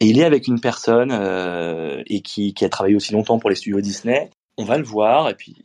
et 0.00 0.06
il 0.06 0.20
est 0.20 0.24
avec 0.24 0.46
une 0.46 0.60
personne 0.60 1.10
euh, 1.10 2.00
et 2.06 2.20
qui, 2.20 2.54
qui 2.54 2.64
a 2.64 2.68
travaillé 2.68 2.94
aussi 2.94 3.12
longtemps 3.12 3.40
pour 3.40 3.50
les 3.50 3.56
studios 3.56 3.80
Disney. 3.80 4.30
On 4.56 4.64
va 4.64 4.78
le 4.78 4.84
voir 4.84 5.28
et 5.28 5.34
puis 5.34 5.56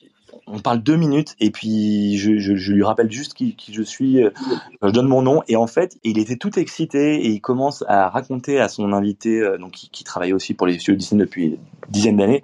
on 0.47 0.59
parle 0.59 0.81
deux 0.81 0.95
minutes 0.95 1.35
et 1.39 1.51
puis 1.51 2.17
je, 2.17 2.71
lui 2.71 2.83
rappelle 2.83 3.11
juste 3.11 3.33
qui, 3.33 3.55
je 3.71 3.81
suis, 3.81 4.23
euh, 4.23 4.29
je 4.81 4.89
donne 4.89 5.07
mon 5.07 5.21
nom 5.21 5.41
et 5.47 5.55
en 5.55 5.67
fait 5.67 5.97
il 6.03 6.19
était 6.19 6.35
tout 6.35 6.57
excité 6.59 7.15
et 7.25 7.29
il 7.29 7.41
commence 7.41 7.83
à 7.87 8.09
raconter 8.09 8.59
à 8.59 8.67
son 8.67 8.93
invité 8.93 9.39
euh, 9.41 9.57
donc 9.57 9.71
qui, 9.71 9.89
qui 9.89 10.03
travaillait 10.03 10.33
aussi 10.33 10.53
pour 10.53 10.67
les 10.67 10.73
studios 10.79 10.95
Disney 10.95 11.21
depuis 11.21 11.45
une 11.45 11.57
dizaine 11.89 12.17
d'années 12.17 12.43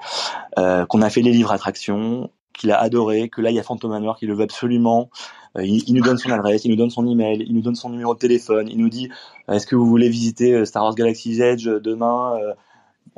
euh, 0.58 0.86
qu'on 0.86 1.02
a 1.02 1.10
fait 1.10 1.22
les 1.22 1.32
livres 1.32 1.52
attractions, 1.52 2.30
qu'il 2.54 2.72
a 2.72 2.80
adoré, 2.80 3.30
que 3.30 3.42
là 3.42 3.50
il 3.50 3.56
y 3.56 3.60
a 3.60 3.64
Phantom 3.64 3.92
Manor 3.92 4.18
qui 4.18 4.26
le 4.26 4.34
veut 4.34 4.44
absolument. 4.44 5.10
Il, 5.58 5.84
il, 5.90 5.96
nous 5.96 6.04
donne 6.04 6.18
son 6.20 6.30
adresse, 6.30 6.64
il 6.66 6.70
nous 6.70 6.78
donne 6.78 6.92
son 6.92 7.08
email, 7.08 7.44
il 7.46 7.56
nous 7.56 7.62
donne 7.62 7.76
son 7.76 7.90
numéro 7.90 8.14
de 8.14 8.20
téléphone, 8.20 8.68
il 8.70 8.78
nous 8.78 8.90
dit 8.90 9.10
est-ce 9.48 9.66
que 9.66 9.76
vous 9.76 9.88
voulez 9.88 10.08
visiter 10.08 10.64
Star 10.66 10.84
Wars 10.84 10.94
Galaxy's 10.94 11.40
Edge 11.40 11.68
demain 11.68 12.38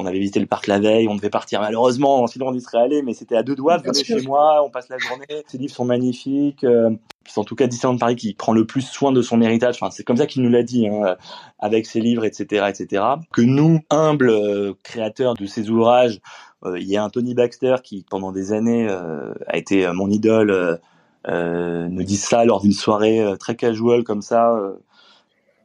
on 0.02 0.06
avait 0.06 0.20
visité 0.20 0.40
le 0.40 0.46
parc 0.46 0.68
la 0.68 0.80
veille, 0.80 1.08
on 1.08 1.16
devait 1.16 1.30
partir 1.30 1.62
malheureusement, 1.62 2.26
sinon 2.28 2.48
on 2.48 2.54
y 2.54 2.62
serait 2.62 2.80
allé, 2.80 3.02
mais 3.02 3.14
c'était 3.14 3.36
à 3.36 3.44
deux 3.44 3.56
doigts, 3.56 3.78
venez 3.78 4.04
chez 4.04 4.22
moi, 4.22 4.64
on 4.66 4.70
passe 4.70 4.90
la 4.90 4.98
journée, 4.98 5.26
ces 5.48 5.58
livres 5.58 5.74
sont 5.74 5.86
magnifiques, 5.86 6.64
euh, 6.64 6.90
c'est 7.26 7.40
en 7.40 7.44
tout 7.44 7.56
cas 7.56 7.68
Disneyland 7.68 7.98
Paris 7.98 8.16
qui 8.16 8.34
prend 8.34 8.54
le 8.54 8.66
plus 8.66 8.82
soin 8.82 9.12
de 9.12 9.22
son 9.22 9.42
héritage, 9.42 9.76
enfin 9.76 9.92
c'est 9.92 10.04
comme 10.04 10.18
ça 10.18 10.26
qu'il 10.26 10.42
nous 10.42 10.50
l'a 10.50 10.64
dit, 10.64 10.88
hein, 10.88 11.16
avec 11.60 11.86
ses 11.86 12.00
livres, 12.00 12.26
etc., 12.26 12.66
etc., 12.70 13.04
que 13.32 13.42
nous, 13.42 13.80
humbles 13.90 14.30
euh, 14.30 14.74
créateurs 14.84 15.36
de 15.36 15.46
ces 15.46 15.70
ouvrages, 15.70 16.20
euh, 16.66 16.80
il 16.80 16.88
y 16.88 16.98
a 16.98 17.04
un 17.04 17.10
Tony 17.10 17.34
Baxter 17.34 17.76
qui 17.84 18.06
pendant 18.10 18.32
des 18.32 18.54
années 18.54 18.88
a 18.90 19.58
été 19.58 19.88
mon 19.94 20.10
idole, 20.10 20.80
nous 21.28 22.04
dit 22.04 22.18
ça 22.18 22.46
lors 22.46 22.62
d'une 22.62 22.72
soirée 22.72 23.24
très 23.40 23.56
casual 23.56 24.04
comme 24.04 24.22
ça, 24.22 24.58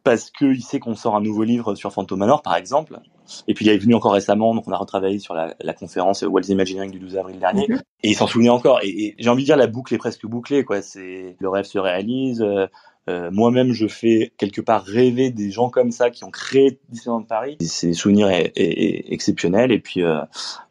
parce 0.06 0.30
qu'il 0.30 0.62
sait 0.62 0.78
qu'on 0.78 0.94
sort 0.94 1.16
un 1.16 1.20
nouveau 1.20 1.42
livre 1.42 1.74
sur 1.74 1.92
Phantom 1.92 2.16
Manor, 2.16 2.40
par 2.40 2.54
exemple. 2.54 3.00
Et 3.48 3.54
puis 3.54 3.64
il 3.64 3.72
est 3.72 3.76
venu 3.76 3.96
encore 3.96 4.12
récemment, 4.12 4.54
donc 4.54 4.68
on 4.68 4.70
a 4.70 4.76
retravaillé 4.76 5.18
sur 5.18 5.34
la, 5.34 5.56
la 5.58 5.72
conférence 5.72 6.22
Walt's 6.22 6.48
Imagineering 6.48 6.92
du 6.92 7.00
12 7.00 7.16
avril 7.16 7.40
dernier. 7.40 7.66
Et 8.04 8.10
il 8.10 8.14
s'en 8.14 8.28
souvenait 8.28 8.48
encore. 8.48 8.78
Et, 8.84 8.88
et 8.88 9.14
j'ai 9.18 9.28
envie 9.30 9.42
de 9.42 9.46
dire, 9.46 9.56
la 9.56 9.66
boucle 9.66 9.92
est 9.94 9.98
presque 9.98 10.24
bouclée, 10.24 10.64
quoi. 10.64 10.80
C'est 10.80 11.34
le 11.40 11.48
rêve 11.48 11.64
se 11.64 11.80
réalise. 11.80 12.40
Euh, 12.40 12.68
euh, 13.08 13.30
moi-même, 13.30 13.72
je 13.72 13.86
fais 13.86 14.32
quelque 14.36 14.60
part 14.60 14.82
rêver 14.84 15.30
des 15.30 15.50
gens 15.52 15.70
comme 15.70 15.92
ça 15.92 16.10
qui 16.10 16.24
ont 16.24 16.30
créé 16.30 16.80
Disneyland 16.88 17.22
Paris. 17.22 17.56
C'est 17.60 17.88
des 17.88 17.92
souvenirs 17.94 18.28
exceptionnels. 18.56 19.70
Et 19.70 19.78
puis, 19.78 20.02
euh, 20.02 20.20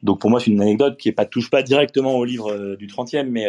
donc 0.04 0.20
pour 0.20 0.30
moi, 0.30 0.42
c'est 0.42 0.52
une 0.52 0.62
anecdote 0.62 0.98
qui 0.98 1.08
est 1.08 1.14
pas 1.14 1.26
touche 1.26 1.50
pas 1.50 1.64
directement 1.64 2.16
au 2.16 2.26
livre 2.26 2.52
euh, 2.52 2.76
du 2.76 2.88
30e, 2.88 3.30
mais 3.30 3.48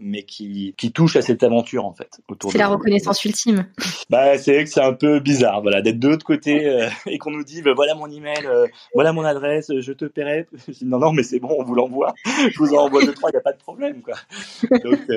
mais 0.00 0.22
qui 0.22 0.74
qui 0.78 0.92
touche 0.92 1.16
à 1.16 1.22
cette 1.22 1.42
aventure 1.42 1.84
en 1.84 1.92
fait. 1.92 2.20
C'est 2.50 2.58
la 2.58 2.68
reconnaissance 2.68 3.24
ultime. 3.24 3.66
Bah, 4.10 4.36
c'est 4.36 4.52
vrai 4.52 4.64
que 4.64 4.70
c'est 4.70 4.82
un 4.82 4.92
peu 4.92 5.20
bizarre, 5.20 5.62
voilà, 5.62 5.80
d'être 5.80 5.98
de 5.98 6.08
l'autre 6.08 6.26
côté 6.26 6.86
et 7.06 7.16
qu'on 7.16 7.30
nous 7.30 7.44
dit, 7.44 7.62
bah, 7.62 7.72
voilà 7.74 7.94
mon 7.94 8.10
email, 8.10 8.46
voilà 8.94 9.14
mon 9.14 9.22
adresse, 9.22 9.70
je 9.78 9.92
te 9.92 10.04
paierai. 10.04 10.46
non, 10.82 10.98
non, 10.98 11.12
mais 11.12 11.22
c'est 11.22 11.38
bon, 11.38 11.54
on 11.58 11.64
vous 11.64 11.74
l'envoie. 11.74 12.12
Je 12.26 12.58
vous 12.58 12.74
en 12.74 12.86
envoie 12.86 13.02
deux 13.06 13.14
trois, 13.14 13.30
il 13.30 13.34
y 13.34 13.38
a 13.38 13.40
pas 13.40 13.52
de 13.52 13.58
problème, 13.58 14.02
quoi. 14.02 14.16
Donc 14.84 15.08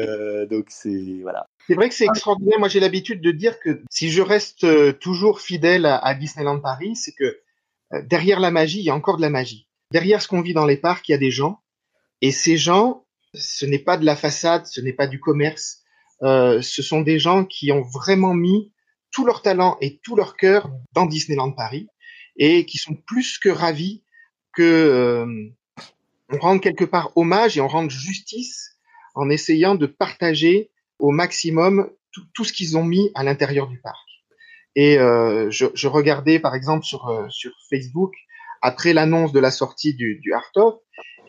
donc 0.50 0.66
c'est 0.70 1.20
voilà. 1.24 1.48
C'est 1.68 1.74
vrai 1.74 1.90
que 1.90 1.96
c'est 1.96 2.06
extraordinaire. 2.06 2.60
Moi, 2.60 2.68
j'ai 2.68 2.80
l'habitude 2.80 3.22
de 3.22 3.32
dire 3.32 3.60
que 3.60 3.82
si 3.90 4.12
je 4.12 4.22
reste 4.22 4.64
euh, 4.64 4.94
toujours 4.94 5.42
fidèle 5.42 5.86
à, 5.86 6.14
Disneyland 6.14 6.60
Paris, 6.60 6.96
c'est 6.96 7.14
que 7.14 7.40
euh, 7.94 8.02
derrière 8.04 8.40
la 8.40 8.52
magie, 8.52 8.80
il 8.80 8.86
y 8.86 8.90
a 8.90 8.96
encore 8.96 9.18
de 9.18 9.22
la 9.22 9.30
magie. 9.30 9.68
Derrière 9.92 10.22
ce 10.22 10.28
qu'on 10.28 10.42
vit 10.42 10.54
dans 10.54 10.66
les 10.66 10.78
parcs, 10.78 11.08
il 11.10 11.14
y 11.14 11.16
a 11.16 11.20
des 11.20 11.32
gens. 11.32 11.60
Et 12.22 12.32
ces 12.32 12.58
gens, 12.58 13.06
ce 13.34 13.66
n'est 13.66 13.80
pas 13.80 13.98
de 13.98 14.06
la 14.06 14.16
façade, 14.16 14.66
ce 14.68 14.82
n'est 14.82 14.94
pas 14.94 15.08
du 15.08 15.20
commerce. 15.20 15.82
Euh, 16.24 16.62
ce 16.62 16.82
sont 16.82 17.02
des 17.02 17.20
gens 17.20 17.46
qui 17.46 17.72
ont 17.72 17.82
vraiment 17.82 18.34
mis 18.34 18.72
tout 19.12 19.26
leur 19.26 19.42
talent 19.42 19.78
et 19.82 20.00
tout 20.00 20.16
leur 20.16 20.38
cœur 20.38 20.70
dans 20.94 21.06
Disneyland 21.06 21.52
Paris 21.52 21.88
et 22.38 22.66
qui 22.66 22.78
sont 22.78 22.96
plus 22.96 23.38
que 23.38 23.50
ravis 23.50 24.04
que 24.54 24.64
euh, 24.64 25.50
on 26.30 26.38
rende 26.38 26.62
quelque 26.62 26.86
part 26.86 27.12
hommage 27.16 27.58
et 27.58 27.62
on 27.62 27.68
rende 27.68 27.90
justice 27.90 28.78
en 29.14 29.30
essayant 29.30 29.76
de 29.76 29.86
partager 29.86 30.70
au 31.00 31.12
maximum 31.12 31.90
tout, 32.34 32.44
ce 32.44 32.54
qu'ils 32.54 32.78
ont 32.78 32.84
mis 32.84 33.12
à 33.14 33.24
l'intérieur 33.24 33.68
du 33.68 33.80
parc. 33.80 34.08
Et 34.76 34.98
euh, 34.98 35.50
je, 35.52 35.66
je, 35.74 35.88
regardais 35.88 36.40
par 36.40 36.56
exemple 36.56 36.86
sur, 36.86 37.08
euh, 37.08 37.28
sur 37.30 37.52
Facebook 37.70 38.14
après 38.62 38.94
l'annonce 38.94 39.32
de 39.32 39.40
la 39.40 39.52
sortie 39.52 39.94
du, 39.94 40.20
du 40.20 40.34
Art 40.34 40.52
of 40.56 40.76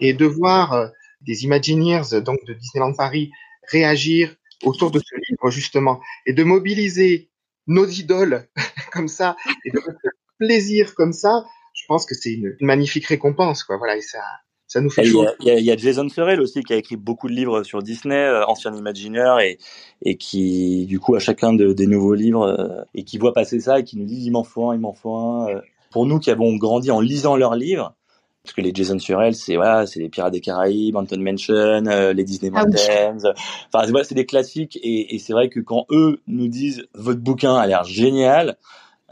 et 0.01 0.15
de 0.15 0.27
voir 0.27 0.73
euh, 0.73 0.89
des 1.21 1.45
Imagineers 1.45 2.21
donc 2.25 2.45
de 2.45 2.55
Disneyland 2.55 2.95
Paris 2.95 3.31
réagir 3.71 4.35
autour 4.65 4.91
de 4.91 5.01
ce 5.01 5.15
livre 5.29 5.51
justement 5.51 6.01
et 6.25 6.33
de 6.33 6.45
mobiliser 6.45 7.31
nos 7.67 7.87
idoles 7.87 8.49
comme 8.93 9.09
ça 9.09 9.37
et 9.65 9.71
de 9.71 9.81
faire 9.81 9.95
plaisir 10.39 10.95
comme 10.95 11.13
ça, 11.13 11.45
je 11.75 11.85
pense 11.89 12.07
que 12.07 12.15
c'est 12.15 12.33
une, 12.33 12.57
une 12.61 12.67
magnifique 12.67 13.07
récompense 13.07 13.65
quoi. 13.65 13.77
Voilà 13.77 13.97
et 13.97 14.03
ça 14.03 14.23
ça 14.69 14.81
nous 14.81 14.91
fait 14.91 15.05
Il 15.05 15.65
y, 15.65 15.71
a, 15.71 15.77
Jason 15.77 16.09
Sorrell 16.09 16.41
aussi 16.41 16.63
qui 16.63 16.73
a 16.73 16.77
écrit 16.77 16.97
beaucoup 16.97 17.29
de 17.29 17.35
livres 17.35 17.63
sur 17.63 17.83
Disney, 17.83 18.17
euh, 18.17 18.45
ancien 18.47 18.75
imagineur, 18.75 19.41
et, 19.41 19.59
et 20.03 20.17
qui, 20.17 20.87
du 20.87 20.99
coup, 20.99 21.15
à 21.15 21.21
chacun 21.21 21.53
de, 21.53 21.73
des 21.73 21.87
nouveaux 21.87 22.15
livres, 22.15 22.47
euh, 22.47 22.83
et 22.95 23.05
qui 23.05 23.19
voit 23.19 23.33
passer 23.33 23.61
ça 23.61 23.79
et 23.79 23.85
qui 23.85 23.97
nous 23.97 24.07
dit 24.07 24.21
il 24.25 24.31
m'en 24.31 24.45
faut 24.45 24.71
un, 24.71 24.75
il 24.75 24.81
m'en 24.81 24.93
faut 24.93 25.15
un. 25.15 25.49
Euh. 25.49 25.61
Pour 25.93 26.05
nous 26.05 26.19
qui 26.19 26.31
avons 26.31 26.57
grandi 26.57 26.91
en 26.91 27.01
lisant 27.01 27.37
leurs 27.37 27.55
livres, 27.55 27.95
parce 28.43 28.55
que 28.55 28.61
les 28.61 28.73
Jason 28.75 28.99
Surel, 28.99 29.35
c'est 29.35 29.57
voilà, 29.57 29.87
c'est 29.87 29.99
les 29.99 30.09
Pirates 30.09 30.33
des 30.33 30.41
Caraïbes, 30.41 30.97
Anton 30.97 31.19
Mansion, 31.19 31.55
euh, 31.55 32.13
les 32.13 32.23
Disney 32.23 32.53
Ah 32.55 32.65
oui. 32.65 32.71
Mountains. 32.71 33.33
Enfin, 33.73 33.91
voilà, 33.91 34.05
c'est 34.05 34.15
des 34.15 34.27
classiques. 34.27 34.79
Et, 34.83 35.15
et 35.15 35.19
c'est 35.19 35.33
vrai 35.33 35.49
que 35.49 35.59
quand 35.59 35.87
eux 35.91 36.21
nous 36.29 36.47
disent 36.49 36.87
votre 36.95 37.21
bouquin 37.21 37.57
a 37.57 37.67
l'air 37.67 37.83
génial, 37.85 38.57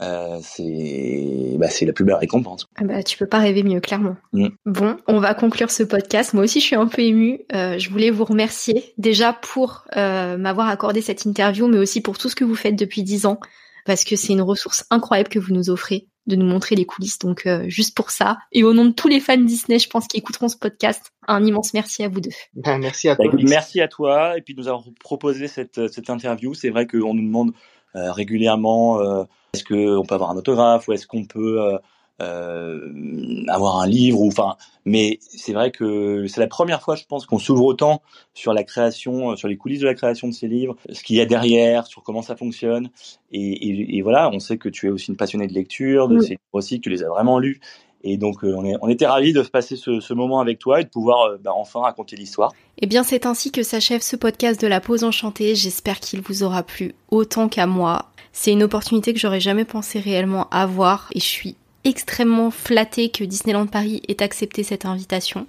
euh, 0.01 0.39
c'est 0.41 1.55
bah, 1.57 1.69
c'est 1.69 1.85
la 1.85 1.93
plus 1.93 2.03
belle 2.03 2.15
récompense. 2.15 2.67
Ah 2.75 2.83
bah, 2.83 3.01
tu 3.03 3.17
peux 3.17 3.27
pas 3.27 3.39
rêver 3.39 3.63
mieux, 3.63 3.79
clairement. 3.79 4.17
Mm. 4.33 4.47
Bon, 4.65 4.97
on 5.07 5.19
va 5.19 5.33
conclure 5.33 5.71
ce 5.71 5.83
podcast. 5.83 6.33
Moi 6.33 6.43
aussi, 6.43 6.59
je 6.59 6.65
suis 6.65 6.75
un 6.75 6.87
peu 6.87 7.01
émue. 7.01 7.39
Euh, 7.53 7.77
je 7.79 7.89
voulais 7.89 8.11
vous 8.11 8.25
remercier 8.25 8.93
déjà 8.97 9.31
pour 9.33 9.85
euh, 9.95 10.37
m'avoir 10.37 10.67
accordé 10.67 11.01
cette 11.01 11.25
interview, 11.25 11.67
mais 11.67 11.77
aussi 11.77 12.01
pour 12.01 12.17
tout 12.17 12.27
ce 12.29 12.35
que 12.35 12.43
vous 12.43 12.55
faites 12.55 12.75
depuis 12.75 13.03
dix 13.03 13.25
ans, 13.25 13.39
parce 13.85 14.03
que 14.03 14.15
c'est 14.15 14.33
une 14.33 14.41
ressource 14.41 14.85
incroyable 14.89 15.29
que 15.29 15.39
vous 15.39 15.53
nous 15.53 15.69
offrez 15.69 16.07
de 16.27 16.35
nous 16.35 16.45
montrer 16.47 16.75
les 16.75 16.85
coulisses. 16.85 17.19
Donc, 17.19 17.45
euh, 17.45 17.65
juste 17.67 17.95
pour 17.95 18.09
ça, 18.09 18.37
et 18.51 18.63
au 18.63 18.73
nom 18.73 18.85
de 18.85 18.91
tous 18.91 19.07
les 19.07 19.19
fans 19.19 19.37
Disney, 19.37 19.77
je 19.77 19.87
pense, 19.87 20.07
qui 20.07 20.17
écouteront 20.17 20.47
ce 20.49 20.57
podcast, 20.57 21.11
un 21.27 21.45
immense 21.45 21.73
merci 21.75 22.03
à 22.03 22.09
vous 22.09 22.19
deux. 22.19 22.31
Ben, 22.55 22.79
merci 22.79 23.09
à 23.09 23.11
Bah, 23.13 23.17
toi. 23.17 23.25
écoute, 23.27 23.43
merci 23.47 23.79
à 23.79 23.87
toi 23.87 24.35
et 24.35 24.41
puis 24.41 24.55
de 24.55 24.59
nous 24.59 24.67
avoir 24.67 24.83
proposé 24.99 25.47
cette, 25.47 25.87
cette 25.87 26.09
interview. 26.09 26.55
C'est 26.55 26.71
vrai 26.71 26.87
qu'on 26.87 27.13
nous 27.13 27.21
demande 27.21 27.51
régulièrement 27.95 28.99
euh, 28.99 29.23
est-ce 29.53 29.63
qu'on 29.63 30.05
peut 30.05 30.15
avoir 30.15 30.31
un 30.31 30.37
autographe 30.37 30.87
ou 30.87 30.93
est-ce 30.93 31.07
qu'on 31.07 31.25
peut 31.25 31.61
euh, 31.61 31.77
euh, 32.21 33.43
avoir 33.49 33.81
un 33.81 33.87
livre 33.87 34.21
ou 34.21 34.27
enfin. 34.27 34.55
Mais 34.85 35.19
c'est 35.21 35.51
vrai 35.53 35.71
que 35.71 36.27
c'est 36.27 36.39
la 36.39 36.47
première 36.47 36.81
fois, 36.81 36.95
je 36.95 37.03
pense, 37.05 37.25
qu'on 37.25 37.39
s'ouvre 37.39 37.65
autant 37.65 38.01
sur 38.33 38.53
la 38.53 38.63
création, 38.63 39.31
euh, 39.31 39.35
sur 39.35 39.47
les 39.47 39.57
coulisses 39.57 39.81
de 39.81 39.85
la 39.85 39.95
création 39.95 40.27
de 40.27 40.33
ces 40.33 40.47
livres, 40.47 40.75
ce 40.91 41.03
qu'il 41.03 41.17
y 41.17 41.21
a 41.21 41.25
derrière, 41.25 41.87
sur 41.87 42.03
comment 42.03 42.21
ça 42.21 42.35
fonctionne. 42.35 42.89
Et, 43.31 43.39
et, 43.41 43.97
et 43.97 44.01
voilà, 44.01 44.29
on 44.31 44.39
sait 44.39 44.57
que 44.57 44.69
tu 44.69 44.87
es 44.87 44.89
aussi 44.89 45.11
une 45.11 45.17
passionnée 45.17 45.47
de 45.47 45.53
lecture, 45.53 46.07
de 46.07 46.17
Oui. 46.17 46.21
ces 46.21 46.29
livres 46.29 46.41
aussi, 46.53 46.77
que 46.77 46.83
tu 46.83 46.89
les 46.89 47.03
as 47.03 47.09
vraiment 47.09 47.39
lus. 47.39 47.59
Et 48.07 48.17
donc, 48.17 48.43
euh, 48.43 48.55
on, 48.81 48.87
était 48.87 49.07
ravis 49.07 49.33
de 49.33 49.41
passer 49.41 49.75
ce, 49.75 49.99
ce 49.99 50.13
moment 50.13 50.39
avec 50.39 50.59
toi 50.59 50.79
et 50.79 50.83
de 50.83 50.89
pouvoir 50.89 51.25
euh, 51.25 51.37
bah, 51.43 51.51
enfin 51.55 51.81
raconter 51.81 52.15
l'histoire. 52.15 52.53
Eh 52.77 52.85
bien, 52.85 53.03
c'est 53.03 53.25
ainsi 53.25 53.51
que 53.51 53.63
s'achève 53.63 54.01
ce 54.01 54.15
podcast 54.15 54.61
de 54.61 54.67
la 54.67 54.79
pause 54.79 55.03
enchantée. 55.03 55.55
J'espère 55.55 55.99
qu'il 55.99 56.21
vous 56.21 56.43
aura 56.43 56.61
plu 56.61 56.93
autant 57.09 57.49
qu'à 57.49 57.65
moi. 57.65 58.11
C'est 58.31 58.51
une 58.51 58.61
opportunité 58.61 59.11
que 59.11 59.19
j'aurais 59.19 59.39
jamais 59.39 59.65
pensé 59.65 59.99
réellement 59.99 60.47
avoir 60.51 61.09
et 61.15 61.19
je 61.19 61.25
suis 61.25 61.55
extrêmement 61.83 62.51
flattée 62.51 63.09
que 63.09 63.23
Disneyland 63.23 63.67
Paris 63.67 64.01
ait 64.07 64.21
accepté 64.21 64.61
cette 64.61 64.85
invitation. 64.85 65.47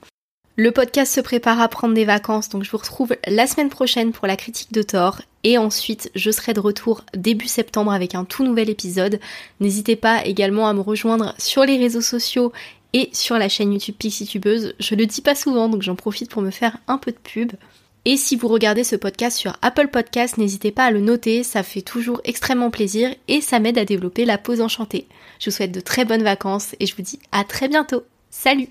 Le 0.55 0.71
podcast 0.71 1.13
se 1.13 1.21
prépare 1.21 1.61
à 1.61 1.69
prendre 1.69 1.93
des 1.93 2.07
vacances, 2.07 2.49
donc 2.49 2.63
je 2.63 2.71
vous 2.71 2.79
retrouve 2.79 3.15
la 3.27 3.47
semaine 3.47 3.69
prochaine 3.69 4.13
pour 4.13 4.27
la 4.27 4.37
critique 4.37 4.73
de 4.73 4.83
Thor. 4.83 5.21
Et 5.49 5.59
ensuite, 5.59 6.11
je 6.17 6.33
serai 6.33 6.55
de 6.55 6.61
retour 6.61 7.05
début 7.15 7.47
septembre 7.47 7.93
avec 7.93 8.17
un 8.17 8.25
tout 8.25 8.43
nouvel 8.43 8.69
épisode. 8.69 9.21
N'hésitez 9.61 9.95
pas 9.95 10.25
également 10.27 10.67
à 10.67 10.73
me 10.73 10.81
rejoindre 10.81 11.37
sur 11.39 11.65
les 11.65 11.79
réseaux 11.79 12.01
sociaux 12.01 12.53
et 12.95 13.11
sur 13.13 13.39
la 13.39 13.49
chaîne 13.49 13.73
YouTube 13.73 13.95
Pixitubeuse. 13.97 14.75
Je 14.81 14.97
le 14.97 15.07
dis 15.07 15.21
pas 15.21 15.37
souvent, 15.37 15.69
donc 15.69 15.83
j'en 15.83 15.95
profite 15.95 16.33
pour 16.33 16.43
me 16.43 16.51
faire 16.51 16.79
un 16.89 16.99
peu 16.99 17.13
de 17.13 17.17
pub. 17.17 17.53
Et 18.05 18.17
si 18.17 18.35
vous 18.35 18.49
regardez 18.49 18.83
ce 18.83 18.97
podcast 18.97 19.39
sur 19.39 19.57
Apple 19.63 19.87
Podcast, 19.87 20.37
n'hésitez 20.37 20.73
pas 20.73 20.87
à 20.87 20.91
le 20.91 21.01
noter, 21.01 21.45
ça 21.45 21.63
fait 21.63 21.81
toujours 21.81 22.21
extrêmement 22.25 22.71
plaisir 22.73 23.15
et 23.29 23.41
ça 23.41 23.61
m'aide 23.61 23.79
à 23.79 23.85
développer 23.85 24.25
la 24.25 24.39
pause 24.39 24.61
enchantée. 24.61 25.07
Je 25.39 25.49
vous 25.51 25.55
souhaite 25.55 25.71
de 25.71 25.81
très 25.81 26.05
bonnes 26.05 26.25
vacances 26.25 26.75
et 26.81 26.87
je 26.87 26.97
vous 26.97 27.03
dis 27.03 27.21
à 27.31 27.45
très 27.45 27.69
bientôt. 27.69 28.03
Salut 28.31 28.71